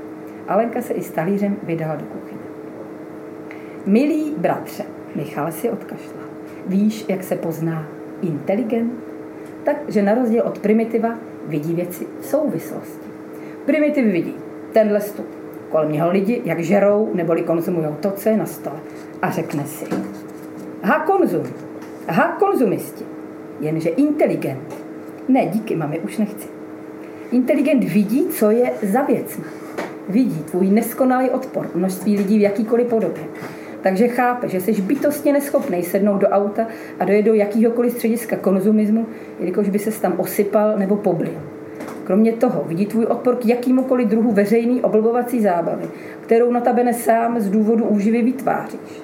Alenka 0.47 0.81
se 0.81 0.93
i 0.93 1.01
s 1.01 1.11
talířem 1.11 1.57
vydala 1.63 1.95
do 1.95 2.05
kuchyně. 2.05 2.41
Milý 3.85 4.35
bratře, 4.37 4.83
Michal 5.15 5.51
si 5.51 5.69
odkašlal. 5.69 6.23
Víš, 6.67 7.05
jak 7.07 7.23
se 7.23 7.35
pozná 7.35 7.87
inteligent? 8.21 8.93
Takže 9.63 10.01
na 10.01 10.13
rozdíl 10.13 10.43
od 10.45 10.59
primitiva 10.59 11.17
vidí 11.47 11.73
věci 11.73 12.07
v 12.19 12.25
souvislosti. 12.25 13.07
Primitiv 13.65 14.05
vidí 14.05 14.35
tenhle 14.71 15.01
stup, 15.01 15.27
kolem 15.69 15.91
něho 15.91 16.11
lidi, 16.11 16.41
jak 16.45 16.59
žerou 16.59 17.09
neboli 17.13 17.41
konzumují 17.41 17.87
to, 17.99 18.11
co 18.11 18.29
je 18.29 18.37
na 18.37 18.45
stole. 18.45 18.79
A 19.21 19.29
řekne 19.29 19.65
si, 19.65 19.85
aha, 20.83 20.99
konzum, 20.99 21.43
aha, 22.07 22.35
konzumisti, 22.39 23.05
jenže 23.59 23.89
inteligent. 23.89 24.75
Ne, 25.27 25.45
díky, 25.45 25.75
mami, 25.75 25.99
už 25.99 26.17
nechci. 26.17 26.62
Inteligent 27.33 27.83
vidí, 27.83 28.27
co 28.27 28.51
je 28.51 28.71
za 28.91 29.01
věcmi. 29.01 29.43
Vidí 30.09 30.43
tvůj 30.51 30.69
neskonalý 30.69 31.29
odpor 31.29 31.69
množství 31.75 32.17
lidí 32.17 32.37
v 32.37 32.41
jakýkoliv 32.41 32.87
podobě. 32.87 33.23
Takže 33.81 34.07
chápe, 34.07 34.49
že 34.49 34.61
jsi 34.61 34.81
bytostně 34.81 35.33
neschopný 35.33 35.83
sednout 35.83 36.17
do 36.17 36.27
auta 36.27 36.67
a 36.99 37.05
dojet 37.05 37.25
do 37.25 37.33
jakýhokoliv 37.33 37.93
střediska 37.93 38.35
konzumismu, 38.35 39.05
jelikož 39.39 39.69
by 39.69 39.79
se 39.79 40.01
tam 40.01 40.13
osypal 40.17 40.77
nebo 40.77 40.95
poblil. 40.95 41.41
Kromě 42.03 42.31
toho 42.31 42.63
vidí 42.67 42.85
tvůj 42.85 43.05
odpor 43.05 43.35
k 43.35 43.45
jakýmukoliv 43.45 44.07
druhu 44.07 44.31
veřejný 44.31 44.81
oblbovací 44.81 45.41
zábavy, 45.41 45.85
kterou 46.21 46.51
notabene 46.51 46.93
sám 46.93 47.39
z 47.39 47.49
důvodu 47.49 47.85
úživy 47.85 48.21
vytváříš. 48.21 49.01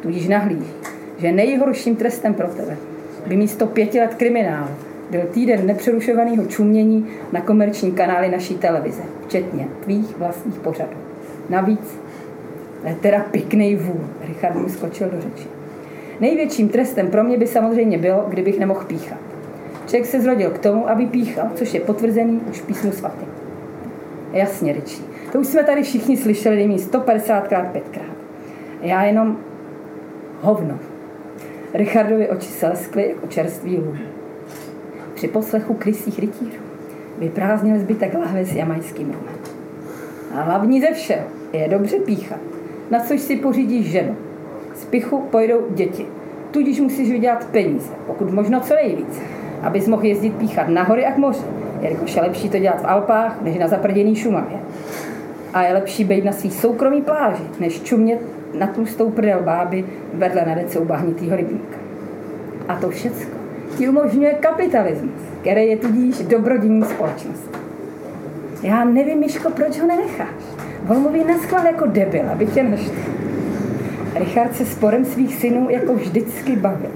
Tudíž 0.00 0.28
nahlíží, 0.28 0.72
že 1.18 1.32
nejhorším 1.32 1.96
trestem 1.96 2.34
pro 2.34 2.48
tebe 2.48 2.76
by 3.26 3.36
místo 3.36 3.66
pěti 3.66 4.00
let 4.00 4.14
kriminálu 4.14 4.70
byl 5.10 5.20
týden 5.20 5.66
nepřerušovaného 5.66 6.44
čumění 6.44 7.06
na 7.32 7.40
komerční 7.40 7.92
kanály 7.92 8.30
naší 8.30 8.54
televize, 8.54 9.02
včetně 9.26 9.68
tvých 9.84 10.18
vlastních 10.18 10.58
pořadů. 10.58 10.96
Navíc, 11.48 12.00
je 12.86 12.94
teda 12.94 13.20
pěkný 13.30 13.76
vůl, 13.76 14.00
Richard 14.28 14.54
mu 14.54 14.68
skočil 14.68 15.10
do 15.10 15.20
řeči. 15.20 15.48
Největším 16.20 16.68
trestem 16.68 17.08
pro 17.08 17.24
mě 17.24 17.38
by 17.38 17.46
samozřejmě 17.46 17.98
bylo, 17.98 18.24
kdybych 18.28 18.58
nemohl 18.58 18.84
píchat. 18.86 19.18
Člověk 19.86 20.06
se 20.06 20.20
zrodil 20.20 20.50
k 20.50 20.58
tomu, 20.58 20.90
aby 20.90 21.06
píchal, 21.06 21.50
což 21.54 21.74
je 21.74 21.80
potvrzený 21.80 22.40
už 22.50 22.60
písmu 22.60 22.92
svatým. 22.92 23.28
Jasně, 24.32 24.72
Ričí. 24.72 25.02
To 25.32 25.40
už 25.40 25.46
jsme 25.46 25.64
tady 25.64 25.82
všichni 25.82 26.16
slyšeli 26.16 26.56
nejméně 26.56 26.78
150krát, 26.78 27.70
pětkrát. 27.72 28.16
Já 28.82 29.04
jenom 29.04 29.36
hovno. 30.40 30.78
Richardovi 31.74 32.28
oči 32.28 32.48
se 32.48 32.68
leskly 32.68 33.08
jako 33.08 33.26
čerstvý 33.26 33.76
lům. 33.76 33.98
Při 35.18 35.28
poslechu 35.28 35.74
krysích 35.74 36.18
rytířů 36.18 36.58
vyprázdnil 37.18 37.78
zbytek 37.78 38.14
lahve 38.14 38.44
s 38.44 38.54
jamajským 38.54 39.06
rumem. 39.06 39.34
A 40.34 40.42
hlavní 40.42 40.80
ze 40.80 40.92
všeho 40.92 41.26
je 41.52 41.68
dobře 41.68 41.96
píchat, 41.96 42.38
na 42.90 43.00
což 43.00 43.20
si 43.20 43.36
pořídíš 43.36 43.90
ženu. 43.90 44.16
Z 44.74 44.84
pichu 44.84 45.18
pojdou 45.30 45.66
děti, 45.70 46.06
tudíž 46.50 46.80
musíš 46.80 47.10
vydělat 47.10 47.44
peníze, 47.44 47.92
pokud 48.06 48.32
možno 48.32 48.60
co 48.60 48.74
nejvíc, 48.74 49.20
abys 49.62 49.88
mohl 49.88 50.04
jezdit 50.04 50.34
píchat 50.34 50.68
na 50.68 50.82
hory 50.82 51.06
a 51.06 51.12
k 51.12 51.18
moři, 51.18 51.44
jelikož 51.80 52.16
je 52.16 52.22
lepší 52.22 52.48
to 52.48 52.58
dělat 52.58 52.82
v 52.82 52.86
Alpách, 52.86 53.42
než 53.42 53.58
na 53.58 53.68
zaprděný 53.68 54.16
Šumavě. 54.16 54.58
A 55.54 55.62
je 55.62 55.74
lepší 55.74 56.04
být 56.04 56.24
na 56.24 56.32
svých 56.32 56.54
soukromý 56.54 57.02
pláži, 57.02 57.44
než 57.60 57.82
čumět 57.82 58.20
na 58.58 58.66
tlustou 58.66 59.10
prdel 59.10 59.40
báby 59.42 59.84
vedle 60.14 60.44
na 60.44 60.80
u 60.80 60.84
bahnitýho 60.84 61.36
rybníka. 61.36 61.76
A 62.68 62.76
to 62.76 62.90
všecko 62.90 63.37
ti 63.76 63.88
umožňuje 63.88 64.32
kapitalismus, 64.32 65.22
který 65.40 65.66
je 65.66 65.76
tudíž 65.76 66.18
dobrodění 66.18 66.82
společnosti. 66.84 67.58
Já 68.62 68.84
nevím, 68.84 69.18
Miško, 69.18 69.50
proč 69.50 69.80
ho 69.80 69.86
nenecháš. 69.86 70.34
On 70.88 71.00
mluví 71.00 71.24
na 71.24 71.38
schvál 71.38 71.66
jako 71.66 71.86
debil, 71.86 72.30
aby 72.32 72.46
tě 72.46 72.62
neštval. 72.62 73.14
Richard 74.14 74.56
se 74.56 74.66
sporem 74.66 75.04
svých 75.04 75.34
synů 75.34 75.66
jako 75.70 75.94
vždycky 75.94 76.56
bavil. 76.56 76.90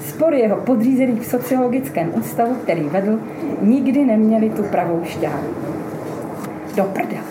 Spor 0.00 0.34
jeho 0.34 0.56
podřízených 0.56 1.20
v 1.20 1.26
sociologickém 1.26 2.12
ústavu, 2.14 2.54
který 2.54 2.82
vedl, 2.82 3.18
nikdy 3.62 4.04
neměli 4.04 4.50
tu 4.50 4.62
pravou 4.62 5.00
šťávu. 5.04 5.48
Do 6.76 6.84
prdele. 6.84 7.24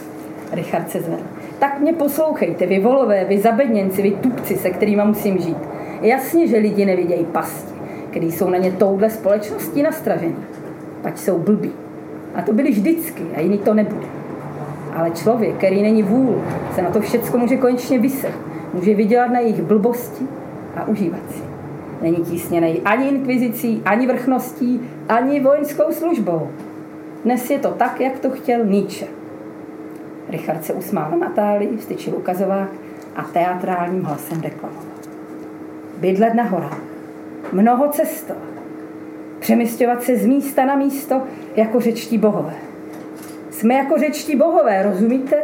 Richard 0.52 0.92
se 0.92 1.02
zvedl. 1.02 1.24
Tak 1.60 1.80
mě 1.80 1.94
poslouchejte, 1.94 2.66
vy 2.66 2.80
volové, 2.80 3.26
vy 3.26 3.40
zabedněnci, 3.40 4.02
vy 4.02 4.12
tupci, 4.12 4.56
se 4.56 4.70
kterými 4.70 5.02
musím 5.06 5.38
žít. 5.38 5.58
Jasně, 6.02 6.48
že 6.48 6.58
lidi 6.58 6.86
nevidějí 6.86 7.26
pasti, 7.26 7.73
který 8.14 8.32
jsou 8.32 8.50
na 8.50 8.58
ně 8.58 8.72
touhle 8.72 9.10
společností 9.10 9.82
nastražení. 9.82 10.46
Ať 11.04 11.18
jsou 11.18 11.40
blbí. 11.40 11.72
A 12.36 12.42
to 12.42 12.54
byli 12.54 12.72
vždycky 12.72 13.24
a 13.36 13.40
jiný 13.40 13.58
to 13.58 13.74
nebude. 13.74 14.08
Ale 14.94 15.12
člověk, 15.12 15.56
který 15.56 15.82
není 15.82 16.04
vůl, 16.04 16.42
se 16.76 16.82
na 16.82 16.90
to 16.90 17.02
všecko 17.02 17.38
může 17.38 17.58
konečně 17.58 18.00
vyset. 18.00 18.34
Může 18.74 18.96
vydělat 18.96 19.32
na 19.32 19.40
jejich 19.40 19.62
blbosti 19.62 20.28
a 20.76 20.88
užívat 20.88 21.20
si. 21.30 21.44
Není 22.02 22.18
tísněný 22.18 22.82
ani 22.82 23.08
inkvizicí, 23.08 23.82
ani 23.86 24.08
vrchností, 24.08 24.82
ani 25.10 25.40
vojenskou 25.40 25.92
službou. 25.92 26.48
Dnes 27.24 27.50
je 27.50 27.60
to 27.60 27.70
tak, 27.70 28.02
jak 28.02 28.20
to 28.20 28.30
chtěl 28.30 28.66
Nietzsche. 28.66 29.06
Richard 30.30 30.66
se 30.66 30.74
usmál 30.74 31.12
na 31.12 31.18
Natálii, 31.18 31.78
vstyčil 31.78 32.14
ukazovák 32.16 32.70
a 33.16 33.24
teatrálním 33.24 34.04
hlasem 34.04 34.42
deklamoval. 34.42 34.84
Bydlet 35.98 36.34
na 36.34 36.44
horách, 36.44 36.93
mnoho 37.54 37.88
cestovat, 37.88 38.44
přemysťovat 39.40 40.04
se 40.04 40.16
z 40.16 40.26
místa 40.26 40.66
na 40.66 40.76
místo 40.76 41.22
jako 41.56 41.80
řečtí 41.80 42.18
bohové. 42.18 42.54
Jsme 43.52 43.74
jako 43.74 43.98
řečtí 43.98 44.36
bohové, 44.36 44.84
rozumíte? 44.84 45.38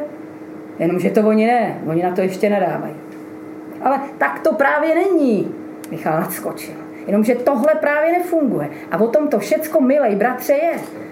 Jenomže 0.79 1.09
to 1.09 1.21
oni 1.27 1.47
ne, 1.47 1.81
oni 1.87 2.03
na 2.03 2.11
to 2.11 2.21
ještě 2.21 2.49
nadávají. 2.49 2.93
Ale 3.81 3.99
tak 4.17 4.39
to 4.39 4.53
právě 4.53 4.95
není, 4.95 5.55
Michal 5.91 6.19
nadskočil. 6.19 6.73
Jenomže 7.07 7.35
tohle 7.35 7.75
právě 7.79 8.11
nefunguje. 8.11 8.69
A 8.91 8.97
o 8.97 9.07
tom 9.07 9.27
to 9.27 9.39
všecko, 9.39 9.81
milej 9.81 10.15
bratře, 10.15 10.53
je. 10.53 10.71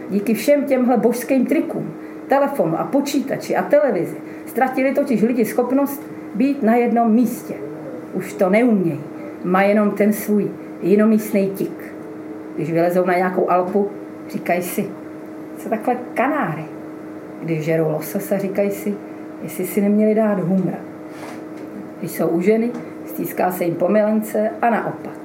Díky 0.10 0.34
všem 0.34 0.64
těmhle 0.64 0.98
božským 0.98 1.46
trikům, 1.46 1.94
telefonu 2.28 2.80
a 2.80 2.84
počítači 2.84 3.56
a 3.56 3.64
televizi 3.64 4.18
ztratili 4.46 4.94
totiž 4.94 5.22
lidi 5.22 5.46
schopnost 5.46 6.04
být 6.36 6.64
na 6.64 6.76
jednom 6.76 7.12
místě. 7.12 7.54
Už 8.14 8.34
to 8.34 8.50
neumějí. 8.50 9.00
Má 9.44 9.62
jenom 9.62 9.92
ten 9.92 10.14
svůj 10.14 10.52
jinomístný 10.82 11.50
tik. 11.50 11.94
Když 12.56 12.72
vylezou 12.72 13.06
na 13.06 13.13
nějakou 13.13 13.52
Alpu, 13.52 13.90
říkají 14.30 14.62
si, 14.62 14.90
co 15.58 15.70
takhle 15.70 15.98
kanáry. 16.13 16.66
Když 17.44 17.66
žerou 17.66 17.92
lososa, 17.92 18.38
říkají 18.38 18.72
si, 18.72 18.96
jestli 19.44 19.68
si 19.68 19.82
neměli 19.82 20.16
dát 20.16 20.40
humra. 20.40 20.78
Když 22.00 22.12
jsou 22.12 22.28
u 22.28 22.42
ženy, 22.42 22.72
stýská 23.06 23.52
se 23.52 23.63
jim 23.63 23.76
pomilence 23.76 24.50
a 24.62 24.70
naopak. 24.70 25.18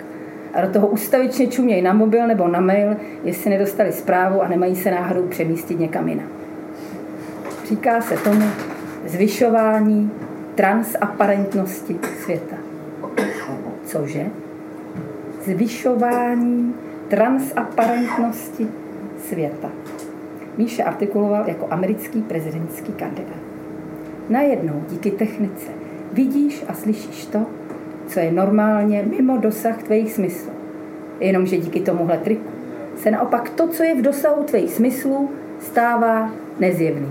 A 0.54 0.60
do 0.60 0.72
toho 0.72 0.86
ustavičně 0.86 1.46
čumějí 1.46 1.82
na 1.82 1.92
mobil 1.92 2.26
nebo 2.26 2.48
na 2.48 2.60
mail, 2.60 2.96
jestli 3.24 3.50
nedostali 3.50 3.92
zprávu 3.92 4.42
a 4.42 4.48
nemají 4.48 4.76
se 4.76 4.90
náhodou 4.90 5.26
přemístit 5.26 5.78
někam 5.78 6.08
jinam. 6.08 6.28
Říká 7.68 8.00
se 8.00 8.16
tomu 8.16 8.46
zvyšování 9.06 10.10
transaparentnosti 10.54 11.98
světa. 12.24 12.56
Cože? 13.84 14.26
Zvyšování 15.44 16.74
transaparentnosti 17.08 18.68
světa. 19.28 19.70
Míše 20.58 20.82
artikuloval 20.82 21.48
jako 21.48 21.66
americký 21.70 22.22
prezidentský 22.22 22.92
kandidát. 22.92 23.42
Najednou 24.28 24.82
díky 24.88 25.10
technice 25.10 25.70
vidíš 26.12 26.64
a 26.68 26.74
slyšíš 26.74 27.26
to, 27.26 27.46
co 28.06 28.20
je 28.20 28.32
normálně 28.32 29.04
mimo 29.10 29.36
dosah 29.36 29.82
tvých 29.82 30.12
smyslů. 30.12 30.52
Jenomže 31.20 31.56
díky 31.56 31.80
tomuhle 31.80 32.18
triku 32.18 32.50
se 32.96 33.10
naopak 33.10 33.50
to, 33.50 33.68
co 33.68 33.82
je 33.82 33.94
v 33.94 34.02
dosahu 34.02 34.42
tvých 34.42 34.74
smyslů, 34.74 35.30
stává 35.60 36.30
nezjevný. 36.60 37.08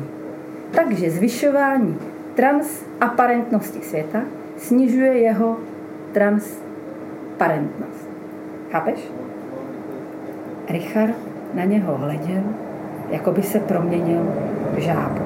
Takže 0.71 1.11
zvyšování 1.11 1.97
transaparentnosti 2.35 3.79
světa 3.81 4.21
snižuje 4.57 5.17
jeho 5.17 5.57
transparentnost. 6.11 8.10
Chápeš? 8.71 8.99
Richard 10.69 11.15
na 11.53 11.63
něho 11.63 11.97
hleděl, 11.97 12.43
jako 13.09 13.31
by 13.31 13.43
se 13.43 13.59
proměnil 13.59 14.33
v 14.73 14.79
žábu. 14.79 15.21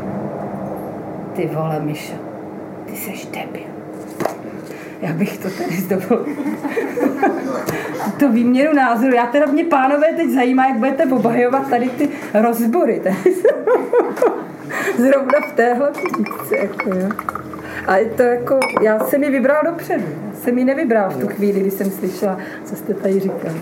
Ty 1.33 1.49
vole, 1.53 1.79
Miša, 1.79 2.15
ty 2.85 2.95
seš 2.95 3.25
debil. 3.25 3.67
Já 5.01 5.13
bych 5.13 5.37
to 5.37 5.49
tady 5.49 5.75
zdobil. 5.75 6.25
to 8.19 8.29
výměnu 8.31 8.73
názoru. 8.73 9.15
Já 9.15 9.25
teda 9.25 9.45
mě, 9.45 9.63
pánové, 9.63 10.07
teď 10.13 10.29
zajímá, 10.29 10.67
jak 10.67 10.77
budete 10.77 11.05
obhajovat 11.05 11.69
tady 11.69 11.89
ty 11.89 12.09
rozbory. 12.33 13.01
Zrovna 14.97 15.39
v 15.49 15.51
téhle 15.51 15.91
píčce, 15.91 16.57
jako, 16.57 16.89
jo. 16.89 17.09
A 17.87 18.09
to 18.17 18.23
jako, 18.23 18.59
já 18.81 18.99
jsem 18.99 19.23
ji 19.23 19.29
vybral 19.29 19.63
dopředu. 19.65 20.24
Já 20.45 20.49
jsem 20.49 20.57
ji 20.57 20.65
nevybral 20.65 21.09
v 21.09 21.17
tu 21.17 21.27
chvíli, 21.27 21.59
kdy 21.59 21.71
jsem 21.71 21.91
slyšela, 21.91 22.37
co 22.65 22.75
jste 22.75 22.93
tady 22.93 23.19
říkali. 23.19 23.61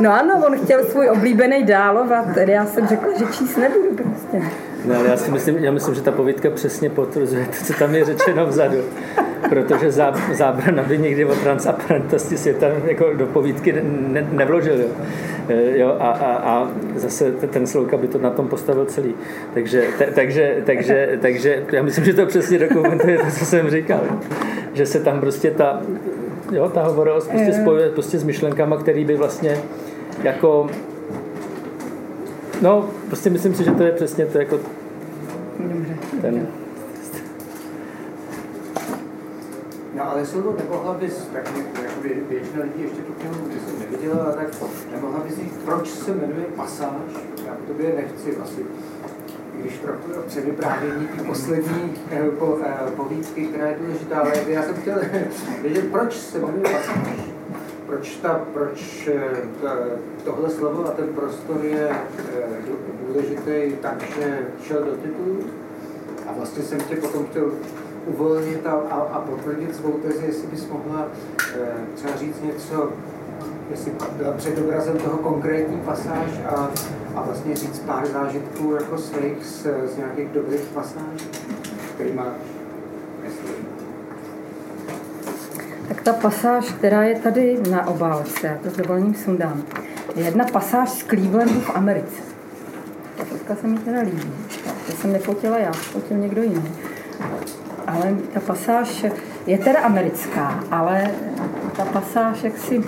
No 0.00 0.12
ano, 0.14 0.46
on 0.46 0.58
chtěl 0.64 0.84
svůj 0.84 1.08
oblíbený 1.10 1.64
dálovat, 1.64 2.34
tedy 2.34 2.52
já 2.52 2.66
jsem 2.66 2.86
řekla, 2.86 3.18
že 3.18 3.24
číst 3.26 3.56
nebudu 3.56 3.88
prostě. 3.96 4.50
No, 4.84 5.04
já 5.04 5.16
si 5.16 5.30
myslím, 5.30 5.56
já 5.56 5.72
myslím, 5.72 5.94
že 5.94 6.02
ta 6.02 6.12
povídka 6.12 6.50
přesně 6.50 6.90
potvrzuje 6.90 7.46
to, 7.46 7.64
co 7.64 7.72
tam 7.72 7.94
je 7.94 8.04
řečeno 8.04 8.46
vzadu. 8.46 8.76
Protože 9.48 9.90
zábrana 10.32 10.82
by 10.82 10.98
někdy 10.98 11.24
o 11.24 11.34
transparentnosti 11.34 12.36
světa 12.36 12.66
jako 12.84 13.12
do 13.12 13.26
povídky 13.26 13.82
ne, 14.08 14.28
nevložil. 14.32 14.80
Jo. 14.80 14.88
Eh, 15.48 15.78
jo, 15.78 15.96
a, 16.00 16.10
a, 16.10 16.32
a 16.34 16.68
zase 16.96 17.32
ten 17.32 17.66
Slouka 17.66 17.96
by 17.96 18.08
to 18.08 18.18
na 18.18 18.30
tom 18.30 18.48
postavil 18.48 18.84
celý. 18.84 19.14
Takže, 19.54 19.84
te, 19.98 20.06
takže, 20.06 20.62
takže, 20.66 21.18
takže 21.22 21.64
já 21.72 21.82
myslím, 21.82 22.04
že 22.04 22.14
to 22.14 22.26
přesně 22.26 22.58
dokumentuje 22.58 23.18
to, 23.18 23.30
co 23.38 23.44
jsem 23.44 23.70
říkal. 23.70 24.00
Že 24.72 24.86
se 24.86 25.00
tam 25.00 25.20
prostě 25.20 25.50
ta, 25.50 25.82
jo, 26.52 26.68
ta 26.68 26.82
hovorovost 26.82 27.30
prostě 27.30 27.52
spojuje 27.52 27.90
prostě 27.90 28.18
s 28.18 28.24
myšlenkama, 28.24 28.76
který 28.76 29.04
by 29.04 29.16
vlastně 29.16 29.58
jako 30.22 30.70
No, 32.62 32.88
prostě 33.06 33.30
myslím 33.30 33.54
si, 33.54 33.64
že 33.64 33.70
to 33.70 33.82
je 33.82 33.92
přesně 33.92 34.26
to 34.26 34.38
jako 34.38 34.58
Dobře. 35.58 35.96
ten... 36.20 36.46
No 39.94 40.10
ale 40.10 40.26
slovo 40.26 40.56
nemohla 40.58 40.94
bys, 40.94 41.28
tak 41.32 41.52
jakoby 41.82 42.22
většina 42.28 42.62
lidí 42.62 42.82
ještě 42.82 43.02
tu 43.02 43.12
knihu 43.12 43.34
neviděla, 43.78 44.32
tak 44.32 44.48
nemohla 44.90 45.18
bys 45.18 45.36
říct, 45.36 45.58
proč 45.64 45.90
se 45.90 46.10
jmenuje 46.10 46.46
Pasáž? 46.56 47.12
Já 47.46 47.54
v 47.54 47.66
tobě 47.66 47.94
nechci 47.96 48.36
asi 48.36 48.66
když 49.60 49.78
trochu 49.78 50.10
převyprávění 50.26 51.06
ty 51.06 51.24
poslední 51.24 51.94
eh, 52.10 52.30
po, 52.38 52.58
eh, 52.64 52.90
povídky, 52.96 53.46
která 53.46 53.66
je 53.66 53.76
důležitá, 53.80 54.16
ale 54.16 54.32
já 54.46 54.62
jsem 54.62 54.74
chtěl 54.74 55.00
vědět, 55.62 55.90
proč 55.90 56.16
se 56.16 56.38
jmenuje 56.38 56.62
Pasáž? 56.62 57.18
Proč, 57.86 58.16
ta, 58.16 58.40
proč 58.54 59.08
eh, 59.12 59.30
ta, 59.62 59.76
tohle 60.24 60.50
slovo 60.50 60.86
a 60.86 60.90
ten 60.90 61.06
prostor 61.06 61.64
je 61.64 61.88
důležitý 63.06 63.76
tak, 63.80 64.02
že 64.02 64.38
šel 64.62 64.84
do 64.84 64.96
titulu? 64.96 65.40
A 66.28 66.32
vlastně 66.32 66.62
jsem 66.62 66.80
tě 66.80 66.96
potom 66.96 67.26
chtěl 67.26 67.50
uvolnit 68.06 68.66
a, 68.66 68.72
a, 68.72 68.94
a 68.94 69.20
potvrdit 69.20 69.76
svou 69.76 69.92
tezi, 69.92 70.26
jestli 70.26 70.46
bys 70.46 70.68
mohla 70.68 71.06
e, 71.54 71.68
třeba 71.94 72.16
říct 72.16 72.42
něco, 72.42 72.92
jestli 73.70 73.92
byla 74.16 74.32
před 74.32 74.58
obrazem 74.58 74.96
toho 74.96 75.18
konkrétní 75.18 75.76
pasáž 75.76 76.30
a, 76.46 76.70
a 77.14 77.22
vlastně 77.22 77.56
říct 77.56 77.78
pár 77.78 78.06
zážitků 78.06 78.72
jako 78.72 78.98
svých 78.98 79.46
z, 79.46 79.66
z 79.94 79.96
nějakých 79.96 80.28
dobrých 80.28 80.60
pasáží, 80.60 81.28
který 81.94 82.12
má 82.12 82.26
Tak 85.88 86.02
ta 86.02 86.12
pasáž, 86.12 86.72
která 86.72 87.02
je 87.02 87.18
tady 87.18 87.58
na 87.70 87.86
obálce, 87.86 88.46
já 88.46 88.58
to 88.62 88.70
s 88.70 88.76
dovolením 88.76 89.14
sundám, 89.14 89.62
je 90.16 90.24
jedna 90.24 90.44
pasáž 90.44 90.90
z 90.90 91.04
Clevelandu 91.04 91.60
v 91.60 91.70
Americe. 91.70 92.22
Ta 93.16 93.24
fotka 93.24 93.54
se 93.54 93.66
mi 93.66 93.78
teda 93.78 94.00
líbí. 94.00 94.32
To 94.86 94.92
jsem 94.92 95.12
nefotila 95.12 95.58
já, 95.58 95.72
fotil 95.72 96.16
někdo 96.16 96.42
jiný 96.42 96.72
ale 97.94 98.16
ta 98.34 98.40
pasáž 98.40 99.04
je 99.46 99.58
teda 99.58 99.80
americká, 99.80 100.64
ale 100.70 101.10
ta 101.76 101.84
pasáž 101.84 102.44
jaksi 102.44 102.84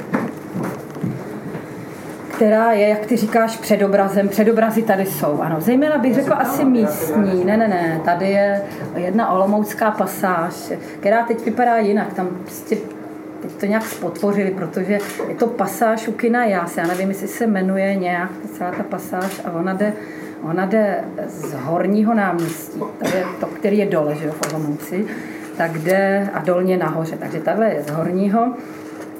která 2.37 2.73
je, 2.73 2.89
jak 2.89 3.07
ty 3.07 3.17
říkáš, 3.17 3.57
předobrazem. 3.57 4.29
Předobrazy 4.29 4.83
tady 4.83 5.07
jsou, 5.07 5.41
ano. 5.41 5.57
Zejména 5.61 5.99
bych 5.99 6.15
řekla 6.15 6.37
asi 6.37 6.65
místní. 6.65 7.45
Ne, 7.45 7.57
ne, 7.57 7.69
ne. 7.69 8.01
Tady 8.05 8.31
je 8.31 8.63
jedna 8.97 9.31
olomoucká 9.31 9.91
pasáž, 9.91 10.73
která 11.01 11.23
teď 11.23 11.45
vypadá 11.45 11.77
jinak. 11.77 12.15
Tam 12.15 12.29
prostě 12.43 12.77
teď 13.43 13.53
to 13.53 13.67
nějak 13.67 13.85
spotvořili, 13.85 14.51
protože 14.51 14.99
je 15.29 15.35
to 15.35 15.47
pasáž 15.47 16.09
u 16.09 16.13
kina 16.13 16.45
Jás. 16.45 16.77
Já 16.77 16.87
nevím, 16.87 17.09
jestli 17.09 17.29
se 17.29 17.47
jmenuje 17.47 17.97
nějak 17.97 18.31
celá 18.53 18.71
ta 18.71 18.83
pasáž 18.83 19.41
a 19.45 19.53
ona 19.53 19.73
jde 19.73 19.93
Ona 20.51 20.67
jde 20.67 21.05
z 21.27 21.53
horního 21.53 22.15
náměstí, 22.15 22.79
to 22.79 23.17
je 23.17 23.25
to, 23.41 23.47
který 23.47 23.79
je 23.79 23.87
dole, 23.87 24.15
že 24.15 24.27
jo, 24.27 24.33
v 24.33 24.55
Olomouci, 24.55 25.07
tak 25.57 25.79
jde 25.79 26.29
a 26.35 26.39
dolně 26.39 26.77
nahoře. 26.77 27.17
Takže 27.17 27.41
tahle 27.41 27.69
je 27.69 27.83
z 27.83 27.91
horního 27.91 28.55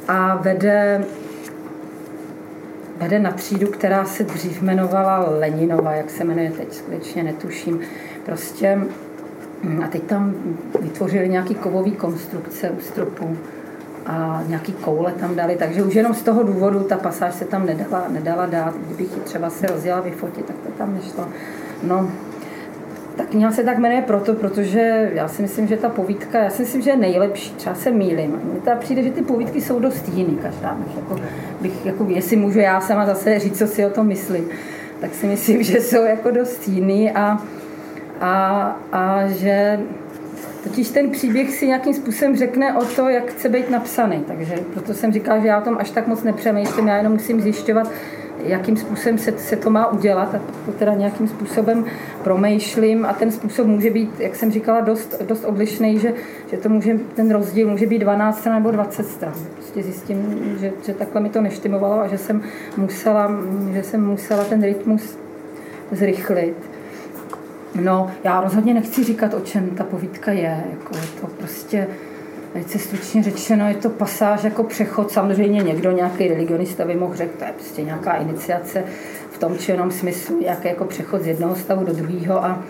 a 0.09 0.37
vede, 0.37 1.05
vede 2.97 3.19
na 3.19 3.31
třídu, 3.31 3.67
která 3.67 4.05
se 4.05 4.25
dřív 4.25 4.63
jmenovala 4.63 5.27
Leninova, 5.39 5.93
jak 5.93 6.11
se 6.11 6.25
jmenuje 6.25 6.51
teď, 6.51 6.75
skutečně 6.75 7.23
netuším. 7.23 7.81
Prostě 8.27 8.81
hm, 9.63 9.83
a 9.85 9.89
teď 9.89 10.03
tam 10.03 10.35
vytvořili 10.81 11.29
nějaký 11.29 11.55
kovový 11.55 11.93
konstrukce 11.93 12.71
u 12.71 12.81
stropu 12.81 13.37
a 14.07 14.43
nějaký 14.47 14.73
koule 14.73 15.13
tam 15.13 15.37
dali, 15.37 15.57
takže 15.57 15.83
už 15.83 15.95
jenom 15.95 16.15
z 16.15 16.23
toho 16.23 16.43
důvodu 16.43 16.81
ta 16.81 16.97
pasáž 16.97 17.35
se 17.35 17.45
tam 17.45 17.67
nedala, 17.67 18.05
nedala 18.09 18.47
dát, 18.47 18.75
kdybych 18.75 19.17
ji 19.17 19.23
třeba 19.23 19.51
se 19.51 19.67
rozjela 19.67 20.01
vyfotit, 20.01 20.45
tak 20.45 20.57
to 20.57 20.69
tam 20.79 20.95
nešlo. 20.95 21.29
No, 21.83 22.11
ta 23.17 23.25
kniha 23.25 23.53
se 23.53 23.63
tak 23.65 23.79
jmenuje 23.79 24.03
proto, 24.03 24.35
protože 24.35 25.11
já 25.15 25.29
si 25.29 25.43
myslím, 25.43 25.67
že 25.67 25.77
ta 25.77 25.89
povídka, 25.89 26.39
já 26.39 26.51
si 26.51 26.63
myslím, 26.63 26.83
že 26.83 26.91
je 26.91 26.97
nejlepší, 26.97 27.55
třeba 27.55 27.75
se 27.75 27.91
mýlím. 27.91 28.41
Mně 28.45 28.61
to 28.61 28.71
přijde, 28.79 29.03
že 29.03 29.11
ty 29.11 29.23
povídky 29.23 29.61
jsou 29.61 29.81
dost 29.81 30.09
jiný, 30.09 30.39
každá 30.43 30.75
bych, 30.75 30.97
jako, 30.97 31.21
bych, 31.61 31.87
jako, 31.87 32.07
jestli 32.09 32.37
můžu 32.37 32.59
já 32.59 32.81
sama 32.81 33.07
zase 33.07 33.39
říct, 33.39 33.59
co 33.59 33.67
si 33.67 33.87
o 33.87 33.91
tom 33.91 34.07
myslím, 34.07 34.49
tak 35.01 35.15
si 35.15 35.27
myslím, 35.27 35.63
že 35.63 35.81
jsou 35.81 36.05
jako 36.05 36.31
dost 36.31 36.69
jiný 36.69 37.11
a, 37.13 37.39
a, 38.21 38.77
a 38.93 39.27
že 39.27 39.81
Totiž 40.69 40.89
ten 40.89 41.11
příběh 41.11 41.51
si 41.55 41.67
nějakým 41.67 41.95
způsobem 41.95 42.37
řekne 42.37 42.75
o 42.75 42.85
to, 42.85 43.09
jak 43.09 43.31
chce 43.31 43.49
být 43.49 43.71
napsaný. 43.71 44.25
Takže 44.29 44.55
proto 44.73 44.95
jsem 44.95 45.13
říkal, 45.13 45.41
že 45.41 45.49
já 45.49 45.61
o 45.61 45.65
tom 45.65 45.77
až 45.81 45.91
tak 45.91 46.07
moc 46.07 46.23
nepřemýšlím, 46.23 46.89
já 46.89 46.97
jenom 46.97 47.13
musím 47.13 47.41
zjišťovat, 47.41 47.91
jakým 48.45 48.77
způsobem 48.77 49.19
se, 49.19 49.33
se 49.39 49.57
to 49.57 49.71
má 49.71 49.93
udělat 49.93 50.35
a 50.35 50.41
to 50.67 50.73
teda 50.73 50.95
nějakým 50.95 51.29
způsobem 51.29 51.85
promýšlím 52.25 53.07
a 53.07 53.13
ten 53.13 53.31
způsob 53.31 53.67
může 53.67 53.91
být, 53.91 54.21
jak 54.21 54.37
jsem 54.37 54.51
říkala, 54.51 54.81
dost, 54.81 55.23
dost 55.23 55.45
odlišný, 55.45 55.99
že, 55.99 56.15
že 56.51 56.57
to 56.57 56.69
může, 56.69 56.99
ten 57.15 57.31
rozdíl 57.31 57.69
může 57.69 57.87
být 57.87 57.99
12 57.99 58.39
stran 58.39 58.55
nebo 58.55 58.71
20 58.71 59.07
stran. 59.07 59.35
Prostě 59.55 59.83
zjistím, 59.83 60.39
že, 60.61 60.73
že 60.87 60.95
takhle 60.95 61.21
mi 61.21 61.29
to 61.29 61.41
neštimovalo 61.41 62.01
a 62.01 62.09
že 62.09 62.19
jsem 62.19 62.43
musela, 62.77 63.31
že 63.73 63.83
jsem 63.83 64.07
musela 64.07 64.45
ten 64.45 64.63
rytmus 64.63 65.19
zrychlit. 65.93 66.76
No, 67.81 68.11
já 68.25 68.41
rozhodně 68.41 68.75
nechci 68.75 69.05
říkat, 69.05 69.35
o 69.35 69.41
čem 69.41 69.71
ta 69.71 69.85
povídka 69.85 70.33
je. 70.33 70.65
Jako 70.71 70.97
je 70.97 71.21
to 71.21 71.27
prostě, 71.27 71.87
velice 72.55 72.79
stručně 72.79 73.23
řečeno, 73.23 73.69
je 73.69 73.75
to 73.75 73.91
pasáž 73.91 74.45
jako 74.45 74.65
přechod. 74.65 75.11
Samozřejmě 75.11 75.63
někdo, 75.63 75.91
nějaký 75.91 76.29
religionista 76.29 76.85
by 76.85 76.95
mohl 76.95 77.15
řekl, 77.15 77.39
to 77.39 77.45
je 77.45 77.53
prostě 77.53 77.83
nějaká 77.83 78.15
iniciace 78.15 78.85
v 79.31 79.39
tom 79.39 79.59
či 79.59 79.73
jenom 79.73 79.91
smyslu, 79.91 80.41
nějaký 80.41 80.69
jako 80.69 80.85
přechod 80.85 81.23
z 81.23 81.27
jednoho 81.27 81.57
stavu 81.57 81.85
do 81.85 81.93
druhého 81.93 82.45
a, 82.45 82.63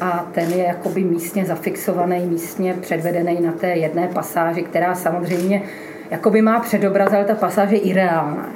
a 0.00 0.26
ten 0.32 0.50
je 0.50 0.64
jakoby 0.64 1.04
místně 1.04 1.44
zafixovaný, 1.44 2.26
místně 2.26 2.74
předvedený 2.80 3.40
na 3.40 3.52
té 3.52 3.66
jedné 3.66 4.08
pasáži, 4.08 4.62
která 4.62 4.94
samozřejmě 4.94 5.62
jakoby 6.10 6.42
má 6.42 6.60
předobraz, 6.60 7.12
ale 7.12 7.24
ta 7.24 7.34
pasáž 7.34 7.70
je 7.70 7.78
ireálná. 7.78 8.48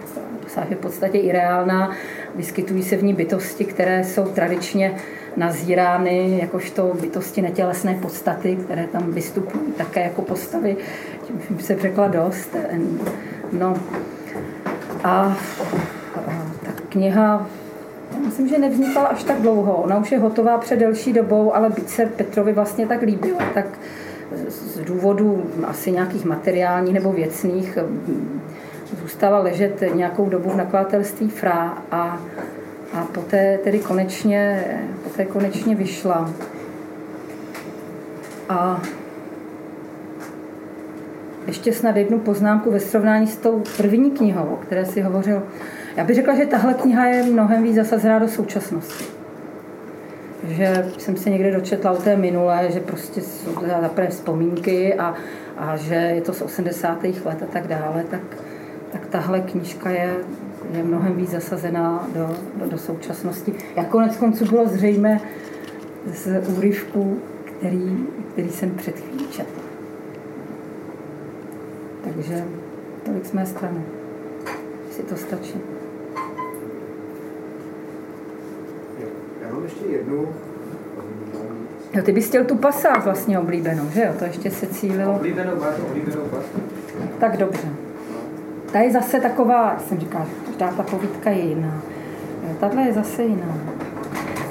Pasáž 0.42 0.70
je 0.70 0.76
v 0.76 0.80
podstatě 0.80 1.18
ireálná, 1.18 1.90
vyskytují 2.34 2.82
se 2.82 2.96
v 2.96 3.02
ní 3.02 3.14
bytosti, 3.14 3.64
které 3.64 4.04
jsou 4.04 4.24
tradičně 4.24 4.94
nazírány 5.36 6.38
jakožto 6.40 6.92
bytosti 7.00 7.42
netělesné 7.42 7.94
podstaty, 7.94 8.56
které 8.56 8.86
tam 8.86 9.12
vystupují 9.12 9.72
také 9.72 10.02
jako 10.02 10.22
postavy. 10.22 10.76
Tím 11.26 11.58
se 11.58 11.78
řekla 11.78 12.08
dost. 12.08 12.56
No 13.52 13.74
a, 15.04 15.36
ta 16.64 16.72
kniha 16.88 17.46
myslím, 18.24 18.48
že 18.48 18.58
nevznikala 18.58 19.06
až 19.06 19.24
tak 19.24 19.40
dlouho. 19.40 19.74
Ona 19.74 19.98
už 19.98 20.12
je 20.12 20.18
hotová 20.18 20.58
před 20.58 20.78
delší 20.78 21.12
dobou, 21.12 21.54
ale 21.54 21.70
byť 21.70 21.88
se 21.88 22.06
Petrovi 22.06 22.52
vlastně 22.52 22.86
tak 22.86 23.02
líbila, 23.02 23.38
tak 23.54 23.66
z 24.48 24.78
důvodu 24.78 25.42
asi 25.66 25.92
nějakých 25.92 26.24
materiálních 26.24 26.94
nebo 26.94 27.12
věcných 27.12 27.78
zůstala 29.20 29.38
ležet 29.38 29.82
nějakou 29.94 30.28
dobu 30.28 30.50
v 30.50 30.56
nakladatelství 30.56 31.30
Fra 31.30 31.78
a 31.90 32.20
a 32.92 33.04
poté 33.04 33.58
tedy 33.64 33.78
konečně, 33.78 34.64
poté 35.04 35.24
konečně 35.24 35.74
vyšla. 35.74 36.30
A 38.48 38.82
ještě 41.46 41.72
snad 41.72 41.96
jednu 41.96 42.18
poznámku 42.18 42.70
ve 42.70 42.80
srovnání 42.80 43.26
s 43.26 43.36
tou 43.36 43.62
první 43.76 44.10
knihou, 44.10 44.44
o 44.44 44.56
které 44.56 44.84
si 44.84 45.00
hovořil. 45.00 45.42
Já 45.96 46.04
bych 46.04 46.16
řekla, 46.16 46.34
že 46.34 46.46
tahle 46.46 46.74
kniha 46.74 47.06
je 47.06 47.22
mnohem 47.22 47.62
víc 47.62 47.74
zasazená 47.74 48.18
do 48.18 48.28
současnosti. 48.28 49.04
Že 50.48 50.86
jsem 50.98 51.16
se 51.16 51.30
někde 51.30 51.52
dočetla 51.52 51.90
o 51.90 51.96
té 51.96 52.16
minulé, 52.16 52.68
že 52.72 52.80
prostě 52.80 53.20
jsou 53.20 53.52
to 53.52 53.66
zaprvé 53.80 54.08
vzpomínky 54.08 54.94
a, 54.94 55.14
a 55.58 55.76
že 55.76 55.94
je 55.94 56.20
to 56.20 56.32
z 56.32 56.42
80. 56.42 57.02
let 57.02 57.42
a 57.42 57.46
tak 57.52 57.66
dále, 57.66 58.04
tak 58.10 58.20
tahle 59.10 59.40
knižka 59.40 59.90
je 59.90 60.16
je 60.72 60.82
mnohem 60.82 61.16
víc 61.16 61.30
zasazená 61.30 62.08
do, 62.14 62.36
do, 62.56 62.70
do 62.70 62.78
současnosti. 62.78 63.54
Jak 63.76 63.88
konec 63.88 64.16
konců 64.16 64.44
bylo 64.44 64.68
zřejmé 64.68 65.20
z 66.06 66.48
úryvku, 66.58 67.18
který, 67.44 68.06
který 68.32 68.48
jsem 68.48 68.70
před 68.70 69.00
chvílí 69.00 69.28
četl. 69.28 69.60
Takže 72.04 72.44
tolik 73.04 73.26
z 73.26 73.32
mé 73.32 73.46
strany. 73.46 73.80
Si 74.90 75.02
to 75.02 75.16
stačí. 75.16 75.54
Já 79.42 79.54
mám 79.54 79.64
ještě 79.64 79.86
jednu 79.86 80.28
Jo, 81.94 82.02
ty 82.02 82.12
bys 82.12 82.28
chtěl 82.28 82.44
tu 82.44 82.56
pasáž 82.56 83.04
vlastně 83.04 83.38
oblíbenou, 83.38 83.90
že 83.94 84.00
jo? 84.00 84.12
To 84.18 84.24
ještě 84.24 84.50
se 84.50 84.66
cílilo. 84.66 85.14
Oblíbenou 85.14 85.52
oblíbenou 85.88 86.22
bát. 86.32 86.44
Tak 87.20 87.36
dobře. 87.36 87.68
Ta 88.72 88.78
je 88.78 88.90
zase 88.90 89.20
taková, 89.20 89.70
jak 89.70 89.80
jsem 89.80 90.00
říkala, 90.00 90.26
každá 90.46 90.70
ta 90.70 90.82
povídka 90.82 91.30
je 91.30 91.40
jiná. 91.40 91.82
Jo, 92.48 92.54
Tahle 92.60 92.82
je 92.82 92.92
zase 92.92 93.22
jiná. 93.22 93.54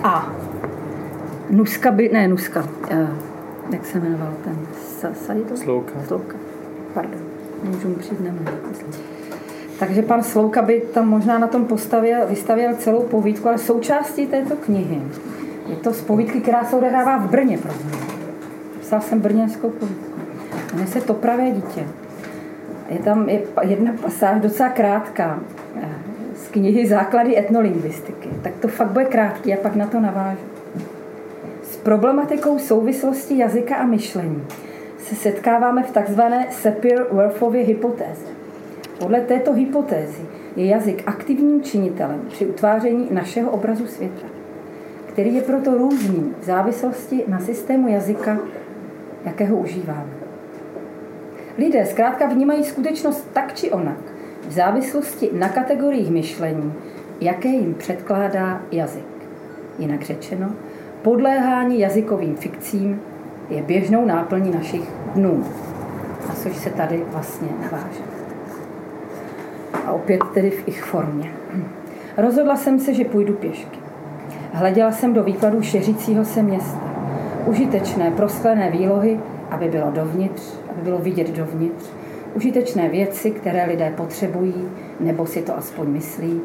A 0.04 0.34
Nuska 1.50 1.92
by, 1.92 2.10
ne 2.14 2.28
Nuska, 2.28 2.60
uh, 2.92 3.10
jak 3.70 3.86
se 3.86 4.00
jmenoval 4.00 4.34
ten, 4.44 4.58
Sa, 4.82 5.14
Sajdo? 5.14 5.58
Slouka. 5.58 5.94
Slouka, 6.08 6.38
pardon, 6.94 7.22
nemůžu 7.64 7.88
mu 7.88 7.96
přijít 7.96 8.22
na. 8.22 8.32
Takže 9.80 10.02
pan 10.02 10.24
Slouka 10.24 10.62
by 10.62 10.82
tam 10.94 11.08
možná 11.08 11.40
na 11.40 11.48
tom 11.48 11.66
postavil, 11.66 12.28
vystavěl 12.28 12.76
celou 12.76 13.04
povídku, 13.04 13.48
ale 13.48 13.58
součástí 13.58 14.28
této 14.28 14.56
knihy 14.56 15.02
je 15.70 15.76
to 15.76 15.94
z 15.94 16.02
povídky, 16.02 16.42
která 16.42 16.64
se 16.64 16.76
odehrává 16.76 17.18
v 17.18 17.30
Brně. 17.30 17.60
Psal 18.82 19.02
jsem 19.02 19.20
brněnskou 19.20 19.70
povídku. 19.70 20.20
Jmenuje 20.74 20.88
se 20.88 21.02
To 21.02 21.14
pravé 21.14 21.52
dítě. 21.52 21.86
Je 22.90 23.00
tam 23.00 23.30
je 23.30 23.42
jedna 23.62 23.94
pasáž 24.02 24.42
docela 24.42 24.70
krátká 24.70 25.40
eh, 25.76 25.88
z 26.36 26.48
knihy 26.48 26.88
Základy 26.88 27.38
etnolingvistiky. 27.38 28.30
Tak 28.42 28.54
to 28.62 28.68
fakt 28.68 28.92
bude 28.92 29.06
krátký 29.06 29.54
a 29.54 29.58
pak 29.58 29.76
na 29.76 29.88
to 29.88 30.00
navážu. 30.00 30.42
S 31.64 31.78
problematikou 31.78 32.60
souvislosti 32.60 33.38
jazyka 33.38 33.76
a 33.76 33.86
myšlení 33.86 34.44
se 34.98 35.16
setkáváme 35.16 35.84
v 35.84 35.92
takzvané 35.92 36.48
Sapir-Whorfově 36.52 37.66
hypotéze. 37.66 38.26
Podle 39.00 39.22
této 39.22 39.54
hypotézy 39.54 40.22
je 40.56 40.66
jazyk 40.66 41.04
aktivním 41.06 41.64
činitelem 41.64 42.22
při 42.28 42.46
utváření 42.46 43.08
našeho 43.12 43.52
obrazu 43.52 43.88
světa, 43.88 44.28
který 45.08 45.36
je 45.36 45.42
proto 45.42 45.78
různý 45.78 46.34
v 46.42 46.46
závislosti 46.46 47.24
na 47.28 47.40
systému 47.40 47.88
jazyka, 47.88 48.38
jakého 49.26 49.58
užíváme. 49.58 50.19
Lidé 51.60 51.86
zkrátka 51.86 52.26
vnímají 52.26 52.64
skutečnost 52.64 53.28
tak 53.34 53.54
či 53.54 53.72
onak, 53.72 53.98
v 54.48 54.52
závislosti 54.52 55.30
na 55.34 55.50
kategoriích 55.50 56.10
myšlení, 56.10 56.74
jaké 57.22 57.48
jim 57.48 57.74
předkládá 57.74 58.62
jazyk. 58.72 59.06
Jinak 59.80 60.02
řečeno, 60.02 60.50
podléhání 61.02 61.80
jazykovým 61.80 62.36
fikcím 62.36 63.02
je 63.50 63.62
běžnou 63.62 64.06
náplní 64.06 64.52
našich 64.52 64.82
dnů. 65.16 65.44
A 66.30 66.34
což 66.34 66.56
se 66.56 66.70
tady 66.70 67.04
vlastně 67.08 67.48
naváže. 67.62 68.04
A 69.86 69.92
opět 69.92 70.22
tedy 70.34 70.50
v 70.50 70.68
ich 70.68 70.84
formě. 70.84 71.32
Rozhodla 72.18 72.56
jsem 72.56 72.80
se, 72.80 72.94
že 72.94 73.06
půjdu 73.06 73.34
pěšky. 73.34 73.80
Hleděla 74.54 74.92
jsem 74.92 75.14
do 75.14 75.24
výkladu 75.24 75.62
šeřícího 75.62 76.26
se 76.26 76.44
města. 76.44 76.94
Užitečné 77.46 78.12
prosklené 78.12 78.72
výlohy, 78.72 79.20
aby 79.52 79.68
bylo 79.70 79.92
dovnitř, 79.92 80.60
bylo 80.80 80.98
vidět 80.98 81.30
dovnitř. 81.30 81.86
Užitečné 82.34 82.90
věci, 82.90 83.32
které 83.32 83.66
lidé 83.66 83.94
potřebují, 83.98 84.68
nebo 85.00 85.26
si 85.26 85.42
to 85.42 85.58
aspoň 85.58 85.88
myslí. 85.88 86.42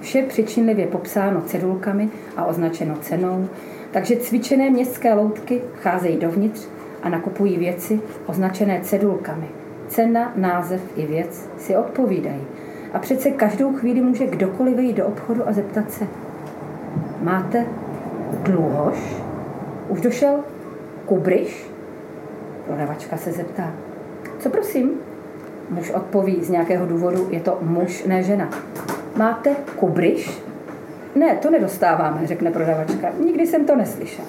Vše 0.00 0.22
přičinlivě 0.22 0.86
popsáno 0.86 1.40
cedulkami 1.40 2.08
a 2.36 2.44
označeno 2.44 2.96
cenou, 3.00 3.48
takže 3.90 4.16
cvičené 4.16 4.70
městské 4.70 5.14
loutky 5.14 5.62
cházejí 5.82 6.16
dovnitř 6.16 6.68
a 7.02 7.08
nakupují 7.08 7.56
věci 7.56 8.00
označené 8.26 8.80
cedulkami. 8.82 9.46
Cena, 9.88 10.32
název 10.36 10.80
i 10.96 11.06
věc 11.06 11.48
si 11.58 11.76
odpovídají. 11.76 12.42
A 12.92 12.98
přece 12.98 13.30
každou 13.30 13.76
chvíli 13.76 14.00
může 14.00 14.26
kdokoliv 14.26 14.78
jít 14.78 14.96
do 14.96 15.06
obchodu 15.06 15.48
a 15.48 15.52
zeptat 15.52 15.90
se, 15.90 16.06
máte 17.22 17.66
dluhoš? 18.42 19.16
Už 19.88 20.00
došel 20.00 20.34
kubriš? 21.06 21.75
Prodavačka 22.66 23.16
se 23.16 23.32
zeptá, 23.32 23.72
co 24.38 24.50
prosím? 24.50 24.90
Muž 25.70 25.90
odpoví 25.90 26.44
z 26.44 26.50
nějakého 26.50 26.86
důvodu, 26.86 27.28
je 27.30 27.40
to 27.40 27.58
muž, 27.60 28.04
ne 28.04 28.22
žena. 28.22 28.48
Máte 29.16 29.56
kubriš? 29.76 30.42
Ne, 31.14 31.36
to 31.36 31.50
nedostáváme, 31.50 32.26
řekne 32.26 32.50
prodavačka. 32.50 33.08
Nikdy 33.24 33.46
jsem 33.46 33.64
to 33.64 33.76
neslyšel. 33.76 34.24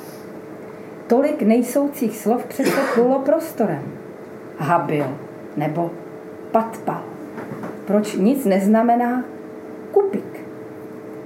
Tolik 1.08 1.42
nejsoucích 1.42 2.18
slov 2.18 2.46
přece 2.46 2.80
bylo 2.96 3.20
prostorem. 3.20 3.84
Habil 4.58 5.18
nebo 5.58 5.92
patpal. 6.52 7.04
Proč 7.86 8.16
nic 8.16 8.46
neznamená 8.46 9.24
kupik? 9.92 10.48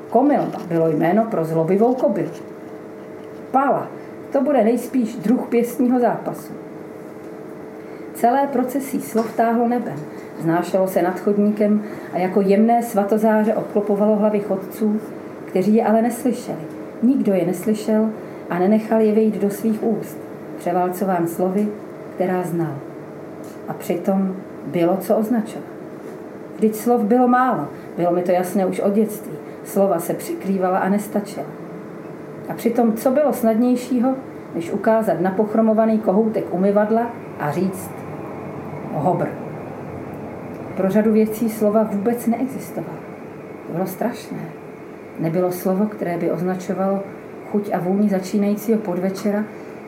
Komilba 0.09 0.59
bylo 0.67 0.89
jméno 0.89 1.25
pro 1.25 1.45
zlobivou 1.45 1.95
kobylu. 1.95 2.31
Pala, 3.51 3.87
to 4.31 4.41
bude 4.41 4.63
nejspíš 4.63 5.15
druh 5.15 5.47
pěstního 5.47 5.99
zápasu. 5.99 6.53
Celé 8.21 8.47
procesí 8.47 9.01
slov 9.01 9.33
táhlo 9.33 9.67
nebem, 9.67 9.97
znášelo 10.39 10.87
se 10.87 11.01
nad 11.01 11.19
chodníkem 11.19 11.83
a 12.13 12.17
jako 12.17 12.41
jemné 12.41 12.83
svatozáře 12.83 13.53
obklopovalo 13.53 14.15
hlavy 14.15 14.39
chodců, 14.39 15.01
kteří 15.45 15.75
je 15.75 15.85
ale 15.85 16.01
neslyšeli. 16.01 16.61
Nikdo 17.03 17.33
je 17.33 17.45
neslyšel 17.45 18.09
a 18.49 18.59
nenechal 18.59 19.01
je 19.01 19.13
vejít 19.13 19.41
do 19.41 19.49
svých 19.49 19.83
úst, 19.83 20.17
převálcován 20.57 21.27
slovy, 21.27 21.67
která 22.15 22.43
znal. 22.43 22.75
A 23.67 23.73
přitom 23.73 24.35
bylo 24.65 24.97
co 24.97 25.17
označovat. 25.17 25.67
Vždyť 26.55 26.75
slov 26.75 27.01
bylo 27.01 27.27
málo, 27.27 27.67
bylo 27.97 28.11
mi 28.11 28.21
to 28.21 28.31
jasné 28.31 28.65
už 28.65 28.79
od 28.79 28.93
dětství. 28.93 29.33
Slova 29.63 29.99
se 29.99 30.13
přikrývala 30.13 30.77
a 30.77 30.89
nestačila. 30.89 31.45
A 32.49 32.53
přitom, 32.53 32.93
co 32.93 33.11
bylo 33.11 33.33
snadnějšího, 33.33 34.15
než 34.55 34.71
ukázat 34.71 35.21
na 35.21 35.31
pochromovaný 35.31 35.99
kohoutek 35.99 36.53
umyvadla 36.53 37.09
a 37.39 37.51
říct 37.51 38.00
hobr. 38.99 39.27
Pro 40.77 40.89
řadu 40.89 41.11
věcí 41.11 41.49
slova 41.49 41.83
vůbec 41.83 42.27
neexistovala. 42.27 42.97
To 43.67 43.73
bylo 43.73 43.87
strašné. 43.87 44.37
Nebylo 45.19 45.51
slovo, 45.51 45.85
které 45.85 46.17
by 46.17 46.31
označovalo 46.31 47.03
chuť 47.51 47.69
a 47.73 47.79
vůni 47.79 48.09
začínajícího 48.09 48.79
podvečera 48.79 49.43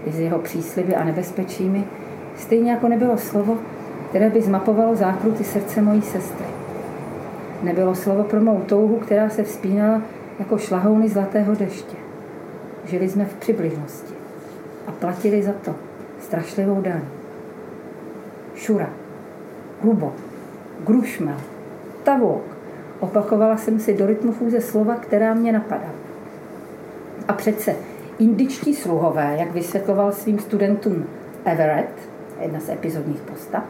i 0.06 0.12
s 0.12 0.20
jeho 0.20 0.40
přísliby 0.40 0.96
a 0.96 1.04
nebezpečími, 1.04 1.84
stejně 2.36 2.72
jako 2.72 2.88
nebylo 2.88 3.18
slovo, 3.18 3.58
které 4.10 4.30
by 4.30 4.42
zmapovalo 4.42 4.96
zákruty 4.96 5.44
srdce 5.44 5.82
mojí 5.82 6.02
sestry. 6.02 6.46
Nebylo 7.64 7.96
slovo 7.96 8.24
pro 8.24 8.42
mou 8.42 8.60
touhu, 8.60 8.96
která 8.96 9.30
se 9.30 9.44
vzpínala 9.44 10.02
jako 10.40 10.58
šlahouny 10.58 11.10
zlatého 11.10 11.56
deště. 11.56 11.98
Žili 12.86 13.10
jsme 13.10 13.26
v 13.26 13.34
přibližnosti 13.34 14.14
a 14.88 14.92
platili 14.92 15.44
za 15.44 15.52
to 15.52 15.76
strašlivou 16.20 16.82
daň. 16.82 17.02
Šura, 18.64 18.90
Rubo, 19.84 20.14
Grušmel, 20.86 21.36
Tavouk. 22.04 22.44
Opakovala 23.00 23.58
jsem 23.58 23.80
si 23.80 23.94
do 23.94 24.06
rytmu 24.06 24.32
fůze 24.32 24.62
slova, 24.62 24.96
která 24.96 25.34
mě 25.34 25.52
napadá. 25.52 25.90
A 27.28 27.34
přece 27.34 27.76
indičtí 28.20 28.76
sluhové, 28.76 29.36
jak 29.40 29.52
vysvětloval 29.52 30.12
svým 30.12 30.40
studentům 30.40 31.06
Everett, 31.46 32.10
jedna 32.42 32.60
z 32.60 32.70
epizodních 32.70 33.22
postav, 33.22 33.64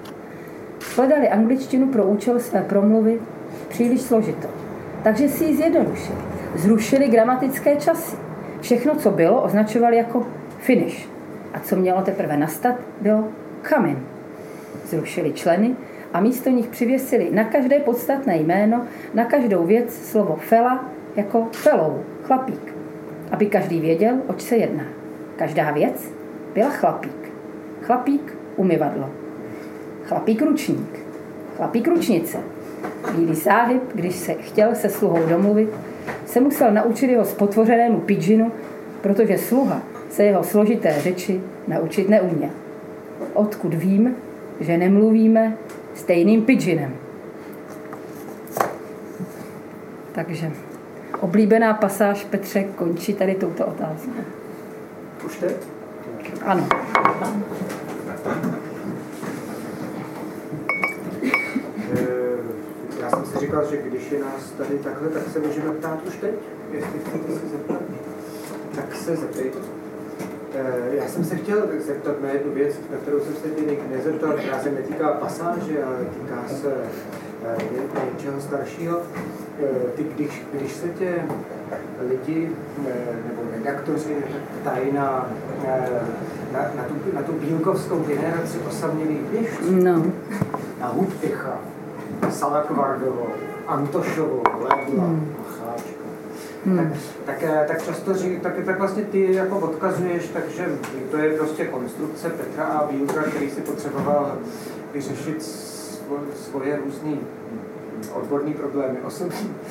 hledali 0.96 1.30
angličtinu 1.30 1.88
pro 1.88 2.06
účel 2.06 2.40
své 2.40 2.62
promluvy 2.62 3.20
příliš 3.70 4.02
složitou. 4.02 4.50
Takže 5.04 5.30
si 5.30 5.44
ji 5.44 5.56
zjednodušili. 5.56 6.18
Zrušili 6.56 7.08
gramatické 7.08 7.76
časy. 7.76 8.16
Všechno, 8.62 8.96
co 8.96 9.12
bylo, 9.12 9.42
označovali 9.42 9.98
jako 9.98 10.28
finish. 10.58 11.10
A 11.54 11.60
co 11.60 11.76
mělo 11.76 12.02
teprve 12.02 12.38
nastat, 12.38 12.76
bylo 13.02 13.28
coming. 13.70 14.13
Zrušili 14.94 15.34
členy 15.34 15.76
a 16.14 16.22
místo 16.22 16.50
nich 16.50 16.68
přivěsili 16.68 17.30
na 17.32 17.44
každé 17.44 17.80
podstatné 17.80 18.38
jméno, 18.38 18.86
na 19.14 19.26
každou 19.26 19.66
věc 19.66 19.94
slovo 19.94 20.36
fela 20.36 20.86
jako 21.16 21.48
fellow, 21.52 22.02
chlapík. 22.24 22.74
Aby 23.32 23.46
každý 23.46 23.80
věděl, 23.80 24.16
oč 24.28 24.42
se 24.42 24.56
jedná. 24.56 24.84
Každá 25.36 25.72
věc 25.72 26.12
byla 26.54 26.70
chlapík. 26.70 27.32
Chlapík 27.82 28.38
umyvadlo. 28.56 29.10
Chlapík 30.04 30.42
ručník. 30.42 31.00
Chlapík 31.58 31.88
ručnice. 31.88 32.38
Bílý 33.16 33.36
sáhyb, 33.36 33.82
když 33.96 34.16
se 34.16 34.34
chtěl 34.34 34.76
se 34.76 34.90
sluhou 34.90 35.26
domluvit, 35.30 35.70
se 36.26 36.40
musel 36.40 36.72
naučit 36.72 37.10
jeho 37.10 37.26
spotvořenému 37.26 38.00
pidžinu, 38.00 38.52
protože 39.02 39.38
sluha 39.38 39.82
se 40.10 40.24
jeho 40.24 40.44
složité 40.44 41.02
řeči 41.02 41.42
naučit 41.68 42.10
neuměl. 42.10 42.50
Odkud 43.34 43.74
vím, 43.74 44.16
že 44.60 44.78
nemluvíme 44.78 45.58
stejným 45.94 46.42
pidžinem. 46.42 46.96
Takže 50.12 50.52
oblíbená 51.20 51.74
pasáž 51.74 52.24
Petře 52.26 52.64
končí 52.64 53.14
tady 53.14 53.36
touto 53.36 53.66
otázkou. 53.66 54.12
Už 55.26 55.38
teď? 55.38 55.56
Ano. 56.46 56.68
Eh, 61.94 62.38
Já 63.02 63.10
jsem 63.10 63.26
si 63.26 63.40
říkal, 63.40 63.70
že 63.72 63.78
když 63.78 64.12
je 64.12 64.20
nás 64.20 64.52
tady 64.58 64.78
takhle, 64.78 65.10
tak 65.10 65.24
se 65.34 65.40
můžeme 65.40 65.72
ptát 65.74 66.00
už 66.08 66.16
teď, 66.18 66.34
jestli 66.72 67.00
chcete 67.00 67.34
se 67.40 67.48
zeptat. 67.48 67.82
Tak 68.76 68.96
se 68.96 69.16
zeptejte. 69.16 69.58
Eh, 70.56 70.96
já 70.96 71.08
jsem 71.08 71.24
se 71.24 71.36
chtěl 71.36 71.68
zeptat 71.80 72.22
na 72.22 72.30
jednu 72.30 72.54
věc, 72.54 72.76
na 72.92 72.98
kterou 72.98 73.20
jsem 73.20 73.36
se 73.36 73.50
tě 73.50 73.78
nezeptal, 73.90 74.34
která 74.34 74.60
se 74.60 74.72
netýká 74.72 75.12
pasáže, 75.12 75.84
ale 75.84 75.98
týká 76.06 76.44
se 76.48 76.74
eh, 77.46 77.58
něčeho 78.14 78.42
staršího. 78.42 79.02
Eh, 79.64 79.68
ty, 79.96 80.04
když, 80.04 80.46
když 80.54 80.72
se 80.72 80.90
tě 80.90 81.24
lidi 82.10 82.52
nebo 83.28 83.42
redaktoři 83.54 84.16
ptají 84.62 84.92
na, 84.92 85.30
na, 86.54 86.60
na, 86.76 86.84
tu, 86.84 87.16
na 87.16 87.22
tu 87.22 87.32
bílkovskou 87.32 88.00
generaci 88.00 88.58
osamělých 88.70 89.22
běžců, 89.22 89.72
no. 89.72 90.06
na 90.80 90.88
Hudpicha, 90.88 91.58
Salakvardovou, 92.30 93.28
Antošovou, 93.68 94.44
Lebla, 94.60 95.06
hmm. 95.06 95.34
Hmm. 96.66 96.94
tak, 97.26 97.40
tak, 97.40 97.68
tak 97.68 97.86
často 97.86 98.14
ří, 98.14 98.40
tak, 98.40 98.54
tak 98.66 98.80
vlastně 98.80 99.04
ty 99.04 99.34
jako 99.34 99.60
odkazuješ, 99.60 100.28
takže 100.28 100.66
to 101.12 101.18
je 101.18 101.38
prostě 101.38 101.66
konstrukce 101.66 102.30
Petra 102.30 102.64
a 102.64 102.88
Bílka, 102.92 103.24
který 103.24 103.50
si 103.50 103.62
potřeboval 103.62 104.38
vyřešit 104.94 105.44
svoje 106.36 106.78
různé 106.86 107.18
odborné 108.14 108.54
problémy, 108.54 108.98
osobní. 109.06 109.56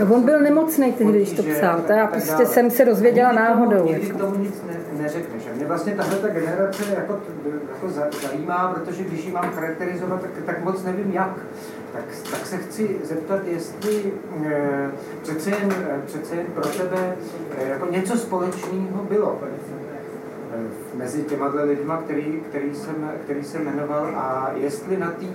No, 0.00 0.14
on 0.14 0.22
byl 0.22 0.40
nemocný 0.40 0.92
tehdy, 0.92 1.12
když 1.12 1.32
to 1.32 1.42
psal. 1.42 1.80
To 1.80 1.92
já 1.92 2.06
prostě 2.06 2.46
jsem 2.46 2.70
se 2.70 2.84
dozvěděla 2.84 3.32
náhodou. 3.32 3.84
Nikdy 3.84 4.06
jako. 4.06 4.18
tomu 4.18 4.36
nic 4.36 4.62
ne, 4.66 5.02
neřekneš. 5.02 5.42
A 5.52 5.56
mě 5.56 5.66
vlastně 5.66 5.94
tahle 5.94 6.18
ta 6.18 6.28
generace 6.28 6.82
jako, 6.94 7.20
jako 7.72 7.88
zajímá, 8.28 8.74
protože 8.74 9.04
když 9.04 9.24
ji 9.24 9.32
mám 9.32 9.50
charakterizovat, 9.50 10.20
tak, 10.20 10.30
tak 10.46 10.64
moc 10.64 10.84
nevím 10.84 11.12
jak. 11.12 11.38
Tak, 11.92 12.04
tak 12.30 12.46
se 12.46 12.58
chci 12.58 12.96
zeptat, 13.04 13.40
jestli 13.46 14.12
e, 14.44 14.90
přece, 15.22 15.50
jen, 15.50 15.72
e, 15.72 16.00
přece 16.06 16.36
jen 16.36 16.46
pro 16.46 16.68
tebe 16.68 17.16
e, 17.58 17.68
jako 17.68 17.86
něco 17.90 18.18
společného 18.18 19.04
bylo 19.08 19.38
e, 19.42 20.96
mezi 20.96 21.22
těma 21.22 21.52
lidma, 21.64 21.96
který, 21.96 22.42
který, 22.48 22.74
jsem, 22.74 23.10
který 23.24 23.44
jsem 23.44 23.64
jmenoval 23.64 24.06
a 24.06 24.50
jestli 24.56 24.96
na 24.96 25.10
té 25.10 25.26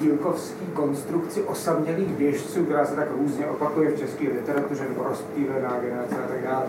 bílkovský 0.00 0.66
konstrukci 0.74 1.42
osamělých 1.42 2.08
běžců, 2.08 2.64
která 2.64 2.86
se 2.86 2.94
tak 2.96 3.08
různě 3.18 3.46
opakuje 3.46 3.90
v 3.90 3.98
české 3.98 4.24
literatuře, 4.24 4.84
nebo 4.88 5.04
rozptýlená 5.04 5.80
generace 5.80 6.14
a 6.14 6.28
tak 6.28 6.42
dále. 6.42 6.66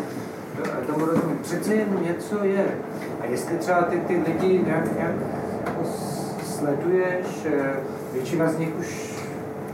Tomu 0.88 1.06
rozumím. 1.06 1.40
Přece 1.42 1.74
jen 1.74 2.00
něco 2.02 2.44
je. 2.44 2.66
A 3.22 3.26
jestli 3.26 3.58
třeba 3.58 3.82
ty, 3.82 3.98
ty 3.98 4.24
lidi 4.28 4.64
nějak, 4.66 4.96
nějak 4.98 5.16
jako 5.66 5.84
sleduješ, 6.44 7.46
eh, 7.46 7.76
většina 8.14 8.52
z 8.52 8.58
nich 8.58 8.70
už 8.80 9.12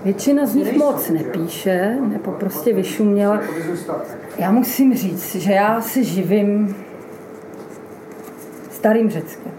Většina 0.03 0.45
z 0.45 0.55
nich 0.55 0.77
moc 0.77 1.09
nepíše, 1.09 1.97
nebo 2.01 2.31
prostě 2.31 2.73
vyšuměla. 2.73 3.41
Já 4.37 4.51
musím 4.51 4.95
říct, 4.95 5.35
že 5.35 5.51
já 5.51 5.81
se 5.81 6.03
živím 6.03 6.75
starým 8.71 9.09
Řeckem. 9.09 9.51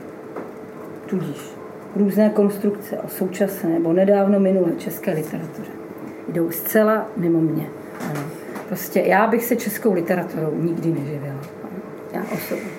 Tudíž 1.06 1.38
různé 1.96 2.30
konstrukce 2.30 2.98
o 2.98 3.08
současné 3.08 3.70
nebo 3.70 3.92
nedávno 3.92 4.40
minulé 4.40 4.72
české 4.78 5.12
literatuře 5.12 5.70
jdou 6.28 6.50
zcela 6.50 7.08
mimo 7.16 7.40
mě. 7.40 7.66
Prostě 8.68 9.00
já 9.00 9.26
bych 9.26 9.44
se 9.44 9.56
českou 9.56 9.92
literaturou 9.92 10.54
nikdy 10.54 10.92
neživila. 10.92 11.40
Já 12.12 12.22
osobně. 12.34 12.70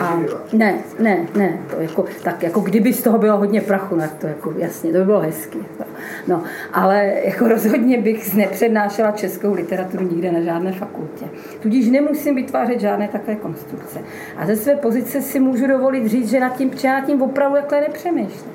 A 0.00 0.20
ne, 0.52 0.74
ne, 0.98 1.26
ne, 1.34 1.58
to 1.70 1.80
jako, 1.80 2.04
tak 2.22 2.42
jako 2.42 2.60
kdyby 2.60 2.92
z 2.92 3.02
toho 3.02 3.18
bylo 3.18 3.36
hodně 3.36 3.60
prachu, 3.60 3.96
tak 3.96 4.14
to 4.14 4.26
jako 4.26 4.54
jasně, 4.56 4.92
to 4.92 4.98
by 4.98 5.04
bylo 5.04 5.20
hezky. 5.20 5.58
No, 6.28 6.42
ale 6.72 7.12
jako 7.24 7.48
rozhodně 7.48 8.00
bych 8.00 8.34
nepřednášela 8.34 9.10
českou 9.10 9.54
literaturu 9.54 10.08
nikde 10.08 10.32
na 10.32 10.40
žádné 10.40 10.72
fakultě. 10.72 11.24
Tudíž 11.60 11.88
nemusím 11.88 12.34
vytvářet 12.34 12.80
žádné 12.80 13.08
takové 13.08 13.36
konstrukce. 13.36 13.98
A 14.36 14.46
ze 14.46 14.56
své 14.56 14.76
pozice 14.76 15.22
si 15.22 15.40
můžu 15.40 15.66
dovolit 15.66 16.06
říct, 16.06 16.30
že 16.30 16.40
nad 16.40 16.56
tím, 16.56 16.70
že 16.76 16.88
nad 16.88 17.00
tím 17.00 17.22
opravdu 17.22 17.56
takhle 17.56 17.80
nepřemýšlím. 17.80 18.52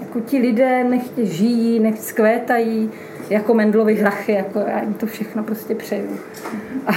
Jako 0.00 0.20
ti 0.20 0.38
lidé 0.38 0.84
nechtě 0.84 1.26
žijí, 1.26 1.80
nech 1.80 1.98
skvétají, 1.98 2.90
jako 3.30 3.54
Mendlovi 3.54 3.94
hrachy, 3.94 4.32
jako 4.32 4.58
já 4.58 4.80
jim 4.80 4.94
to 4.94 5.06
všechno 5.06 5.42
prostě 5.42 5.74
přeju. 5.74 6.18
A, 6.86 6.92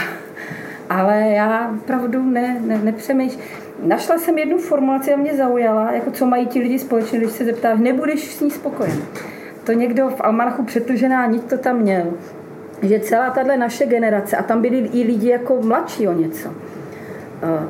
ale 0.89 1.21
já 1.21 1.71
opravdu 1.83 2.23
ne, 2.23 2.61
ne, 2.65 2.77
nepřemýšlím. 2.83 3.62
Našla 3.85 4.17
jsem 4.17 4.37
jednu 4.37 4.57
formulaci 4.57 5.13
a 5.13 5.17
mě 5.17 5.37
zaujala, 5.37 5.91
jako 5.91 6.11
co 6.11 6.25
mají 6.25 6.45
ti 6.45 6.59
lidi 6.59 6.79
společně, 6.79 7.19
když 7.19 7.31
se 7.31 7.45
zeptáš, 7.45 7.79
nebudeš 7.79 8.35
s 8.35 8.41
ní 8.41 8.51
spokojen. 8.51 8.97
To 9.63 9.71
někdo 9.71 10.09
v 10.09 10.21
Almanachu 10.21 10.63
přetržená 10.63 11.25
nit 11.25 11.43
to 11.43 11.57
tam 11.57 11.77
měl, 11.77 12.13
že 12.81 12.99
celá 12.99 13.29
tahle 13.29 13.57
naše 13.57 13.85
generace, 13.85 14.37
a 14.37 14.43
tam 14.43 14.61
byli 14.61 14.77
i 14.77 15.03
lidi 15.03 15.29
jako 15.29 15.61
mladší 15.61 16.07
o 16.07 16.13
něco, 16.13 16.49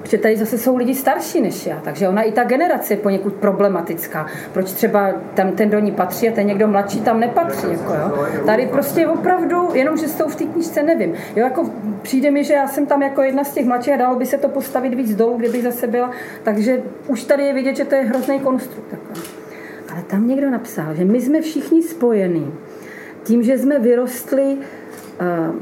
protože 0.01 0.17
tady 0.17 0.37
zase 0.37 0.57
jsou 0.57 0.77
lidi 0.77 0.95
starší 0.95 1.41
než 1.41 1.65
já, 1.65 1.81
takže 1.83 2.07
ona 2.07 2.21
i 2.21 2.31
ta 2.31 2.43
generace 2.43 2.93
je 2.93 2.97
poněkud 2.97 3.33
problematická. 3.33 4.25
Proč 4.53 4.71
třeba 4.71 5.13
tam 5.33 5.51
ten 5.51 5.69
do 5.69 5.79
ní 5.79 5.91
patří 5.91 6.29
a 6.29 6.31
ten 6.31 6.47
někdo 6.47 6.67
mladší 6.67 7.01
tam 7.01 7.19
nepatří. 7.19 7.67
Jako, 7.71 7.93
jo? 7.93 8.27
Tady 8.45 8.67
prostě 8.67 9.07
opravdu, 9.07 9.69
jenom 9.73 9.97
že 9.97 10.07
jsou 10.07 10.27
v 10.27 10.35
té 10.35 10.43
knižce, 10.43 10.83
nevím. 10.83 11.13
Jo, 11.35 11.43
jako 11.43 11.69
přijde 12.01 12.31
mi, 12.31 12.43
že 12.43 12.53
já 12.53 12.67
jsem 12.67 12.85
tam 12.85 13.01
jako 13.01 13.21
jedna 13.21 13.43
z 13.43 13.53
těch 13.53 13.65
mladších 13.65 13.93
a 13.93 13.97
dalo 13.97 14.15
by 14.15 14.25
se 14.25 14.37
to 14.37 14.49
postavit 14.49 14.93
víc 14.93 15.15
dolů, 15.15 15.37
kdybych 15.37 15.63
zase 15.63 15.87
byla. 15.87 16.11
Takže 16.43 16.81
už 17.07 17.23
tady 17.23 17.43
je 17.43 17.53
vidět, 17.53 17.75
že 17.75 17.85
to 17.85 17.95
je 17.95 18.01
hrozný 18.01 18.39
konstrukt. 18.39 18.91
Jako. 18.91 19.05
Ale 19.93 20.03
tam 20.03 20.27
někdo 20.27 20.49
napsal, 20.49 20.95
že 20.95 21.05
my 21.05 21.21
jsme 21.21 21.41
všichni 21.41 21.83
spojení 21.83 22.53
tím, 23.23 23.43
že 23.43 23.57
jsme 23.57 23.79
vyrostli 23.79 24.57
uh, 24.57 25.55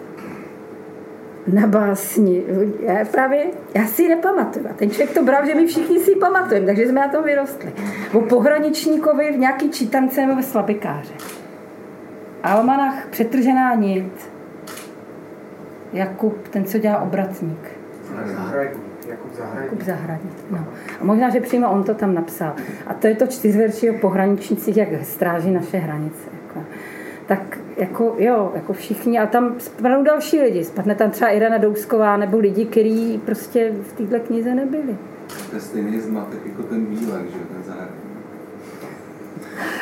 na 1.52 1.68
básni. 1.68 2.44
Já 2.80 3.06
právě, 3.06 3.46
já 3.74 3.86
si 3.86 4.04
ji 4.04 4.10
nepamatuju. 4.10 4.68
A 4.70 4.74
ten 4.74 4.90
člověk 4.90 5.14
to 5.14 5.24
bral, 5.24 5.46
že 5.46 5.56
my 5.56 5.68
všichni 5.68 6.00
si 6.00 6.12
ji 6.12 6.16
pamatujeme, 6.16 6.66
takže 6.66 6.88
jsme 6.88 7.02
na 7.02 7.08
tom 7.08 7.24
vyrostli. 7.24 7.74
O 8.14 8.22
pohraničníkovi 8.22 9.32
v 9.32 9.38
nějaký 9.38 9.70
čítance 9.70 10.22
nebo 10.22 10.36
ve 10.36 10.44
slabikáře. 10.44 11.14
Almanach, 12.44 13.08
přetržená 13.10 13.76
nit. 13.76 14.32
Jakub, 15.94 16.48
ten, 16.48 16.66
co 16.66 16.78
dělá 16.78 17.02
obratník. 17.02 17.72
Zahradník. 18.26 18.92
Jakub 19.62 19.82
Zahradník. 19.82 20.34
No. 20.52 20.68
A 21.02 21.04
možná, 21.04 21.30
že 21.30 21.40
přímo 21.40 21.72
on 21.72 21.84
to 21.84 21.94
tam 21.94 22.14
napsal. 22.14 22.54
A 22.88 22.94
to 22.94 23.08
je 23.08 23.16
to 23.16 23.28
čtyřverčí 23.28 23.90
o 23.90 23.94
pohraničnících, 23.94 24.78
jak 24.78 24.90
stráží 25.04 25.52
naše 25.52 25.78
hranice. 25.78 26.30
Jako. 26.48 26.66
Tak 27.26 27.58
jako, 27.82 28.16
jo, 28.18 28.52
jako 28.56 28.74
všichni, 28.74 29.20
a 29.20 29.26
tam 29.26 29.56
spadnou 29.58 30.04
další 30.04 30.42
lidi. 30.42 30.64
Spadne 30.64 30.96
tam 30.96 31.12
třeba 31.12 31.30
Irena 31.30 31.58
Dousková 31.58 32.18
nebo 32.18 32.38
lidi, 32.38 32.66
kteří 32.66 33.22
prostě 33.26 33.72
v 33.82 33.94
této 33.94 34.20
knize 34.28 34.56
nebyli. 34.56 34.96
To 35.50 35.56
je 35.56 35.62
stejný 35.62 36.00
zmatek 36.00 36.40
jako 36.46 36.64
ten 36.64 36.86
Bílek, 36.86 37.24
že 37.26 37.38
ten 37.54 37.64
zahradník. 37.64 38.02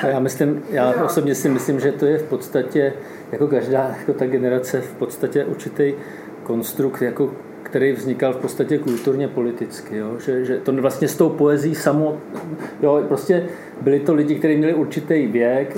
A 0.04 0.08
já 0.08 0.20
myslím, 0.20 0.64
já 0.70 1.04
osobně 1.04 1.36
si 1.36 1.50
myslím, 1.50 1.80
že 1.80 1.92
to 1.92 2.06
je 2.06 2.18
v 2.18 2.24
podstatě, 2.24 2.94
jako 3.32 3.48
každá 3.48 3.96
jako 4.00 4.14
ta 4.14 4.26
generace, 4.26 4.82
v 4.82 4.94
podstatě 4.94 5.46
určitý 5.46 5.94
konstrukt, 6.44 7.02
jako 7.02 7.32
který 7.64 7.92
vznikal 7.92 8.34
v 8.34 8.38
podstatě 8.38 8.78
kulturně 8.78 9.28
politicky, 9.28 9.98
jo? 9.98 10.20
Že, 10.20 10.46
že 10.46 10.58
to 10.58 10.74
vlastně 10.74 11.08
s 11.08 11.16
tou 11.16 11.30
poezí 11.30 11.76
samo, 11.76 12.18
jo, 12.82 13.04
prostě 13.08 13.46
byli 13.82 14.00
to 14.00 14.14
lidi, 14.14 14.36
kteří 14.36 14.58
měli 14.58 14.74
určitý 14.74 15.28
věk, 15.28 15.78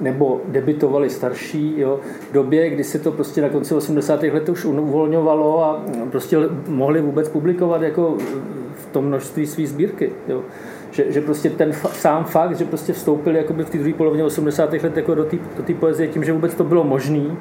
nebo 0.00 0.40
debitovali 0.48 1.10
starší, 1.10 1.74
jo, 1.76 2.00
době, 2.32 2.70
kdy 2.70 2.84
se 2.84 2.98
to 2.98 3.12
prostě 3.12 3.42
na 3.42 3.48
konci 3.48 3.74
80. 3.74 4.22
let 4.22 4.48
už 4.48 4.64
uvolňovalo 4.64 5.64
a 5.64 5.84
prostě 6.10 6.36
mohli 6.68 7.00
vůbec 7.00 7.28
publikovat 7.28 7.82
jako 7.82 8.16
v 8.74 8.86
tom 8.92 9.04
množství 9.04 9.46
své 9.46 9.66
sbírky. 9.66 10.10
Jo. 10.28 10.42
Že, 10.90 11.12
že, 11.12 11.20
prostě 11.20 11.50
ten 11.50 11.70
fa- 11.70 11.90
sám 11.90 12.24
fakt, 12.24 12.58
že 12.58 12.64
prostě 12.64 12.92
vstoupili 12.92 13.44
v 13.64 13.70
té 13.70 13.78
druhé 13.78 13.94
polovině 13.94 14.24
80. 14.24 14.72
let 14.72 14.96
jako 14.96 15.14
do 15.14 15.24
té 15.24 15.36
do 15.56 15.74
poezie 15.74 16.08
tím, 16.08 16.24
že 16.24 16.32
vůbec 16.32 16.54
to 16.54 16.64
bylo 16.64 16.84
možné, 16.84 17.36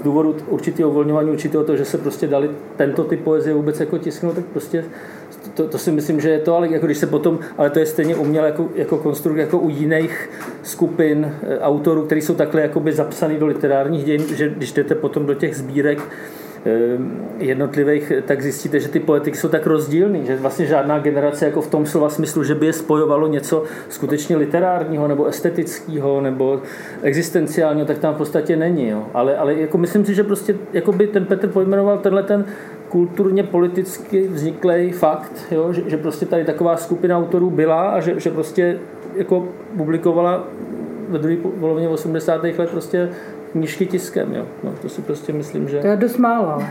z 0.00 0.02
důvodu 0.02 0.36
určitého 0.46 0.90
uvolňování, 0.90 1.30
určitého 1.30 1.64
to, 1.64 1.76
že 1.76 1.84
se 1.84 1.98
prostě 1.98 2.26
dali 2.26 2.50
tento 2.76 3.04
typ 3.04 3.24
poezie 3.24 3.54
vůbec 3.54 3.80
jako 3.80 3.98
tisknout, 3.98 4.34
tak 4.34 4.44
prostě 4.44 4.84
to, 5.60 5.68
to, 5.68 5.78
si 5.78 5.92
myslím, 5.92 6.20
že 6.20 6.30
je 6.30 6.38
to, 6.38 6.56
ale 6.56 6.68
jako 6.68 6.86
když 6.86 6.98
se 6.98 7.06
potom, 7.06 7.38
ale 7.58 7.70
to 7.70 7.78
je 7.78 7.86
stejně 7.86 8.16
uměl 8.16 8.44
jako, 8.44 8.68
jako 8.74 8.98
konstrukt 8.98 9.36
jako 9.36 9.58
u 9.58 9.68
jiných 9.68 10.30
skupin 10.62 11.34
e, 11.42 11.58
autorů, 11.58 12.02
kteří 12.06 12.20
jsou 12.20 12.34
takhle 12.34 12.62
jakoby 12.62 12.92
zapsaný 12.92 13.36
do 13.36 13.46
literárních 13.46 14.04
dějin, 14.04 14.24
že 14.34 14.48
když 14.48 14.72
jdete 14.72 14.94
potom 14.94 15.26
do 15.26 15.34
těch 15.34 15.56
sbírek, 15.56 15.98
e, 16.66 16.78
jednotlivých, 17.38 18.12
tak 18.26 18.42
zjistíte, 18.42 18.80
že 18.80 18.88
ty 18.88 19.00
poetiky 19.00 19.36
jsou 19.36 19.48
tak 19.48 19.66
rozdílný, 19.66 20.26
že 20.26 20.36
vlastně 20.36 20.66
žádná 20.66 20.98
generace 20.98 21.44
jako 21.44 21.60
v 21.60 21.70
tom 21.70 21.86
slova 21.86 22.10
smyslu, 22.10 22.44
že 22.44 22.54
by 22.54 22.66
je 22.66 22.72
spojovalo 22.72 23.26
něco 23.26 23.64
skutečně 23.88 24.36
literárního 24.36 25.08
nebo 25.08 25.26
estetického 25.26 26.20
nebo 26.20 26.62
existenciálního, 27.02 27.86
tak 27.86 27.98
tam 27.98 28.14
v 28.14 28.18
podstatě 28.18 28.56
není. 28.56 28.88
Jo. 28.88 29.06
Ale, 29.14 29.36
ale 29.36 29.54
jako 29.54 29.78
myslím 29.78 30.04
si, 30.04 30.14
že 30.14 30.24
prostě 30.24 30.56
jako 30.72 30.92
by 30.92 31.06
ten 31.06 31.24
Petr 31.24 31.48
pojmenoval 31.48 31.98
tenhle 31.98 32.22
ten 32.22 32.44
kulturně 32.90 33.42
politicky 33.42 34.28
vzniklý 34.28 34.92
fakt, 34.92 35.46
jo, 35.50 35.72
že, 35.72 35.82
že, 35.86 35.96
prostě 35.96 36.26
tady 36.26 36.44
taková 36.44 36.76
skupina 36.76 37.18
autorů 37.18 37.50
byla 37.50 37.90
a 37.90 38.00
že, 38.00 38.20
že 38.20 38.30
prostě 38.30 38.78
jako 39.14 39.48
publikovala 39.76 40.44
ve 41.08 41.18
druhé 41.18 41.36
polovině 41.60 41.88
80. 41.88 42.42
let 42.42 42.70
prostě 42.70 43.10
knížky 43.52 43.86
tiskem. 43.86 44.34
Jo. 44.34 44.46
No, 44.64 44.72
to 44.82 44.88
si 44.88 45.02
prostě 45.02 45.32
myslím, 45.32 45.68
že... 45.68 45.80
To 45.80 45.86
je 45.86 45.96
dost 45.96 46.16
málo. 46.16 46.48
A 46.48 46.62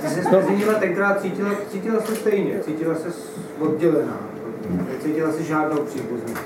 ty 0.00 0.08
se 0.08 0.36
mezi 0.36 0.52
nimi 0.52 0.72
tenkrát 0.80 1.20
cítila, 1.20 1.50
cítila 1.68 2.00
se 2.00 2.14
stejně, 2.14 2.58
cítila 2.58 2.94
se 2.94 3.08
oddělená. 3.60 4.20
Necítila 4.92 5.32
se 5.32 5.42
žádnou 5.42 5.82
příbuznost 5.82 6.44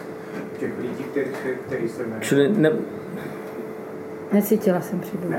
těch 0.59 0.79
lidí, 0.79 1.05
který, 1.11 1.27
který 1.67 1.89
se 1.89 2.03
jmenuje. 2.03 2.21
Čili 2.21 2.49
ne, 2.57 2.73
Necítila 4.33 4.81
jsem 4.81 5.01
příbuzný. 5.01 5.37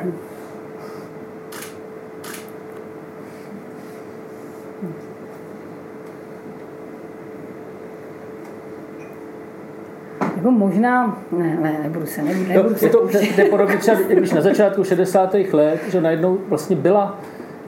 Nebo 10.39 10.51
možná, 10.51 11.23
ne, 11.37 11.57
ne, 11.61 11.79
nebudu 11.83 12.05
se, 12.05 12.21
ne, 12.21 12.33
No, 12.33 12.47
nebudu 12.47 12.69
je 12.69 12.77
se 12.77 12.89
to 13.35 13.41
je 13.41 13.45
podobně 13.49 13.77
třeba, 13.77 13.97
když 14.07 14.31
na 14.31 14.41
začátku 14.41 14.83
60. 14.83 15.35
let, 15.53 15.79
že 15.91 16.01
najednou 16.01 16.37
vlastně 16.49 16.75
byla 16.75 17.19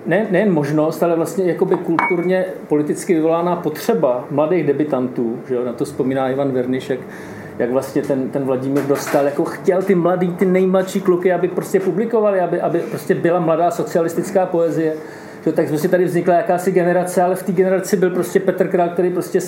ne, 0.05 0.28
nejen 0.32 0.53
možnost, 0.53 1.03
ale 1.03 1.15
vlastně 1.15 1.45
jakoby 1.45 1.76
kulturně 1.76 2.45
politicky 2.67 3.13
vyvolána 3.13 3.55
potřeba 3.55 4.26
mladých 4.32 4.67
debitantů, 4.67 5.39
že 5.47 5.55
jo, 5.55 5.65
na 5.65 5.74
to 5.74 5.86
vzpomíná 5.86 6.30
Ivan 6.30 6.51
Vernišek, 6.51 6.99
jak 7.59 7.72
vlastně 7.72 8.01
ten, 8.01 8.30
ten 8.30 8.43
Vladimír 8.43 8.84
dostal, 8.84 9.26
jako 9.26 9.43
chtěl 9.43 9.82
ty 9.82 9.95
mladý, 9.95 10.34
ty 10.34 10.45
nejmladší 10.45 11.01
kluky, 11.01 11.34
aby 11.34 11.47
prostě 11.47 11.80
publikovali, 11.80 12.39
aby, 12.39 12.61
aby 12.61 12.80
prostě 12.80 13.15
byla 13.15 13.39
mladá 13.39 13.72
socialistická 13.72 14.45
poezie. 14.45 14.93
Že, 15.45 15.51
tak 15.51 15.67
prostě 15.67 15.88
tady 15.88 16.05
vznikla 16.05 16.34
jakási 16.34 16.72
generace, 16.72 17.22
ale 17.22 17.36
v 17.36 17.43
té 17.43 17.51
generaci 17.51 17.97
byl 17.97 18.09
prostě 18.09 18.39
Petr 18.39 18.67
Král, 18.67 18.89
který 18.89 19.09
prostě 19.09 19.39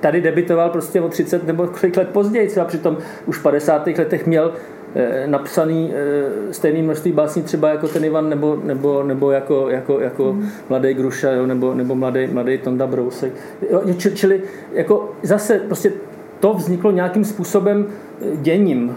tady 0.00 0.20
debitoval 0.20 0.70
prostě 0.70 1.00
o 1.00 1.08
30 1.08 1.46
nebo 1.46 1.66
kolik 1.66 1.96
let 1.96 2.08
později, 2.08 2.50
a 2.60 2.64
přitom 2.64 2.96
už 3.26 3.38
v 3.38 3.42
50. 3.42 3.86
letech 3.86 4.26
měl 4.26 4.52
eh, 4.94 5.22
napsaný 5.26 5.92
eh, 5.94 6.52
stejné 6.54 6.82
množství 6.82 7.12
básní 7.12 7.42
třeba 7.42 7.68
jako 7.68 7.88
ten 7.88 8.04
Ivan 8.04 8.28
nebo, 8.28 8.58
nebo, 8.64 9.02
nebo 9.02 9.30
jako, 9.30 9.68
jako, 9.68 10.00
jako 10.00 10.36
mladý 10.68 10.94
Gruša 10.94 11.30
jo, 11.32 11.46
nebo, 11.46 11.74
nebo 11.74 11.94
mladý, 11.94 12.26
mladý 12.26 12.58
Tonda 12.58 12.86
Brousek. 12.86 13.32
Jo, 13.70 13.82
či- 13.96 14.14
čili 14.14 14.42
jako 14.72 15.12
zase 15.22 15.58
prostě 15.58 15.92
to 16.40 16.54
vzniklo 16.54 16.90
nějakým 16.90 17.24
způsobem 17.24 17.86
eh, 18.22 18.36
děním, 18.36 18.96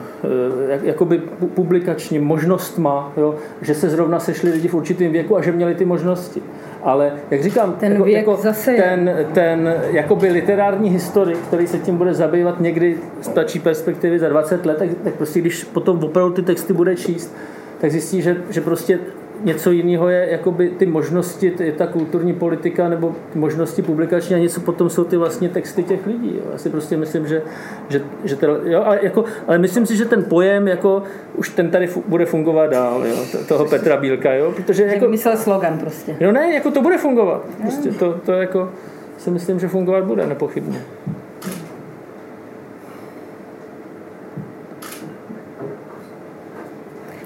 jak- 0.70 0.84
jakoby 0.84 1.22
pu- 1.42 1.48
publikačním, 1.48 2.24
možnostma, 2.24 3.14
jo, 3.18 3.36
že 3.62 3.76
se 3.76 3.90
zrovna 3.90 4.20
sešli 4.20 4.52
lidi 4.52 4.68
v 4.68 4.74
určitém 4.74 5.12
věku 5.12 5.38
a 5.38 5.42
že 5.42 5.52
měli 5.52 5.76
ty 5.76 5.86
možnosti. 5.86 6.42
Ale, 6.84 7.12
jak 7.32 7.44
říkám, 7.44 7.74
Ten 7.74 7.92
jako, 7.92 8.06
jako 8.06 8.36
zase 8.36 8.74
ten, 8.74 9.26
ten 9.34 9.82
jakoby 9.92 10.30
literární 10.30 10.90
historik, 10.90 11.38
který 11.38 11.68
se 11.68 11.80
tím 11.80 11.98
bude 11.98 12.14
zabývat 12.14 12.60
někdy 12.60 12.98
z 13.22 13.28
tačí 13.28 13.60
perspektivy 13.60 14.20
za 14.20 14.30
20 14.30 14.66
let, 14.66 14.78
tak, 14.78 14.90
tak 15.04 15.14
prostě 15.14 15.42
když 15.42 15.64
potom 15.64 16.04
opravdu 16.04 16.34
ty 16.34 16.42
texty 16.42 16.74
bude 16.74 16.96
číst, 16.96 17.36
tak 17.82 17.92
zjistí, 17.92 18.22
že, 18.22 18.38
že 18.50 18.62
prostě 18.62 19.00
něco 19.42 19.72
jiného 19.72 20.10
je 20.10 20.28
jakoby 20.32 20.70
ty 20.70 20.86
možnosti, 20.86 21.52
ty, 21.52 21.72
ta 21.72 21.88
kulturní 21.88 22.34
politika 22.34 22.90
nebo 22.90 23.16
možnosti 23.36 23.82
publikační 23.82 24.36
a 24.36 24.40
něco 24.40 24.62
potom 24.62 24.90
jsou 24.90 25.04
ty 25.04 25.18
vlastně 25.18 25.50
texty 25.50 25.84
těch 25.84 26.08
lidí. 26.08 26.34
Jo. 26.36 26.44
Já 26.52 26.58
si 26.58 26.70
prostě 26.70 26.98
myslím, 26.98 27.28
že, 27.28 27.42
že, 27.90 28.02
že 28.24 28.36
teda, 28.36 28.54
jo, 28.64 28.84
ale, 28.86 29.00
jako, 29.02 29.24
ale 29.48 29.58
myslím 29.58 29.86
si, 29.86 29.98
že 29.98 30.06
ten 30.06 30.24
pojem 30.24 30.68
jako 30.68 31.04
už 31.36 31.50
ten 31.50 31.72
tady 31.72 31.88
fu, 31.88 32.04
bude 32.08 32.26
fungovat 32.26 32.68
dál, 32.68 33.06
jo, 33.08 33.16
to- 33.32 33.44
toho 33.44 33.66
Petra 33.66 33.98
Bílka, 33.98 34.34
jo, 34.34 34.52
protože 34.52 34.84
jako... 34.84 35.06
vymyslel 35.06 35.38
slogan 35.38 35.78
prostě. 35.80 36.16
No 36.22 36.32
ne, 36.32 36.54
jako 36.54 36.72
to 36.72 36.82
bude 36.82 36.98
fungovat. 36.98 37.46
Prostě 37.62 37.90
to, 37.92 38.14
to 38.26 38.32
jako 38.32 38.70
si 39.18 39.32
myslím, 39.32 39.60
že 39.60 39.68
fungovat 39.68 40.04
bude 40.04 40.26
nepochybně. 40.28 40.82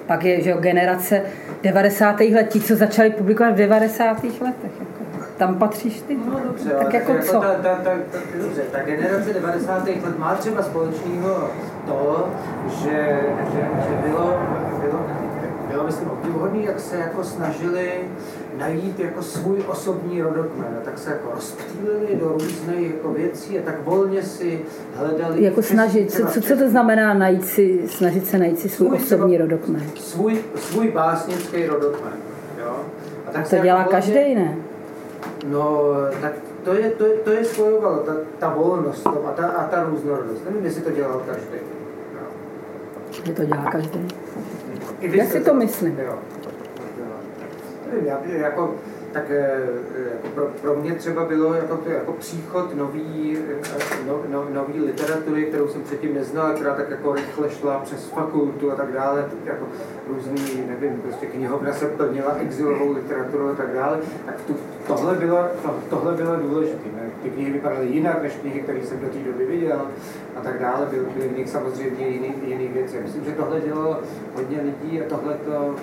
Pak 0.07 0.23
je 0.23 0.41
že 0.41 0.53
generace 0.59 1.21
90. 1.63 2.19
let, 2.19 2.49
ti, 2.49 2.61
co 2.61 2.75
začali 2.75 3.09
publikovat 3.09 3.53
v 3.53 3.57
90. 3.57 4.23
letech. 4.23 4.71
Jako. 4.79 5.03
Tam 5.37 5.55
patříš 5.55 6.01
ty. 6.01 6.17
No 6.25 6.39
dobře, 6.43 6.69
tak 6.69 6.93
jako 6.93 7.11
jako 7.11 7.25
co? 7.25 7.39
Ta, 7.39 7.53
ta, 7.53 7.75
ta, 7.75 7.91
ta, 8.11 8.17
dobře, 8.41 8.61
ta 8.71 8.79
generace 8.79 9.33
90. 9.33 9.87
let 9.87 10.19
má 10.19 10.35
třeba 10.35 10.63
společného 10.63 11.49
to, 11.85 12.29
že, 12.83 13.19
že, 13.53 13.59
že 13.89 14.07
bylo, 14.07 14.39
bylo, 14.81 15.05
bylo 15.71 15.83
myslím 15.83 16.09
obdivuhodný, 16.09 16.65
jak 16.65 16.79
se 16.79 16.97
jako 16.97 17.23
snažili 17.23 17.91
najít 18.57 18.99
jako 18.99 19.21
svůj 19.21 19.63
osobní 19.67 20.21
rodokmen, 20.21 20.67
a 20.81 20.85
tak 20.85 20.97
se 20.99 21.09
jako 21.09 21.31
rozptýlili 21.35 22.15
do 22.19 22.29
různých 22.29 22.91
jako 22.93 23.11
věcí 23.13 23.59
a 23.59 23.61
tak 23.61 23.83
volně 23.85 24.23
si 24.23 24.61
hledali 24.95 25.43
Jako 25.43 25.61
snažit, 25.61 26.11
co, 26.11 26.25
co, 26.27 26.41
co 26.41 26.57
to 26.57 26.69
znamená 26.69 27.13
najít 27.13 27.45
si, 27.45 27.87
snažit 27.87 28.27
se 28.27 28.37
najít 28.37 28.59
si 28.59 28.69
svůj 28.69 28.87
Svůj 28.87 28.97
osobní 28.97 29.35
třeba- 29.35 29.43
rodokmen? 29.49 29.83
svůj, 29.95 30.37
svůj 30.55 30.91
básnický 30.91 31.65
rodokmen. 31.65 32.13
Jo? 32.59 32.75
A 33.27 33.31
tak 33.31 33.45
se 33.45 33.49
To 33.49 33.55
jako 33.55 33.65
dělá 33.65 33.77
volně- 33.83 33.91
každý, 33.91 34.35
ne? 34.35 34.55
No, 35.45 35.81
tak 36.21 36.31
to 36.63 36.73
je, 36.73 36.89
to 36.89 37.05
je, 37.05 37.13
to 37.17 37.31
je 37.31 37.45
spojovalo, 37.45 37.97
ta, 37.97 38.13
ta 38.39 38.49
volnost 38.53 39.03
to, 39.03 39.27
a, 39.27 39.31
ta, 39.31 39.47
a 39.47 39.67
ta 39.67 39.83
různorodost. 39.83 40.45
Nevím, 40.45 40.65
jestli 40.65 40.81
to 40.81 40.91
dělal 40.91 41.21
každý. 41.27 41.57
No. 42.13 42.27
Že 43.25 43.33
to 43.33 43.45
dělá 43.45 43.65
každý. 43.71 44.07
Já 45.01 45.25
si 45.25 45.39
to 45.39 45.53
myslím. 45.53 45.99
Jo. 46.05 46.13
Nevím, 47.87 48.05
já, 48.05 48.19
jako, 48.25 48.75
tak 49.11 49.23
eh, 49.29 49.59
jako 50.13 50.27
pro, 50.27 50.45
pro, 50.61 50.75
mě 50.75 50.93
třeba 50.93 51.25
bylo 51.25 51.53
jako, 51.53 51.77
to, 51.77 51.89
jako 51.89 52.13
příchod 52.13 52.75
nový, 52.75 53.37
eh, 53.51 54.05
no, 54.07 54.21
no, 54.29 54.47
nový 54.53 54.79
literatury, 54.79 55.45
kterou 55.45 55.67
jsem 55.67 55.81
předtím 55.81 56.13
neznal, 56.13 56.53
která 56.53 56.75
tak 56.75 56.89
jako 56.89 57.13
rychle 57.13 57.49
šla 57.49 57.79
přes 57.79 58.09
fakultu 58.09 58.71
a 58.71 58.75
tak 58.75 58.91
dále, 58.91 59.25
jako 59.45 59.65
různý, 60.07 60.63
nevím, 60.67 61.01
prostě 61.01 61.25
knihovna 61.25 61.73
se 61.73 61.85
plnila 61.85 62.35
exilovou 62.35 62.93
literaturu 62.93 63.49
a 63.49 63.53
tak 63.55 63.73
dále, 63.73 63.99
tak 64.25 64.41
tu, 64.41 64.55
tohle, 64.87 65.15
bylo, 65.15 65.37
to, 65.63 65.75
tohle 65.89 66.13
bylo 66.13 66.35
důležité. 66.35 66.89
Ne? 66.95 67.09
Ty 67.23 67.29
knihy 67.29 67.51
vypadaly 67.51 67.87
jinak 67.87 68.23
než 68.23 68.33
knihy, 68.33 68.61
které 68.61 68.83
jsem 68.83 68.99
do 68.99 69.07
té 69.07 69.19
doby 69.19 69.45
viděl 69.45 69.81
a 70.35 70.41
tak 70.41 70.59
dále, 70.59 70.85
byly, 70.85 71.05
byly 71.15 71.27
v 71.27 71.37
nich 71.37 71.49
samozřejmě 71.49 72.07
jiný, 72.07 72.33
jiný 72.45 72.67
věci. 72.67 72.99
Myslím, 73.03 73.25
že 73.25 73.31
tohle 73.31 73.61
dělalo 73.61 73.99
hodně 74.35 74.61
lidí 74.61 75.01
a 75.01 75.09
tohle 75.09 75.33
to... 75.33 75.75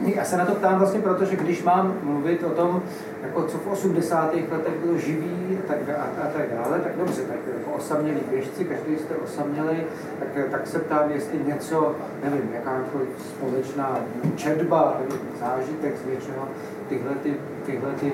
Já 0.00 0.24
se 0.24 0.36
na 0.36 0.44
to 0.44 0.54
ptám 0.54 0.78
vlastně 0.78 1.00
proto, 1.00 1.24
že 1.24 1.36
když 1.36 1.62
mám 1.62 1.94
mluvit 2.20 2.42
o 2.42 2.50
tom, 2.50 2.82
jako 3.22 3.42
co 3.42 3.58
v 3.58 3.66
80. 3.66 4.34
letech 4.34 4.74
bylo 4.84 4.98
živý 4.98 5.58
a 5.58 5.68
tak, 5.68 5.78
a, 5.88 6.22
a 6.22 6.26
tak 6.26 6.42
dále, 6.50 6.80
tak 6.80 6.96
dobře, 6.96 7.22
tak 7.22 7.36
jako 7.58 7.70
osamělí 7.76 8.20
běžci, 8.30 8.64
každý 8.64 8.96
jste 8.96 9.14
osamělý, 9.14 9.76
tak, 10.18 10.28
tak 10.50 10.66
se 10.66 10.78
ptám, 10.78 11.10
jestli 11.10 11.38
něco, 11.46 11.96
nevím, 12.24 12.50
jakákoliv 12.54 13.08
společná 13.18 13.98
četba, 14.36 15.00
zážitek 15.40 15.94
z 15.98 16.06
něčeho, 16.06 16.48
tyhle 16.88 17.14
ty, 17.14 17.34
tyhle 17.66 17.92
ty 17.92 18.12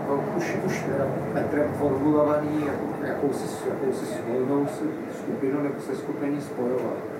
jako 0.00 0.24
už, 0.36 0.56
už 0.66 0.82
teda 0.82 1.04
Petrem 1.32 1.72
formulovaný 1.78 2.66
jako, 2.66 3.06
jakousi, 3.06 3.44
jakousi 3.70 4.06
svolnou 4.06 4.66
skupinu 5.18 5.62
nebo 5.62 5.80
se 5.80 5.96
skupení 5.96 6.40
spojovat. 6.40 7.19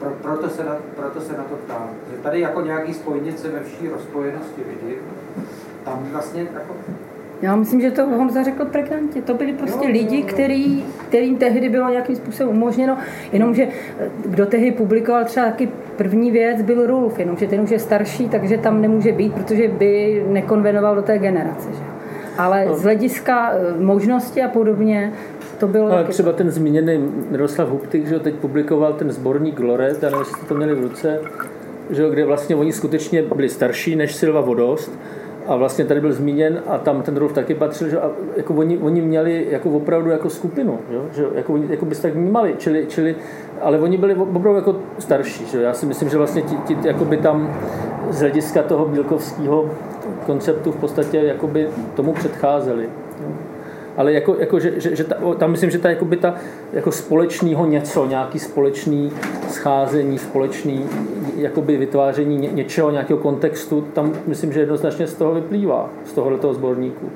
Pro, 0.00 0.10
proto, 0.10 0.48
se 0.48 0.64
na, 0.64 0.76
proto 0.96 1.20
se 1.20 1.32
na 1.32 1.44
to 1.44 1.54
ptám. 1.54 1.90
Že 2.10 2.22
tady 2.22 2.40
jako 2.40 2.60
nějaký 2.60 2.94
spojnice 2.94 3.48
ve 3.48 3.60
vší 3.60 3.88
rozpojenosti 3.88 4.62
vidím. 4.68 4.98
Tam 5.84 6.06
vlastně 6.12 6.46
jako 6.54 6.74
Já 7.42 7.56
myslím, 7.56 7.80
že 7.80 7.90
to 7.90 8.06
Honza 8.06 8.42
řekl 8.42 8.64
pregnantně. 8.64 9.22
To 9.22 9.34
byli 9.34 9.52
prostě 9.52 9.86
Jo, 9.86 9.92
lidi, 9.92 10.22
který, 10.22 10.84
kterým 11.08 11.36
tehdy 11.36 11.68
bylo 11.68 11.90
nějakým 11.90 12.16
způsobem 12.16 12.56
umožněno, 12.56 12.98
jenomže 13.32 13.68
eh, 13.98 14.08
kdo 14.26 14.46
tehdy 14.46 14.70
publikoval 14.72 15.24
třeba 15.24 15.46
taky 15.46 15.68
první 15.96 16.30
věc 16.30 16.62
byl 16.62 16.86
Rulf, 16.86 17.18
jenomže 17.18 17.46
ten 17.46 17.60
už 17.60 17.70
je 17.70 17.78
starší, 17.78 18.28
takže 18.28 18.58
tam 18.58 18.80
nemůže 18.80 19.12
být, 19.12 19.34
protože 19.34 19.68
by 19.68 20.24
nekonvenoval 20.28 20.94
do 20.94 21.02
té 21.02 21.18
generace. 21.18 21.68
Že? 21.72 21.82
Ale 22.38 22.66
z 22.74 22.82
hlediska 22.82 23.52
eh, 23.52 23.82
možnosti 23.82 24.42
a 24.42 24.48
podobně, 24.48 25.12
to 25.58 25.68
bylo 25.68 25.92
Ale 25.92 26.04
třeba 26.04 26.32
ten 26.32 26.50
zmíněný 26.50 26.98
Miroslav 27.30 27.68
Huptik, 27.68 28.06
že 28.06 28.18
teď 28.18 28.34
publikoval 28.34 28.92
ten 28.92 29.12
sborník 29.12 29.60
Loret, 29.60 30.02
já 30.02 30.10
nevím, 30.10 30.20
jestli 30.20 30.34
jste 30.36 30.46
to 30.46 30.54
měli 30.54 30.74
v 30.74 30.80
ruce, 30.80 31.20
že 31.90 32.10
kde 32.10 32.24
vlastně 32.24 32.56
oni 32.56 32.72
skutečně 32.72 33.22
byli 33.22 33.48
starší 33.48 33.96
než 33.96 34.14
Silva 34.14 34.40
Vodost 34.40 34.98
a 35.46 35.56
vlastně 35.56 35.84
tady 35.84 36.00
byl 36.00 36.12
zmíněn 36.12 36.62
a 36.66 36.78
tam 36.78 37.02
ten 37.02 37.16
Rolf 37.16 37.32
taky 37.32 37.54
patřil, 37.54 37.88
že 37.88 38.00
a 38.00 38.10
jako 38.36 38.54
oni, 38.54 38.78
oni 38.78 39.00
měli 39.00 39.46
jako 39.50 39.70
opravdu 39.70 40.10
jako 40.10 40.30
skupinu, 40.30 40.78
jo, 40.90 41.04
že 41.12 41.24
jako, 41.34 41.52
oni, 41.52 41.66
jako 41.70 41.84
byste 41.84 42.08
tak 42.08 42.16
vnímali, 42.16 42.54
čili, 42.58 42.86
čili, 42.88 43.16
ale 43.60 43.78
oni 43.78 43.96
byli 43.96 44.14
opravdu 44.14 44.54
jako 44.54 44.76
starší, 44.98 45.46
že 45.46 45.62
já 45.62 45.74
si 45.74 45.86
myslím, 45.86 46.08
že 46.08 46.18
vlastně 46.18 46.42
ti, 46.42 46.56
ti 46.56 46.76
jako 46.84 47.04
by 47.04 47.16
tam 47.16 47.56
z 48.10 48.20
hlediska 48.20 48.62
toho 48.62 48.84
bílkovského 48.84 49.70
konceptu 50.26 50.72
v 50.72 50.76
podstatě 50.76 51.18
jakoby 51.18 51.68
tomu 51.94 52.12
předcházeli. 52.12 52.88
Jo 53.22 53.28
ale 53.98 54.12
jako, 54.12 54.36
jako 54.38 54.60
že, 54.60 54.80
že, 54.80 54.96
že 54.96 55.04
ta, 55.04 55.16
tam 55.38 55.50
myslím, 55.50 55.70
že 55.70 55.78
ta, 55.78 55.90
jakoby 55.90 56.16
ta 56.16 56.34
jako 56.72 56.92
společného 56.92 57.66
něco, 57.66 58.06
nějaký 58.06 58.38
společný 58.38 59.12
scházení, 59.48 60.18
společný 60.18 60.86
jakoby 61.36 61.76
vytváření 61.76 62.36
ně, 62.36 62.48
něčeho, 62.52 62.90
nějakého 62.90 63.18
kontextu, 63.18 63.80
tam 63.80 64.12
myslím, 64.26 64.52
že 64.52 64.60
jednoznačně 64.60 65.06
z 65.06 65.14
toho 65.14 65.34
vyplývá, 65.34 65.90
z 66.04 66.12
tohoto 66.12 66.54
sborníku. 66.54 67.10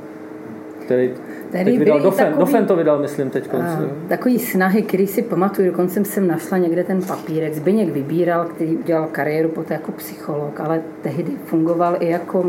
Který, 0.85 1.11
Tady 1.53 1.65
Teď 1.65 1.79
vydal 1.79 2.01
Dofen, 2.01 2.27
takový- 2.27 2.41
Dofen 2.41 2.67
to 2.67 2.77
vydal, 2.77 2.99
myslím, 2.99 3.31
teď 3.31 3.49
konc. 3.49 3.63
A, 3.63 3.89
takový 4.09 4.39
snahy, 4.39 4.83
který 4.83 5.07
si 5.07 5.23
pamatuju, 5.23 5.71
dokonce 5.71 6.05
jsem 6.05 6.27
našla 6.27 6.59
někde 6.59 6.85
ten 6.85 7.03
papírek. 7.03 7.55
Zbyněk 7.55 7.89
vybíral, 7.89 8.45
který 8.45 8.77
udělal 8.77 9.09
kariéru 9.13 9.49
poté 9.49 9.75
jako 9.75 9.93
psycholog, 9.93 10.61
ale 10.61 10.83
tehdy 11.03 11.33
fungoval 11.45 11.97
i 12.01 12.11
jako, 12.11 12.45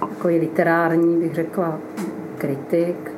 jako 0.00 0.28
i 0.28 0.38
literární, 0.38 1.16
bych 1.16 1.34
řekla, 1.34 1.78
kritik. 2.38 3.10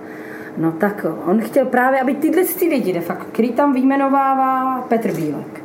No 0.57 0.73
tak 0.73 1.07
on 1.27 1.41
chtěl 1.41 1.67
právě, 1.67 2.01
aby 2.01 2.15
tyhle 2.15 2.45
ty 2.45 2.69
lidi, 2.69 2.93
de 2.93 3.01
facto, 3.01 3.25
který 3.33 3.53
tam 3.53 3.73
vyjmenovává 3.73 4.81
Petr 4.89 5.13
Bílek. 5.13 5.62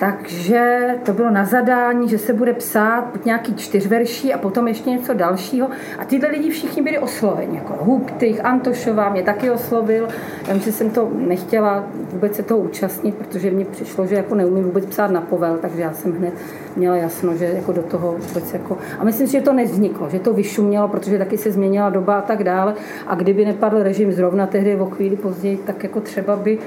Takže 0.00 0.80
to 1.04 1.12
bylo 1.12 1.30
na 1.30 1.44
zadání, 1.44 2.08
že 2.08 2.18
se 2.18 2.32
bude 2.32 2.52
psát 2.52 3.24
nějaký 3.24 3.54
čtyřverší 3.54 4.34
a 4.34 4.38
potom 4.38 4.68
ještě 4.68 4.90
něco 4.90 5.14
dalšího. 5.14 5.68
A 5.98 6.04
tyhle 6.04 6.28
lidi 6.28 6.50
všichni 6.50 6.82
byli 6.82 6.98
osloveni, 6.98 7.56
jako 7.56 7.74
Hubtych, 7.80 8.44
Antošová 8.44 9.08
mě 9.08 9.22
taky 9.22 9.50
oslovil. 9.50 10.08
Já 10.48 10.54
myslím, 10.54 10.72
že 10.72 10.78
jsem 10.78 10.90
to 10.90 11.10
nechtěla 11.14 11.84
vůbec 12.12 12.36
se 12.36 12.42
toho 12.42 12.60
účastnit, 12.60 13.14
protože 13.14 13.50
mně 13.50 13.64
přišlo, 13.64 14.06
že 14.06 14.14
jako 14.14 14.34
neumím 14.34 14.64
vůbec 14.64 14.86
psát 14.86 15.10
na 15.10 15.20
povel, 15.20 15.58
takže 15.62 15.82
já 15.82 15.92
jsem 15.92 16.12
hned 16.12 16.34
měla 16.76 16.96
jasno, 16.96 17.36
že 17.36 17.44
jako 17.44 17.72
do 17.72 17.82
toho 17.82 18.16
vůbec 18.28 18.52
jako... 18.52 18.78
A 18.98 19.04
myslím 19.04 19.26
si, 19.26 19.32
že 19.32 19.40
to 19.40 19.52
nevzniklo, 19.52 20.10
že 20.10 20.18
to 20.18 20.32
vyšumělo, 20.32 20.88
protože 20.88 21.18
taky 21.18 21.38
se 21.38 21.52
změnila 21.52 21.90
doba 21.90 22.18
a 22.18 22.22
tak 22.22 22.44
dále. 22.44 22.74
A 23.06 23.14
kdyby 23.14 23.44
nepadl 23.44 23.82
režim 23.82 24.12
zrovna 24.12 24.46
tehdy 24.46 24.76
o 24.76 24.86
chvíli 24.86 25.16
později, 25.16 25.56
tak 25.56 25.82
jako 25.82 26.00
třeba 26.00 26.36
by, 26.36 26.58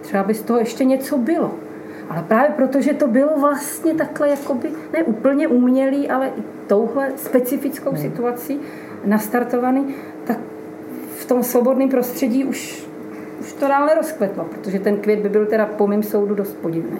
třeba 0.00 0.22
by 0.22 0.34
z 0.34 0.42
toho 0.42 0.58
ještě 0.58 0.84
něco 0.84 1.18
bylo. 1.18 1.65
Ale 2.08 2.22
právě 2.22 2.50
proto, 2.56 2.80
že 2.80 2.94
to 2.94 3.08
bylo 3.08 3.40
vlastně 3.40 3.94
takhle 3.94 4.28
jakoby, 4.28 4.70
ne 4.92 5.04
úplně 5.04 5.48
umělý, 5.48 6.08
ale 6.08 6.28
i 6.28 6.42
touhle 6.66 7.12
specifickou 7.16 7.90
hmm. 7.90 7.98
situací 7.98 8.60
nastartovaný, 9.04 9.94
tak 10.24 10.38
v 11.16 11.24
tom 11.24 11.42
svobodném 11.42 11.88
prostředí 11.88 12.44
už, 12.44 12.86
už 13.40 13.52
to 13.52 13.68
dál 13.68 13.86
nerozkvetlo, 13.86 14.44
protože 14.44 14.78
ten 14.78 14.96
květ 14.96 15.20
by 15.20 15.28
byl 15.28 15.46
teda 15.46 15.66
po 15.66 15.86
mém 15.86 16.02
soudu 16.02 16.34
dost 16.34 16.56
podivný. 16.56 16.98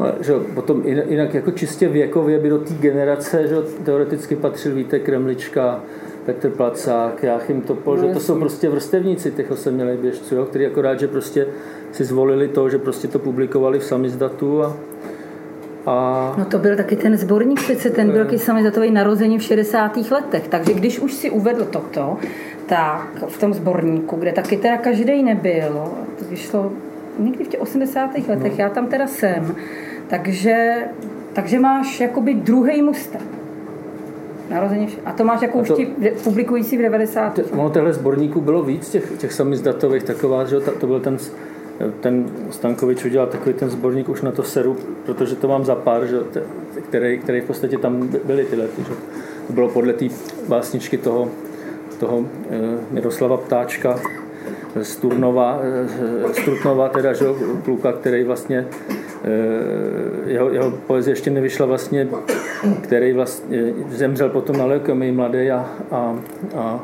No, 0.00 0.06
že 0.20 0.32
potom 0.54 0.82
jinak, 0.86 1.34
jako 1.34 1.50
čistě 1.50 1.88
věkově 1.88 2.38
by 2.38 2.48
do 2.48 2.58
té 2.58 2.74
generace 2.74 3.48
že 3.48 3.56
teoreticky 3.84 4.36
patřil 4.36 4.74
Vítek 4.74 5.02
Kremlička, 5.02 5.80
Petr 6.26 6.50
Placák, 6.50 7.22
Jáchym 7.22 7.60
Topol, 7.62 7.96
No, 7.96 8.08
že 8.08 8.14
to 8.14 8.20
jsou 8.20 8.38
prostě 8.38 8.68
vrstevníci 8.68 9.30
těch 9.32 9.50
osamělých 9.50 10.00
běžců, 10.00 10.34
jo, 10.34 10.44
který 10.44 10.66
akorát, 10.66 11.00
že 11.00 11.08
prostě 11.08 11.46
si 11.92 12.04
zvolili 12.04 12.48
to, 12.48 12.68
že 12.68 12.78
prostě 12.78 13.08
to 13.08 13.18
publikovali 13.18 13.78
v 13.78 13.84
samizdatu 13.84 14.62
a, 14.62 14.76
a 15.86 16.34
No 16.38 16.44
to 16.44 16.58
byl 16.58 16.76
taky 16.76 16.96
ten 16.96 17.16
sborník, 17.16 17.60
přece 17.60 17.90
ten 17.90 18.10
byl 18.10 18.24
taky 18.24 18.38
samizatový 18.38 18.90
narození 18.90 19.38
v 19.38 19.42
60. 19.42 19.96
letech, 20.10 20.48
takže 20.48 20.74
když 20.74 20.98
už 20.98 21.12
si 21.14 21.30
uvedl 21.30 21.64
toto, 21.64 22.16
tak 22.66 23.24
v 23.28 23.40
tom 23.40 23.54
sborníku, 23.54 24.16
kde 24.16 24.32
taky 24.32 24.56
teda 24.56 24.76
každý 24.76 25.22
nebyl, 25.22 25.84
to 26.18 26.24
vyšlo 26.30 26.72
někdy 27.18 27.44
v 27.44 27.48
těch 27.48 27.60
80. 27.60 28.10
letech, 28.28 28.52
No. 28.52 28.58
já 28.64 28.68
tam 28.68 28.86
teda 28.86 29.06
jsem, 29.06 29.54
takže, 30.06 30.76
takže 31.32 31.58
máš 31.58 32.00
jakoby 32.00 32.34
druhý 32.34 32.82
muster. 32.82 33.20
Narození 34.50 34.88
a 35.04 35.12
to 35.12 35.24
máš 35.24 35.42
jako 35.42 35.58
už 35.58 35.70
ti 35.76 35.88
publikující 36.24 36.76
v 36.78 36.80
90. 36.82 37.34
Te- 37.34 37.42
Ono 37.42 37.70
těchto 37.70 37.92
sborníků 37.92 38.40
bylo 38.40 38.62
víc, 38.62 38.88
těch, 38.90 39.12
těch 39.18 39.32
samizdatových, 39.32 40.02
taková, 40.02 40.44
že 40.44 40.60
ta- 40.60 40.70
to 40.80 40.86
byl 40.86 41.00
ten, 41.00 41.16
ten 42.00 42.26
Stankovič 42.50 43.04
udělal 43.04 43.26
takový 43.26 43.54
ten 43.54 43.70
sborník 43.70 44.08
už 44.08 44.22
na 44.22 44.32
to 44.32 44.42
seru, 44.42 44.76
protože 45.06 45.36
to 45.36 45.48
mám 45.48 45.64
za 45.64 45.74
pár, 45.74 46.06
že, 46.06 46.18
který, 46.88 47.18
který 47.18 47.40
v 47.40 47.44
podstatě 47.44 47.78
tam 47.78 48.06
by- 48.06 48.20
byly 48.24 48.44
tyhle, 48.44 48.68
ty, 48.68 48.82
že? 48.82 48.92
to 49.46 49.52
bylo 49.52 49.68
podle 49.68 49.92
té 49.92 50.04
básničky 50.48 50.98
toho, 50.98 51.28
toho 52.00 52.24
eh, 52.50 52.60
Miroslava 52.90 53.36
Ptáčka, 53.36 53.98
z 54.82 54.96
Turnova, 54.96 55.60
eh, 55.62 56.34
z 56.34 56.44
Trutnova, 56.44 56.88
teda, 56.88 57.12
že, 57.12 57.24
kluka, 57.64 57.92
který 57.92 58.24
vlastně 58.24 58.66
eh, 58.90 58.94
jeho, 60.26 60.50
jeho 60.50 60.70
poezie 60.70 61.12
ještě 61.12 61.30
nevyšla 61.30 61.66
vlastně, 61.66 62.08
který 62.82 63.12
vlastně 63.12 63.74
zemřel 63.88 64.28
potom 64.28 64.56
na 64.56 64.64
leukemii 64.64 65.12
mladý 65.12 65.50
a, 65.50 65.70
a, 65.90 66.14
a 66.56 66.80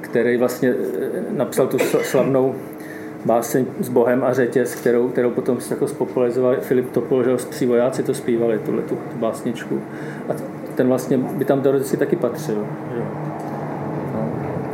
který 0.00 0.36
vlastně 0.36 0.68
eh, 0.70 1.22
napsal 1.30 1.66
tu 1.66 1.76
sl- 1.76 2.02
slavnou 2.02 2.54
báseň 3.24 3.66
s 3.80 3.88
Bohem 3.88 4.24
a 4.24 4.32
řetěz, 4.32 4.74
kterou, 4.74 5.08
kterou 5.08 5.30
potom 5.30 5.58
jako 5.70 5.88
spopularizoval 5.88 6.56
Filip 6.60 6.90
Topol, 6.90 7.24
že 7.24 7.36
psí 7.36 7.66
vojáci 7.66 8.02
to 8.02 8.14
zpívali, 8.14 8.58
tuhle 8.58 8.82
tu, 8.82 8.94
tu 8.94 9.18
básničku. 9.18 9.80
A 10.28 10.32
ten 10.74 10.88
vlastně 10.88 11.18
by 11.18 11.44
tam 11.44 11.60
teoreticky 11.60 11.96
taky 11.96 12.16
patřil. 12.16 12.66
No. 12.96 13.06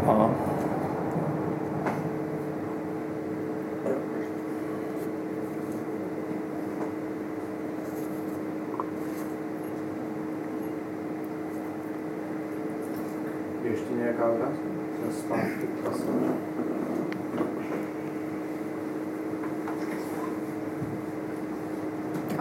A 0.07 0.31
Je 13.65 13.71
ještě 13.71 13.95
nějaká 13.95 14.25
otázka? 14.25 14.63
Na 15.07 15.13
zpátky, 15.13 15.67
prosím. 15.83 16.33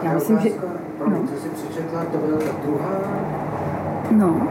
Já 0.02 0.12
myslím, 0.12 0.38
že... 0.38 0.50
Promiň, 0.98 1.28
co 1.28 1.34
jsi 1.42 1.48
přečetla, 1.48 2.04
to 2.12 2.18
byla 2.18 2.38
ta 2.38 2.52
druhá, 2.66 2.90
No, 4.10 4.48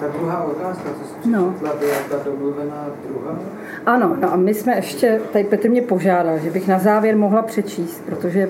ta 0.00 0.06
druhá 0.18 0.44
otázka, 0.44 0.84
co 1.00 1.08
jsi 1.08 1.30
No. 1.30 1.50
přečetla, 1.50 1.78
byla 1.80 1.94
ta 2.10 2.24
domluvená 2.30 2.86
druhá? 3.08 3.38
Ano, 3.86 4.16
no 4.20 4.32
a 4.32 4.36
my 4.36 4.54
jsme 4.54 4.76
ještě, 4.76 5.20
tady 5.32 5.44
Petr 5.44 5.70
mě 5.70 5.82
požádal, 5.82 6.38
že 6.38 6.50
bych 6.50 6.68
na 6.68 6.78
závěr 6.78 7.16
mohla 7.16 7.42
přečíst, 7.42 8.02
protože 8.06 8.48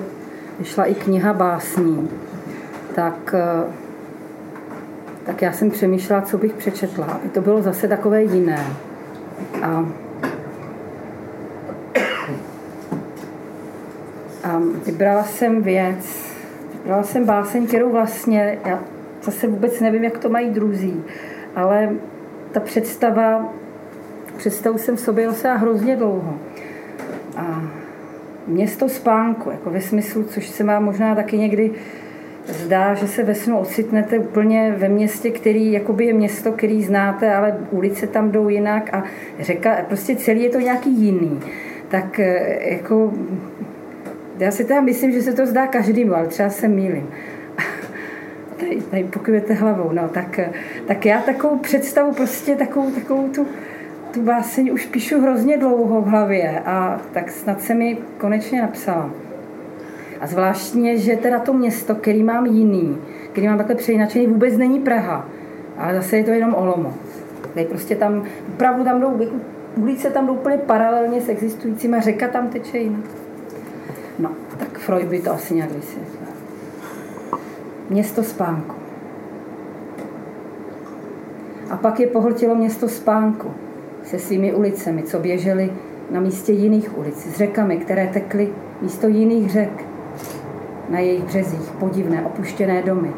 vyšla 0.59 0.85
i 0.85 0.95
kniha 0.95 1.33
básní, 1.33 2.09
tak, 2.95 3.35
eh, 3.35 3.65
tak 5.27 5.43
já 5.43 5.53
jsem 5.53 5.71
přemýšlela, 5.71 6.23
co 6.23 6.39
bych 6.39 6.53
přečetla, 6.53 7.07
aby 7.07 7.29
to 7.29 7.41
bylo 7.41 7.63
zase 7.63 7.89
takové 7.89 8.23
jiné. 8.23 8.67
A, 9.63 9.87
a 14.59 14.63
vybrala 14.87 15.25
jsem 15.25 15.63
věc, 15.63 16.33
vybrala 16.73 17.03
jsem 17.03 17.25
báseň, 17.25 17.67
kterou 17.67 17.93
vlastně, 17.93 18.59
já 18.67 18.81
zase 19.23 19.47
vůbec 19.47 19.81
nevím, 19.81 20.05
jak 20.05 20.19
to 20.19 20.29
mají 20.29 20.51
druzí, 20.51 21.05
ale 21.57 21.91
ta 22.53 22.61
představa 22.61 23.53
představu 24.37 24.79
jsem 24.79 24.97
v 24.97 25.01
sobě 25.01 25.27
nosila 25.27 25.55
hrozně 25.55 25.97
dlouho. 25.97 26.39
A 27.37 27.63
město 28.47 28.89
spánku, 28.89 29.51
jako 29.51 29.71
ve 29.71 29.81
smyslu, 29.81 30.25
což 30.25 30.49
se 30.49 30.65
vám 30.65 30.85
možná 30.85 31.15
taky 31.15 31.39
někdy 31.39 31.71
zdá, 32.47 32.95
že 32.95 33.09
se 33.09 33.23
ve 33.23 33.35
snu 33.35 33.59
ocitnete 33.59 34.19
úplně 34.19 34.75
ve 34.79 34.89
městě, 34.89 35.31
který 35.31 35.73
jakoby 35.73 36.07
je 36.07 36.13
město, 36.13 36.53
který 36.53 36.83
znáte, 36.83 37.35
ale 37.35 37.59
ulice 37.71 38.07
tam 38.07 38.31
jdou 38.31 38.49
jinak 38.49 38.95
a 38.95 39.05
řeka, 39.41 39.85
prostě 39.89 40.17
celý 40.17 40.43
je 40.43 40.51
to 40.51 40.61
nějaký 40.61 40.91
jiný. 40.91 41.41
Tak 41.89 42.21
eh, 42.21 42.59
jako, 42.75 43.13
já 44.39 44.51
si 44.51 44.65
teda 44.65 44.81
myslím, 44.81 45.13
že 45.13 45.23
se 45.23 45.33
to 45.33 45.47
zdá 45.47 45.67
každému, 45.67 46.15
ale 46.15 46.27
třeba 46.27 46.51
se 46.51 46.69
mýlím. 46.69 47.11
Tady, 48.61 48.81
tady 48.91 49.05
pokybete 49.05 49.55
hlavou, 49.55 49.93
no, 49.93 50.09
tak, 50.09 50.41
tak 50.87 51.07
já 51.07 51.21
takovou 51.21 51.59
představu, 51.59 52.15
prostě 52.15 52.57
takovou, 52.57 52.91
takovou 52.91 53.29
tu, 53.29 53.47
tu 54.11 54.23
báseň 54.23 54.73
už 54.73 54.87
píšu 54.87 55.21
hrozně 55.21 55.59
dlouho 55.59 56.01
v 56.01 56.07
hlavě 56.07 56.61
a 56.65 57.01
tak 57.13 57.31
snad 57.31 57.63
se 57.63 57.75
mi 57.75 57.99
konečně 58.19 58.63
napsala. 58.63 59.11
A 60.21 60.27
zvláštně, 60.27 60.99
že 60.99 61.17
teda 61.17 61.39
to 61.39 61.53
město, 61.53 61.95
který 61.95 62.23
mám 62.23 62.47
jiný, 62.47 62.99
který 63.33 63.49
mám 63.49 63.59
takhle 63.59 63.77
přejinačený, 63.77 64.27
vůbec 64.27 64.57
není 64.57 64.81
Praha, 64.81 65.29
ale 65.77 65.95
zase 65.95 66.17
je 66.17 66.25
to 66.25 66.31
jenom 66.31 66.55
Olomouc. 66.55 66.95
Tady 67.55 67.67
prostě 67.67 67.97
tam, 67.97 68.25
opravdu 68.49 68.85
tam 68.85 69.01
jdou, 69.01 69.21
ulice 69.77 70.11
tam 70.11 70.27
jdou 70.27 70.33
úplně 70.33 70.59
paralelně 70.59 71.21
s 71.21 71.29
existujícíma, 71.29 72.01
řeka 72.01 72.29
tam 72.29 72.49
teče 72.49 72.79
jinak. 72.79 73.28
No, 74.19 74.31
tak 74.59 74.79
Freud 74.79 75.09
by 75.09 75.21
to 75.21 75.33
asi 75.33 75.55
nějak 75.55 75.73
vysvětlil. 75.73 76.29
Město 77.91 78.23
spánku. 78.23 78.75
A 81.71 81.77
pak 81.77 82.01
je 82.01 82.07
pohltilo 82.07 82.55
město 82.55 82.89
spánku 82.89 83.51
se 84.05 84.19
svými 84.19 84.55
ulicemi, 84.55 85.03
co 85.03 85.19
běžely 85.19 85.73
na 86.11 86.21
místě 86.21 86.53
jiných 86.53 86.99
ulic, 86.99 87.17
s 87.17 87.37
řekami, 87.37 87.77
které 87.77 88.07
tekly 88.07 88.49
místo 88.83 89.09
jiných 89.09 89.51
řek. 89.51 89.85
Na 90.89 90.99
jejich 90.99 91.25
březích 91.25 91.71
podivné 91.79 92.23
opuštěné 92.23 92.83
domy 92.83 93.13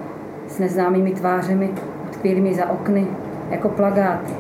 s 0.49 0.59
neznámými 0.59 1.13
tvářemi 1.13 1.71
utkvělými 2.09 2.55
za 2.55 2.71
okny 2.71 3.07
jako 3.51 3.69
plagáty. 3.69 4.33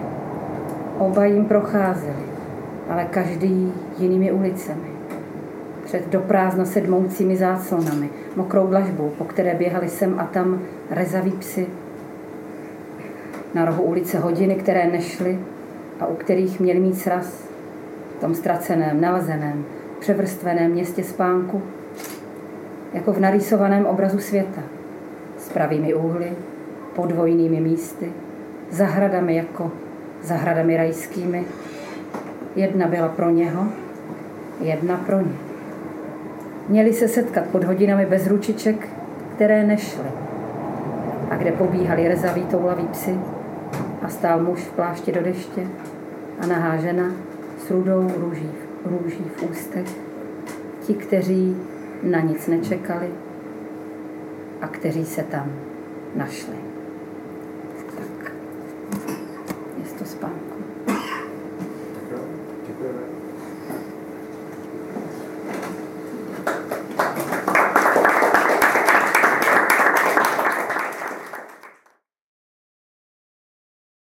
Oba 0.99 1.25
jim 1.25 1.45
procházeli, 1.45 2.25
ale 2.89 3.05
každý 3.05 3.73
jinými 3.99 4.33
ulicemi. 4.33 4.90
Před 5.91 6.09
do 6.09 6.21
prázdna 6.21 6.65
sedmoucími 6.65 7.37
záclonami, 7.37 8.11
mokrou 8.37 8.67
dlažbou, 8.67 9.13
po 9.19 9.25
které 9.25 9.55
běhali 9.55 9.89
sem 9.89 10.15
a 10.19 10.25
tam 10.25 10.63
rezaví 10.91 11.31
psy. 11.31 11.67
na 13.55 13.65
rohu 13.65 13.83
ulice 13.83 14.19
hodiny, 14.19 14.55
které 14.55 14.87
nešly 14.87 15.39
a 16.01 16.07
u 16.07 16.15
kterých 16.15 16.61
měli 16.61 16.81
mít 16.81 16.99
sraz 16.99 17.45
v 18.17 18.21
tom 18.21 18.35
ztraceném, 18.35 19.01
nalezeném, 19.01 19.65
převrstveném 19.99 20.71
městě 20.71 21.05
spánku, 21.05 21.63
jako 22.93 23.13
v 23.13 23.21
narýsovaném 23.21 23.87
obrazu 23.87 24.19
světa, 24.19 24.63
s 25.39 25.49
pravými 25.49 25.95
úhly, 25.95 26.33
podvojnými 26.95 27.61
místy, 27.61 28.13
zahradami 28.71 29.37
jako 29.37 29.73
zahradami 30.23 30.77
rajskými. 30.77 31.45
Jedna 32.57 32.87
byla 32.87 33.09
pro 33.09 33.31
něho, 33.31 33.67
jedna 34.61 34.97
pro 34.97 35.21
ně. 35.21 35.50
Měli 36.71 36.93
se 36.93 37.09
setkat 37.09 37.47
pod 37.47 37.65
hodinami 37.65 38.07
bez 38.07 38.27
ručiček, 38.27 38.89
které 39.35 39.65
nešly. 39.65 40.05
A 41.31 41.37
kde 41.37 41.53
pobíhali 41.53 42.09
rezaví 42.09 42.43
toulaví 42.43 42.89
psy 42.89 43.21
a 44.03 44.09
stál 44.09 44.43
muž 44.43 44.61
v 44.61 44.73
plášti 44.73 45.13
do 45.13 45.23
deště 45.23 45.63
a 46.41 46.47
nahá 46.47 46.77
žena 46.77 47.13
s 47.59 47.71
rudou 47.71 48.11
růží, 48.17 48.51
růží 48.85 49.25
v 49.37 49.43
ústech. 49.43 49.87
Ti, 50.81 50.95
kteří 50.95 51.57
na 52.03 52.21
nic 52.21 52.47
nečekali 52.47 53.09
a 54.61 54.69
kteří 54.69 55.05
se 55.05 55.23
tam 55.23 55.53
našli. 56.15 56.70